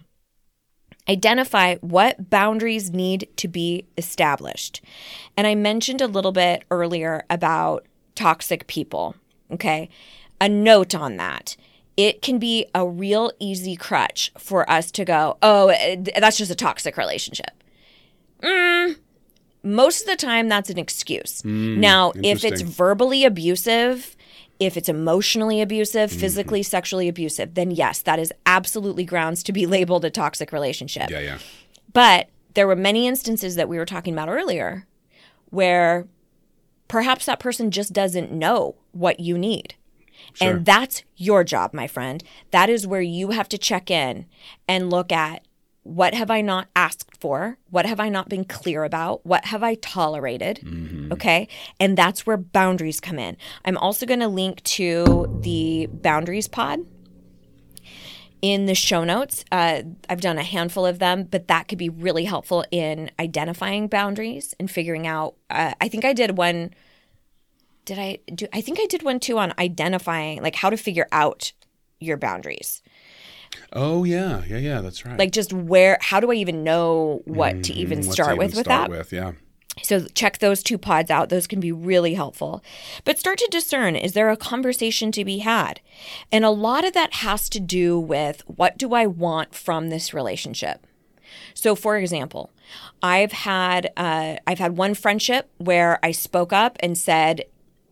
identify 1.08 1.76
what 1.76 2.30
boundaries 2.30 2.90
need 2.90 3.28
to 3.36 3.48
be 3.48 3.86
established. 3.98 4.80
And 5.36 5.46
I 5.46 5.54
mentioned 5.54 6.00
a 6.00 6.06
little 6.06 6.32
bit 6.32 6.64
earlier 6.70 7.24
about 7.28 7.86
toxic 8.14 8.66
people. 8.66 9.16
Okay. 9.50 9.88
A 10.40 10.48
note 10.48 10.94
on 10.94 11.16
that. 11.16 11.56
It 11.96 12.22
can 12.22 12.38
be 12.38 12.66
a 12.74 12.86
real 12.86 13.32
easy 13.38 13.76
crutch 13.76 14.32
for 14.38 14.68
us 14.70 14.90
to 14.92 15.04
go, 15.04 15.36
oh, 15.42 15.68
eh, 15.68 15.96
that's 16.18 16.38
just 16.38 16.50
a 16.50 16.54
toxic 16.54 16.96
relationship. 16.96 17.62
Mm, 18.42 18.96
most 19.62 20.02
of 20.02 20.06
the 20.06 20.16
time, 20.16 20.48
that's 20.48 20.70
an 20.70 20.78
excuse. 20.78 21.42
Hmm, 21.42 21.80
now, 21.80 22.12
if 22.22 22.44
it's 22.44 22.62
verbally 22.62 23.24
abusive, 23.24 24.16
if 24.58 24.76
it's 24.76 24.88
emotionally 24.88 25.60
abusive, 25.60 26.10
physically, 26.10 26.60
mm-hmm. 26.60 26.68
sexually 26.70 27.08
abusive, 27.08 27.54
then 27.54 27.70
yes, 27.70 28.02
that 28.02 28.18
is 28.18 28.32
absolutely 28.46 29.04
grounds 29.04 29.42
to 29.44 29.52
be 29.52 29.66
labeled 29.76 30.04
a 30.04 30.10
toxic 30.10 30.52
relationship. 30.52 31.10
Yeah, 31.10 31.20
yeah. 31.20 31.38
But 31.92 32.28
there 32.54 32.66
were 32.66 32.76
many 32.76 33.06
instances 33.06 33.56
that 33.56 33.68
we 33.68 33.78
were 33.78 33.86
talking 33.86 34.12
about 34.12 34.28
earlier 34.28 34.86
where 35.50 36.06
perhaps 36.88 37.26
that 37.26 37.40
person 37.40 37.70
just 37.70 37.92
doesn't 37.92 38.32
know 38.32 38.76
what 38.92 39.20
you 39.20 39.38
need. 39.38 39.74
Sure. 40.34 40.50
And 40.50 40.66
that's 40.66 41.02
your 41.16 41.44
job, 41.44 41.72
my 41.72 41.86
friend. 41.86 42.22
That 42.50 42.68
is 42.68 42.86
where 42.86 43.00
you 43.00 43.30
have 43.30 43.48
to 43.50 43.58
check 43.58 43.90
in 43.90 44.26
and 44.68 44.90
look 44.90 45.10
at 45.10 45.44
what 45.90 46.14
have 46.14 46.30
I 46.30 46.40
not 46.40 46.68
asked 46.76 47.16
for? 47.18 47.58
What 47.70 47.84
have 47.84 47.98
I 47.98 48.08
not 48.08 48.28
been 48.28 48.44
clear 48.44 48.84
about? 48.84 49.26
What 49.26 49.46
have 49.46 49.64
I 49.64 49.74
tolerated? 49.74 50.60
Okay. 51.12 51.48
And 51.80 51.98
that's 51.98 52.24
where 52.24 52.36
boundaries 52.36 53.00
come 53.00 53.18
in. 53.18 53.36
I'm 53.64 53.76
also 53.76 54.06
going 54.06 54.20
to 54.20 54.28
link 54.28 54.62
to 54.62 55.40
the 55.42 55.88
boundaries 55.90 56.46
pod 56.46 56.86
in 58.40 58.66
the 58.66 58.74
show 58.76 59.02
notes. 59.02 59.44
Uh, 59.50 59.82
I've 60.08 60.20
done 60.20 60.38
a 60.38 60.44
handful 60.44 60.86
of 60.86 61.00
them, 61.00 61.24
but 61.24 61.48
that 61.48 61.66
could 61.66 61.78
be 61.78 61.88
really 61.88 62.24
helpful 62.24 62.64
in 62.70 63.10
identifying 63.18 63.88
boundaries 63.88 64.54
and 64.60 64.70
figuring 64.70 65.08
out. 65.08 65.34
Uh, 65.50 65.74
I 65.80 65.88
think 65.88 66.04
I 66.04 66.12
did 66.12 66.38
one. 66.38 66.72
Did 67.84 67.98
I 67.98 68.20
do? 68.32 68.46
I 68.52 68.60
think 68.60 68.78
I 68.78 68.86
did 68.86 69.02
one 69.02 69.18
too 69.18 69.40
on 69.40 69.54
identifying, 69.58 70.40
like 70.40 70.54
how 70.54 70.70
to 70.70 70.76
figure 70.76 71.08
out 71.10 71.52
your 71.98 72.16
boundaries. 72.16 72.80
Oh 73.72 74.04
yeah, 74.04 74.42
yeah, 74.46 74.58
yeah. 74.58 74.80
That's 74.80 75.04
right. 75.04 75.18
Like 75.18 75.32
just 75.32 75.52
where, 75.52 75.98
how 76.00 76.20
do 76.20 76.30
I 76.30 76.34
even 76.34 76.64
know 76.64 77.22
what 77.24 77.62
to 77.64 77.72
even 77.72 78.02
start 78.02 78.30
even 78.30 78.38
with 78.38 78.56
with 78.56 78.66
start 78.66 78.90
that? 78.90 78.98
With 78.98 79.12
yeah. 79.12 79.32
So 79.82 80.06
check 80.14 80.38
those 80.38 80.62
two 80.62 80.78
pods 80.78 81.10
out. 81.10 81.28
Those 81.28 81.46
can 81.46 81.60
be 81.60 81.72
really 81.72 82.14
helpful. 82.14 82.62
But 83.04 83.18
start 83.18 83.38
to 83.38 83.48
discern 83.50 83.96
is 83.96 84.12
there 84.12 84.30
a 84.30 84.36
conversation 84.36 85.12
to 85.12 85.24
be 85.24 85.38
had? 85.38 85.80
And 86.30 86.44
a 86.44 86.50
lot 86.50 86.84
of 86.84 86.92
that 86.94 87.14
has 87.14 87.48
to 87.50 87.60
do 87.60 87.98
with 87.98 88.42
what 88.46 88.76
do 88.76 88.94
I 88.94 89.06
want 89.06 89.54
from 89.54 89.88
this 89.88 90.12
relationship? 90.12 90.86
So 91.54 91.74
for 91.74 91.96
example, 91.96 92.50
I've 93.02 93.32
had 93.32 93.92
uh, 93.96 94.36
I've 94.46 94.58
had 94.58 94.76
one 94.76 94.94
friendship 94.94 95.50
where 95.58 95.98
I 96.02 96.12
spoke 96.12 96.52
up 96.52 96.76
and 96.80 96.98
said 96.98 97.44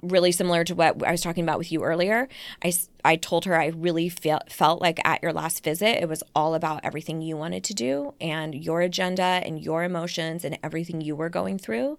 really 0.03 0.33
similar 0.33 0.65
to 0.65 0.75
what 0.75 1.05
I 1.07 1.11
was 1.11 1.21
talking 1.21 1.43
about 1.43 1.59
with 1.59 1.73
you 1.73 1.83
earlier. 1.83 2.29
I, 2.63 2.73
I 3.05 3.17
told 3.17 3.45
her 3.45 3.61
I 3.61 3.67
really 3.67 4.09
felt 4.09 4.53
felt 4.53 4.81
like 4.81 5.01
at 5.05 5.23
your 5.23 5.33
last 5.33 5.65
visit 5.65 6.03
it 6.03 6.09
was 6.09 6.23
all 6.35 6.55
about 6.55 6.85
everything 6.85 7.23
you 7.23 7.37
wanted 7.37 7.65
to 7.65 7.75
do 7.75 8.15
and 8.21 8.55
your 8.55 8.81
agenda 8.81 9.23
and 9.23 9.63
your 9.63 9.85
emotions 9.85 10.45
and 10.45 10.59
everything 10.63 11.01
you 11.01 11.17
were 11.17 11.29
going 11.29 11.59
through. 11.59 11.99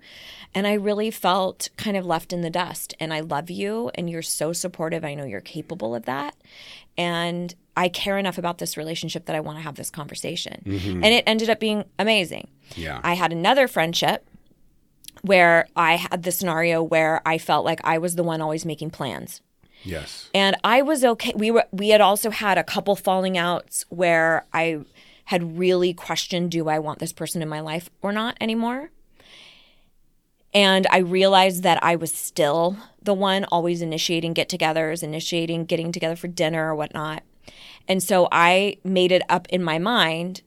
And 0.53 0.65
I 0.65 0.73
really 0.73 1.11
felt 1.11 1.69
kind 1.77 1.97
of 1.97 2.05
left 2.05 2.33
in 2.33 2.41
the 2.41 2.49
dust. 2.49 2.93
And 2.99 3.13
I 3.13 3.19
love 3.19 3.49
you 3.49 3.91
and 3.95 4.09
you're 4.09 4.21
so 4.21 4.53
supportive. 4.53 5.03
I 5.03 5.13
know 5.15 5.25
you're 5.25 5.41
capable 5.41 5.93
of 5.95 6.05
that. 6.05 6.35
And 6.97 7.53
I 7.77 7.87
care 7.87 8.17
enough 8.17 8.37
about 8.37 8.57
this 8.57 8.75
relationship 8.75 9.25
that 9.25 9.35
I 9.35 9.39
want 9.39 9.57
to 9.57 9.63
have 9.63 9.75
this 9.75 9.89
conversation. 9.89 10.61
Mm-hmm. 10.65 11.03
And 11.03 11.13
it 11.13 11.23
ended 11.25 11.49
up 11.49 11.59
being 11.59 11.85
amazing. 11.97 12.49
Yeah. 12.75 12.99
I 13.03 13.13
had 13.13 13.31
another 13.31 13.67
friendship 13.67 14.25
where 15.21 15.67
I 15.75 15.95
had 15.95 16.23
the 16.23 16.31
scenario 16.31 16.81
where 16.81 17.21
I 17.25 17.37
felt 17.37 17.65
like 17.65 17.79
I 17.83 17.97
was 17.97 18.15
the 18.15 18.23
one 18.23 18.41
always 18.41 18.65
making 18.65 18.91
plans. 18.91 19.41
yes. 19.83 20.29
And 20.33 20.55
I 20.63 20.81
was 20.81 21.03
okay. 21.03 21.33
We 21.35 21.51
were 21.51 21.65
we 21.71 21.89
had 21.89 22.01
also 22.01 22.29
had 22.29 22.57
a 22.57 22.63
couple 22.63 22.95
falling 22.95 23.37
outs 23.37 23.85
where 23.89 24.45
I 24.53 24.79
had 25.25 25.57
really 25.59 25.93
questioned 25.93 26.51
do 26.51 26.69
I 26.69 26.79
want 26.79 26.99
this 26.99 27.13
person 27.13 27.41
in 27.41 27.49
my 27.49 27.59
life 27.59 27.89
or 28.01 28.11
not 28.11 28.35
anymore? 28.41 28.91
And 30.53 30.87
I 30.89 30.97
realized 30.97 31.61
that 31.63 31.83
I 31.83 31.95
was 31.95 32.11
still 32.11 32.77
the 33.01 33.13
one 33.13 33.45
always 33.45 33.81
initiating 33.81 34.33
get 34.33 34.49
togethers, 34.49 35.03
initiating 35.03 35.65
getting 35.65 35.91
together 35.91 36.15
for 36.15 36.27
dinner 36.27 36.71
or 36.71 36.75
whatnot. 36.75 37.23
And 37.87 38.01
so 38.01 38.27
I 38.31 38.77
made 38.83 39.11
it 39.11 39.21
up 39.29 39.47
in 39.49 39.63
my 39.63 39.77
mind 39.79 40.41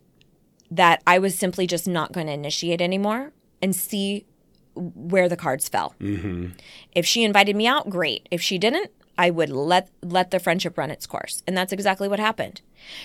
that 0.70 1.02
I 1.06 1.18
was 1.18 1.38
simply 1.38 1.66
just 1.66 1.86
not 1.86 2.12
going 2.12 2.26
to 2.26 2.32
initiate 2.32 2.80
anymore 2.80 3.32
and 3.60 3.76
see 3.76 4.26
where 4.74 5.28
the 5.28 5.36
cards 5.36 5.68
fell. 5.68 5.94
Mm-hmm. 6.00 6.48
If 6.92 7.06
she 7.06 7.24
invited 7.24 7.56
me 7.56 7.66
out, 7.66 7.90
great. 7.90 8.28
If 8.30 8.40
she 8.40 8.58
didn't, 8.58 8.90
I 9.18 9.30
would 9.30 9.50
let 9.50 9.90
let 10.02 10.30
the 10.30 10.40
friendship 10.40 10.78
run 10.78 10.90
its 10.90 11.06
course. 11.06 11.42
And 11.46 11.56
that's 11.56 11.72
exactly 11.72 12.08
what 12.08 12.18
happened. 12.18 12.62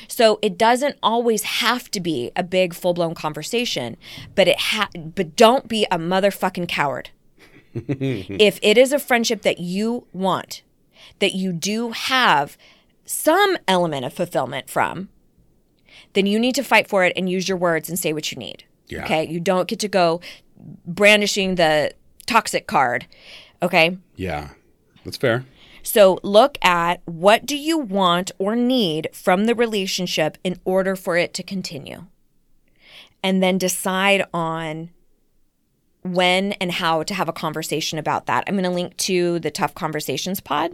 So 0.08 0.40
it 0.42 0.58
doesn't 0.58 0.98
always 1.04 1.44
have 1.44 1.92
to 1.92 2.00
be 2.00 2.32
a 2.36 2.44
big 2.44 2.74
full-blown 2.74 3.14
conversation, 3.14 3.98
but 4.34 4.48
it 4.48 4.60
ha- 4.60 4.90
but 4.96 5.36
don't 5.36 5.68
be 5.68 5.86
a 5.92 5.98
motherfucking 5.98 6.70
coward. 6.70 7.10
if 7.74 8.60
it 8.62 8.78
is 8.78 8.92
a 8.92 9.00
friendship 9.00 9.42
that 9.44 9.60
you 9.60 10.08
want, 10.14 10.64
that 11.20 11.34
you 11.34 11.54
do 11.54 11.92
have 11.92 12.58
some 13.06 13.58
element 13.68 14.06
of 14.06 14.14
fulfillment 14.14 14.70
from, 14.70 15.10
then 16.14 16.26
you 16.26 16.40
need 16.40 16.56
to 16.56 16.64
fight 16.64 16.88
for 16.88 17.04
it 17.04 17.14
and 17.16 17.30
use 17.30 17.48
your 17.48 17.58
words 17.58 17.90
and 17.90 18.00
say 18.00 18.14
what 18.14 18.32
you 18.32 18.38
need. 18.38 18.64
Yeah. 18.88 19.04
Okay? 19.04 19.28
You 19.28 19.40
don't 19.40 19.68
get 19.68 19.80
to 19.80 19.88
go 19.88 20.22
brandishing 20.86 21.56
the 21.56 21.94
toxic 22.26 22.68
card. 22.68 23.08
Okay? 23.62 23.98
Yeah. 24.16 24.50
That's 25.04 25.18
fair. 25.18 25.46
So 25.84 26.20
look 26.22 26.58
at 26.62 27.02
what 27.06 27.46
do 27.46 27.58
you 27.58 27.78
want 27.78 28.32
or 28.38 28.56
need 28.56 29.08
from 29.14 29.46
the 29.46 29.56
relationship 29.56 30.38
in 30.44 30.60
order 30.66 30.96
for 30.96 31.16
it 31.16 31.34
to 31.36 31.44
continue. 31.44 32.06
And 33.24 33.42
then 33.42 33.58
decide 33.58 34.26
on 34.34 34.90
when 36.04 36.54
and 36.54 36.74
how 36.74 37.04
to 37.04 37.14
have 37.14 37.30
a 37.30 37.34
conversation 37.34 37.98
about 38.00 38.26
that. 38.26 38.44
I'm 38.48 38.56
going 38.56 38.64
to 38.64 38.70
link 38.70 38.98
to 38.98 39.40
the 39.40 39.52
Tough 39.52 39.74
Conversations 39.76 40.40
pod. 40.40 40.74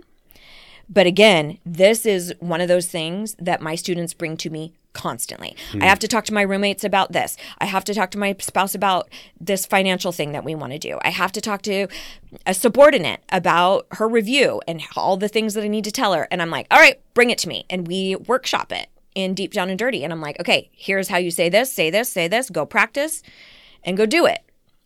But 0.93 1.07
again, 1.07 1.57
this 1.65 2.05
is 2.05 2.33
one 2.39 2.61
of 2.61 2.67
those 2.67 2.87
things 2.87 3.35
that 3.39 3.61
my 3.61 3.75
students 3.75 4.13
bring 4.13 4.37
to 4.37 4.49
me 4.49 4.73
constantly. 4.93 5.55
I 5.81 5.85
have 5.85 5.97
to 5.99 6.07
talk 6.07 6.23
to 6.25 6.33
my 6.35 6.43
roommates 6.43 6.83
about 6.83 7.13
this. 7.13 7.35
I 7.57 7.65
have 7.65 7.83
to 7.85 7.95
talk 7.95 8.11
to 8.11 8.19
my 8.19 8.35
spouse 8.39 8.75
about 8.75 9.09
this 9.41 9.65
financial 9.65 10.11
thing 10.11 10.33
that 10.33 10.43
we 10.43 10.53
want 10.53 10.71
to 10.73 10.77
do. 10.77 10.99
I 11.01 11.09
have 11.09 11.31
to 11.31 11.41
talk 11.41 11.63
to 11.63 11.87
a 12.45 12.53
subordinate 12.53 13.23
about 13.29 13.87
her 13.93 14.07
review 14.07 14.61
and 14.67 14.83
all 14.95 15.17
the 15.17 15.27
things 15.27 15.55
that 15.55 15.63
I 15.63 15.67
need 15.67 15.83
to 15.85 15.91
tell 15.91 16.13
her. 16.13 16.27
And 16.29 16.43
I'm 16.43 16.51
like, 16.51 16.67
all 16.69 16.79
right, 16.79 16.99
bring 17.15 17.31
it 17.31 17.39
to 17.39 17.47
me. 17.49 17.65
And 17.71 17.87
we 17.87 18.15
workshop 18.15 18.71
it 18.71 18.87
in 19.15 19.33
Deep 19.33 19.51
Down 19.51 19.69
and 19.71 19.79
Dirty. 19.79 20.03
And 20.03 20.13
I'm 20.13 20.21
like, 20.21 20.39
okay, 20.39 20.69
here's 20.73 21.07
how 21.07 21.17
you 21.17 21.31
say 21.31 21.49
this, 21.49 21.73
say 21.73 21.89
this, 21.89 22.09
say 22.09 22.27
this, 22.27 22.51
go 22.51 22.63
practice 22.63 23.23
and 23.83 23.97
go 23.97 24.05
do 24.05 24.27
it. 24.27 24.41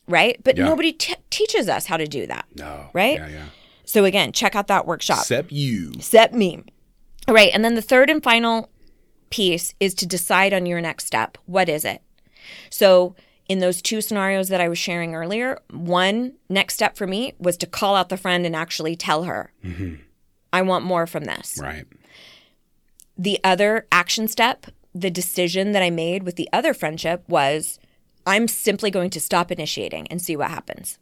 Right. 0.07 0.39
But 0.41 0.55
Yeah. 0.57 0.65
nobody 0.65 0.93
t- 0.93 1.15
teaches 1.29 1.67
us 1.67 1.87
how 1.87 1.97
to 1.97 2.07
do 2.07 2.25
that. 2.27 2.45
No. 2.55 2.91
Right? 2.93 3.17
Yeah, 3.19 3.27
yeah. 3.27 3.45
So 3.87 4.05
again, 4.05 4.33
check 4.33 4.55
out 4.55 4.67
that 4.67 4.85
workshop. 4.85 5.21
Except 5.21 5.51
you. 5.51 5.93
Set 5.99 6.33
me. 6.33 6.63
All 7.27 7.33
right. 7.33 7.51
And 7.53 7.65
then 7.65 7.75
the 7.75 7.81
third 7.81 8.09
and 8.09 8.21
final 8.21 8.69
piece 9.29 9.73
is 9.79 9.93
to 9.95 10.05
decide 10.05 10.53
on 10.53 10.65
your 10.65 10.81
next 10.81 11.05
step. 11.05 11.37
What 11.45 11.69
is 11.69 11.83
it? 11.85 12.01
So, 12.69 13.15
in 13.49 13.59
those 13.59 13.81
two 13.81 14.01
scenarios 14.01 14.49
that 14.49 14.59
I 14.59 14.67
was 14.67 14.77
sharing 14.77 15.15
earlier, 15.15 15.59
one 15.71 16.33
next 16.49 16.73
step 16.73 16.97
for 16.97 17.07
me 17.07 17.33
was 17.39 17.55
to 17.57 17.65
call 17.65 17.95
out 17.95 18.09
the 18.09 18.17
friend 18.17 18.45
and 18.45 18.53
actually 18.53 18.97
tell 18.97 19.23
her, 19.23 19.53
I 20.51 20.61
want 20.63 20.83
more 20.83 21.07
from 21.07 21.23
this. 21.23 21.57
Right. 21.61 21.85
The 23.17 23.39
other 23.45 23.87
action 23.89 24.27
step, 24.27 24.67
the 24.93 25.09
decision 25.09 25.71
that 25.71 25.81
I 25.81 25.89
made 25.89 26.23
with 26.23 26.35
the 26.35 26.49
other 26.51 26.73
friendship 26.73 27.23
was 27.29 27.79
I'm 28.25 28.49
simply 28.49 28.91
going 28.91 29.09
to 29.11 29.21
stop 29.21 29.49
initiating 29.49 30.07
and 30.07 30.21
see 30.21 30.35
what 30.35 30.49
happens. 30.49 30.99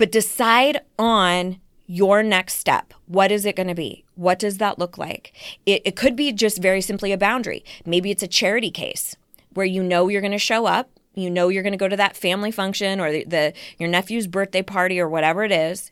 But 0.00 0.10
decide 0.10 0.80
on 0.98 1.60
your 1.86 2.22
next 2.22 2.54
step. 2.54 2.94
What 3.06 3.30
is 3.30 3.44
it 3.44 3.54
going 3.56 3.68
to 3.68 3.74
be? 3.74 4.04
What 4.14 4.38
does 4.38 4.56
that 4.58 4.78
look 4.78 4.96
like? 4.96 5.32
It, 5.66 5.82
it 5.84 5.94
could 5.96 6.16
be 6.16 6.32
just 6.32 6.58
very 6.62 6.80
simply 6.80 7.12
a 7.12 7.18
boundary. 7.18 7.64
Maybe 7.84 8.10
it's 8.10 8.22
a 8.22 8.28
charity 8.28 8.70
case 8.70 9.14
where 9.54 9.66
you 9.66 9.82
know 9.82 10.08
you're 10.08 10.20
going 10.22 10.30
to 10.32 10.38
show 10.38 10.66
up, 10.66 10.88
you 11.14 11.28
know 11.28 11.48
you're 11.48 11.62
going 11.64 11.72
to 11.72 11.84
go 11.84 11.88
to 11.88 11.96
that 11.96 12.16
family 12.16 12.50
function 12.50 13.00
or 13.00 13.10
the, 13.12 13.24
the 13.24 13.52
your 13.78 13.88
nephew's 13.88 14.26
birthday 14.26 14.62
party 14.62 14.98
or 15.00 15.08
whatever 15.08 15.42
it 15.44 15.52
is, 15.52 15.90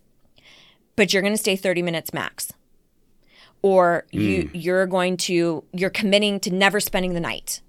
but 0.97 1.13
you're 1.13 1.23
going 1.23 1.35
to 1.35 1.39
stay 1.39 1.57
30 1.57 1.83
minutes 1.83 2.15
max. 2.15 2.53
or 3.63 4.07
Mm. 4.13 4.21
you 4.23 4.51
you're 4.55 4.87
going 4.87 5.17
to 5.17 5.65
you're 5.73 5.91
committing 5.91 6.39
to 6.41 6.51
never 6.55 6.79
spending 6.81 7.13
the 7.15 7.21
night 7.21 7.61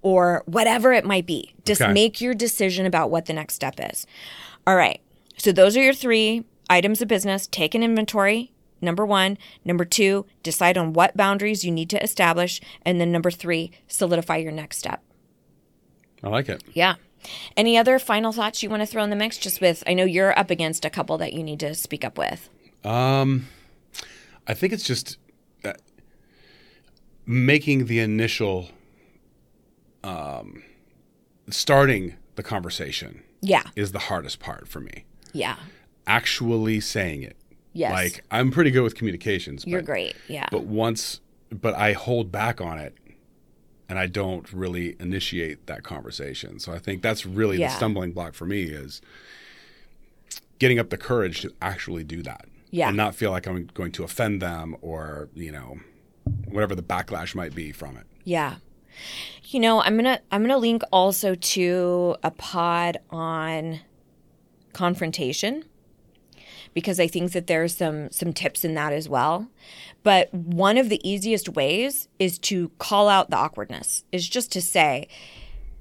or 0.00 0.42
whatever 0.46 0.92
it 0.94 1.04
might 1.04 1.26
be. 1.26 1.54
Just 1.66 1.82
Okay. 1.82 1.92
make 1.92 2.20
your 2.22 2.34
decision 2.34 2.86
about 2.86 3.10
what 3.10 3.26
the 3.26 3.34
next 3.34 3.54
step 3.54 3.74
is. 3.78 4.06
All 4.66 4.74
right. 4.76 5.00
So 5.44 5.52
those 5.52 5.76
are 5.76 5.82
your 5.82 5.92
three 5.92 6.46
items 6.70 7.02
of 7.02 7.08
business. 7.08 7.46
Take 7.46 7.74
an 7.74 7.82
inventory. 7.82 8.50
Number 8.80 9.04
one. 9.04 9.36
Number 9.62 9.84
two, 9.84 10.24
decide 10.42 10.78
on 10.78 10.94
what 10.94 11.18
boundaries 11.18 11.66
you 11.66 11.70
need 11.70 11.90
to 11.90 12.02
establish. 12.02 12.62
And 12.80 12.98
then 12.98 13.12
number 13.12 13.30
three, 13.30 13.70
solidify 13.86 14.38
your 14.38 14.52
next 14.52 14.78
step. 14.78 15.02
I 16.22 16.30
like 16.30 16.48
it. 16.48 16.64
Yeah. 16.72 16.94
Any 17.58 17.76
other 17.76 17.98
final 17.98 18.32
thoughts 18.32 18.62
you 18.62 18.70
want 18.70 18.80
to 18.80 18.86
throw 18.86 19.04
in 19.04 19.10
the 19.10 19.16
mix? 19.16 19.36
Just 19.36 19.60
with, 19.60 19.84
I 19.86 19.92
know 19.92 20.04
you're 20.06 20.36
up 20.38 20.48
against 20.50 20.86
a 20.86 20.88
couple 20.90 21.18
that 21.18 21.34
you 21.34 21.42
need 21.42 21.60
to 21.60 21.74
speak 21.74 22.06
up 22.06 22.16
with. 22.16 22.48
Um, 22.82 23.46
I 24.48 24.54
think 24.54 24.72
it's 24.72 24.84
just 24.84 25.18
uh, 25.62 25.74
making 27.26 27.84
the 27.84 27.98
initial, 27.98 28.70
um, 30.02 30.62
starting 31.50 32.14
the 32.36 32.42
conversation 32.42 33.22
Yeah. 33.42 33.64
is 33.76 33.92
the 33.92 33.98
hardest 33.98 34.40
part 34.40 34.68
for 34.68 34.80
me. 34.80 35.04
Yeah. 35.34 35.56
Actually 36.06 36.80
saying 36.80 37.22
it. 37.22 37.36
Yes. 37.74 37.92
Like 37.92 38.24
I'm 38.30 38.50
pretty 38.50 38.70
good 38.70 38.82
with 38.82 38.94
communications. 38.94 39.66
You're 39.66 39.80
but, 39.80 39.86
great. 39.86 40.16
Yeah. 40.28 40.46
But 40.50 40.64
once, 40.64 41.20
but 41.50 41.74
I 41.74 41.92
hold 41.92 42.32
back 42.32 42.60
on 42.60 42.78
it, 42.78 42.94
and 43.88 43.98
I 43.98 44.06
don't 44.06 44.50
really 44.52 44.96
initiate 44.98 45.66
that 45.66 45.82
conversation. 45.82 46.58
So 46.58 46.72
I 46.72 46.78
think 46.78 47.02
that's 47.02 47.26
really 47.26 47.58
Yeah. 47.58 47.68
the 47.68 47.74
stumbling 47.74 48.12
block 48.12 48.34
for 48.34 48.46
me 48.46 48.62
is 48.62 49.02
getting 50.58 50.78
up 50.78 50.90
the 50.90 50.96
courage 50.96 51.42
to 51.42 51.52
actually 51.60 52.04
do 52.04 52.22
that. 52.22 52.46
Yeah. 52.70 52.88
And 52.88 52.96
not 52.96 53.14
feel 53.14 53.30
like 53.30 53.46
I'm 53.46 53.68
going 53.74 53.92
to 53.92 54.04
offend 54.04 54.40
them 54.40 54.76
or 54.80 55.28
you 55.34 55.52
know 55.52 55.78
whatever 56.48 56.74
the 56.74 56.82
backlash 56.82 57.34
might 57.34 57.54
be 57.54 57.72
from 57.72 57.96
it. 57.96 58.06
Yeah. 58.24 58.56
You 59.46 59.60
know, 59.60 59.82
I'm 59.82 59.94
going 59.94 60.04
to 60.04 60.20
I'm 60.30 60.40
going 60.42 60.50
to 60.50 60.56
link 60.58 60.82
also 60.92 61.34
to 61.34 62.16
a 62.22 62.30
pod 62.30 62.98
on 63.10 63.80
confrontation 64.74 65.64
because 66.74 66.98
I 66.98 67.06
think 67.06 67.32
that 67.32 67.46
there's 67.46 67.76
some 67.76 68.10
some 68.10 68.32
tips 68.32 68.64
in 68.64 68.74
that 68.74 68.92
as 68.92 69.08
well. 69.08 69.48
But 70.02 70.32
one 70.34 70.76
of 70.76 70.88
the 70.88 71.00
easiest 71.08 71.48
ways 71.50 72.08
is 72.18 72.38
to 72.40 72.70
call 72.78 73.08
out 73.08 73.30
the 73.30 73.36
awkwardness. 73.36 74.04
Is 74.12 74.28
just 74.28 74.52
to 74.52 74.60
say, 74.60 75.08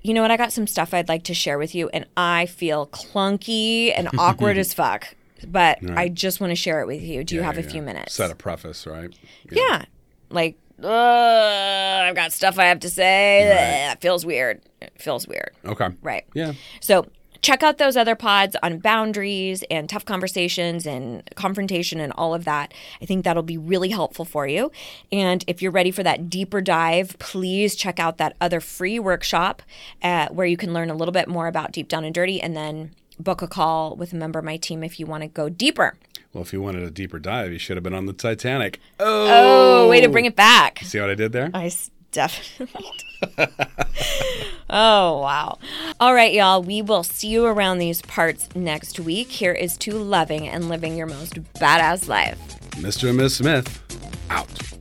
you 0.01 0.13
know 0.13 0.21
what, 0.21 0.31
I 0.31 0.37
got 0.37 0.53
some 0.53 0.67
stuff 0.67 0.93
I'd 0.93 1.09
like 1.09 1.23
to 1.25 1.33
share 1.33 1.57
with 1.57 1.75
you 1.75 1.89
and 1.89 2.05
I 2.15 2.45
feel 2.45 2.87
clunky 2.87 3.91
and 3.95 4.07
awkward 4.17 4.57
as 4.57 4.73
fuck. 4.73 5.15
But 5.45 5.79
I 5.89 6.07
just 6.07 6.39
want 6.39 6.51
to 6.51 6.55
share 6.55 6.79
it 6.79 6.87
with 6.87 7.01
you. 7.01 7.23
Do 7.25 7.35
you 7.35 7.41
Yeah, 7.41 7.47
have 7.47 7.57
a 7.57 7.63
few 7.63 7.81
yeah. 7.81 7.85
minutes? 7.87 8.13
Set 8.13 8.31
a 8.31 8.35
preface, 8.35 8.87
right? 8.87 9.13
Yeah. 9.51 9.83
Like, 10.29 10.57
uh, 10.81 10.87
I've 10.87 12.15
got 12.15 12.31
stuff 12.31 12.57
I 12.57 12.65
have 12.65 12.79
to 12.79 12.89
say. 12.89 13.43
That 13.49 13.99
feels 13.99 14.25
weird. 14.25 14.61
It 14.81 14.93
feels 14.99 15.27
weird. 15.27 15.51
Okay. 15.65 15.89
Right. 16.01 16.23
Yeah. 16.33 16.53
So 16.79 17.07
check 17.43 17.61
out 17.61 17.77
those 17.77 17.95
other 17.95 18.15
pods 18.15 18.55
on 18.63 18.79
boundaries 18.79 19.63
and 19.69 19.89
tough 19.89 20.05
conversations 20.05 20.87
and 20.87 21.29
confrontation 21.35 21.99
and 21.99 22.13
all 22.13 22.33
of 22.33 22.45
that. 22.45 22.73
I 23.01 23.05
think 23.05 23.25
that'll 23.25 23.43
be 23.43 23.57
really 23.57 23.89
helpful 23.89 24.25
for 24.25 24.47
you. 24.47 24.71
And 25.11 25.43
if 25.45 25.61
you're 25.61 25.71
ready 25.71 25.91
for 25.91 26.01
that 26.03 26.29
deeper 26.29 26.61
dive, 26.61 27.17
please 27.19 27.75
check 27.75 27.99
out 27.99 28.17
that 28.17 28.35
other 28.41 28.61
free 28.61 28.97
workshop 28.97 29.61
uh, 30.01 30.29
where 30.29 30.47
you 30.47 30.57
can 30.57 30.73
learn 30.73 30.89
a 30.89 30.95
little 30.95 31.11
bit 31.11 31.27
more 31.27 31.47
about 31.47 31.73
Deep 31.73 31.89
Down 31.89 32.05
and 32.05 32.15
Dirty 32.15 32.41
and 32.41 32.55
then 32.55 32.95
book 33.19 33.41
a 33.41 33.47
call 33.47 33.95
with 33.95 34.13
a 34.13 34.15
member 34.15 34.39
of 34.39 34.45
my 34.45 34.57
team 34.57 34.83
if 34.83 34.99
you 34.99 35.05
want 35.05 35.21
to 35.21 35.27
go 35.27 35.49
deeper. 35.49 35.97
Well, 36.33 36.41
if 36.41 36.51
you 36.51 36.61
wanted 36.61 36.81
a 36.81 36.89
deeper 36.89 37.19
dive, 37.19 37.51
you 37.51 37.59
should 37.59 37.77
have 37.77 37.83
been 37.83 37.93
on 37.93 38.07
the 38.07 38.13
Titanic. 38.13 38.79
Oh, 38.99 39.87
way 39.87 40.01
to 40.01 40.09
bring 40.09 40.25
it 40.25 40.35
back. 40.35 40.79
See 40.79 40.99
what 40.99 41.11
I 41.11 41.15
did 41.15 41.31
there? 41.31 41.51
I 41.53 41.71
definitely. 42.13 42.91
oh, 44.69 45.19
wow. 45.19 45.59
All 45.99 46.13
right, 46.13 46.33
y'all. 46.33 46.63
We 46.63 46.81
will 46.81 47.03
see 47.03 47.27
you 47.27 47.45
around 47.45 47.79
these 47.79 48.01
parts 48.01 48.47
next 48.55 48.99
week. 48.99 49.29
Here 49.29 49.53
is 49.53 49.75
to 49.79 49.97
loving 49.97 50.47
and 50.47 50.69
living 50.69 50.95
your 50.95 51.07
most 51.07 51.35
badass 51.55 52.07
life. 52.07 52.39
Mr. 52.71 53.09
and 53.09 53.17
Miss 53.17 53.35
Smith, 53.35 53.81
out. 54.29 54.72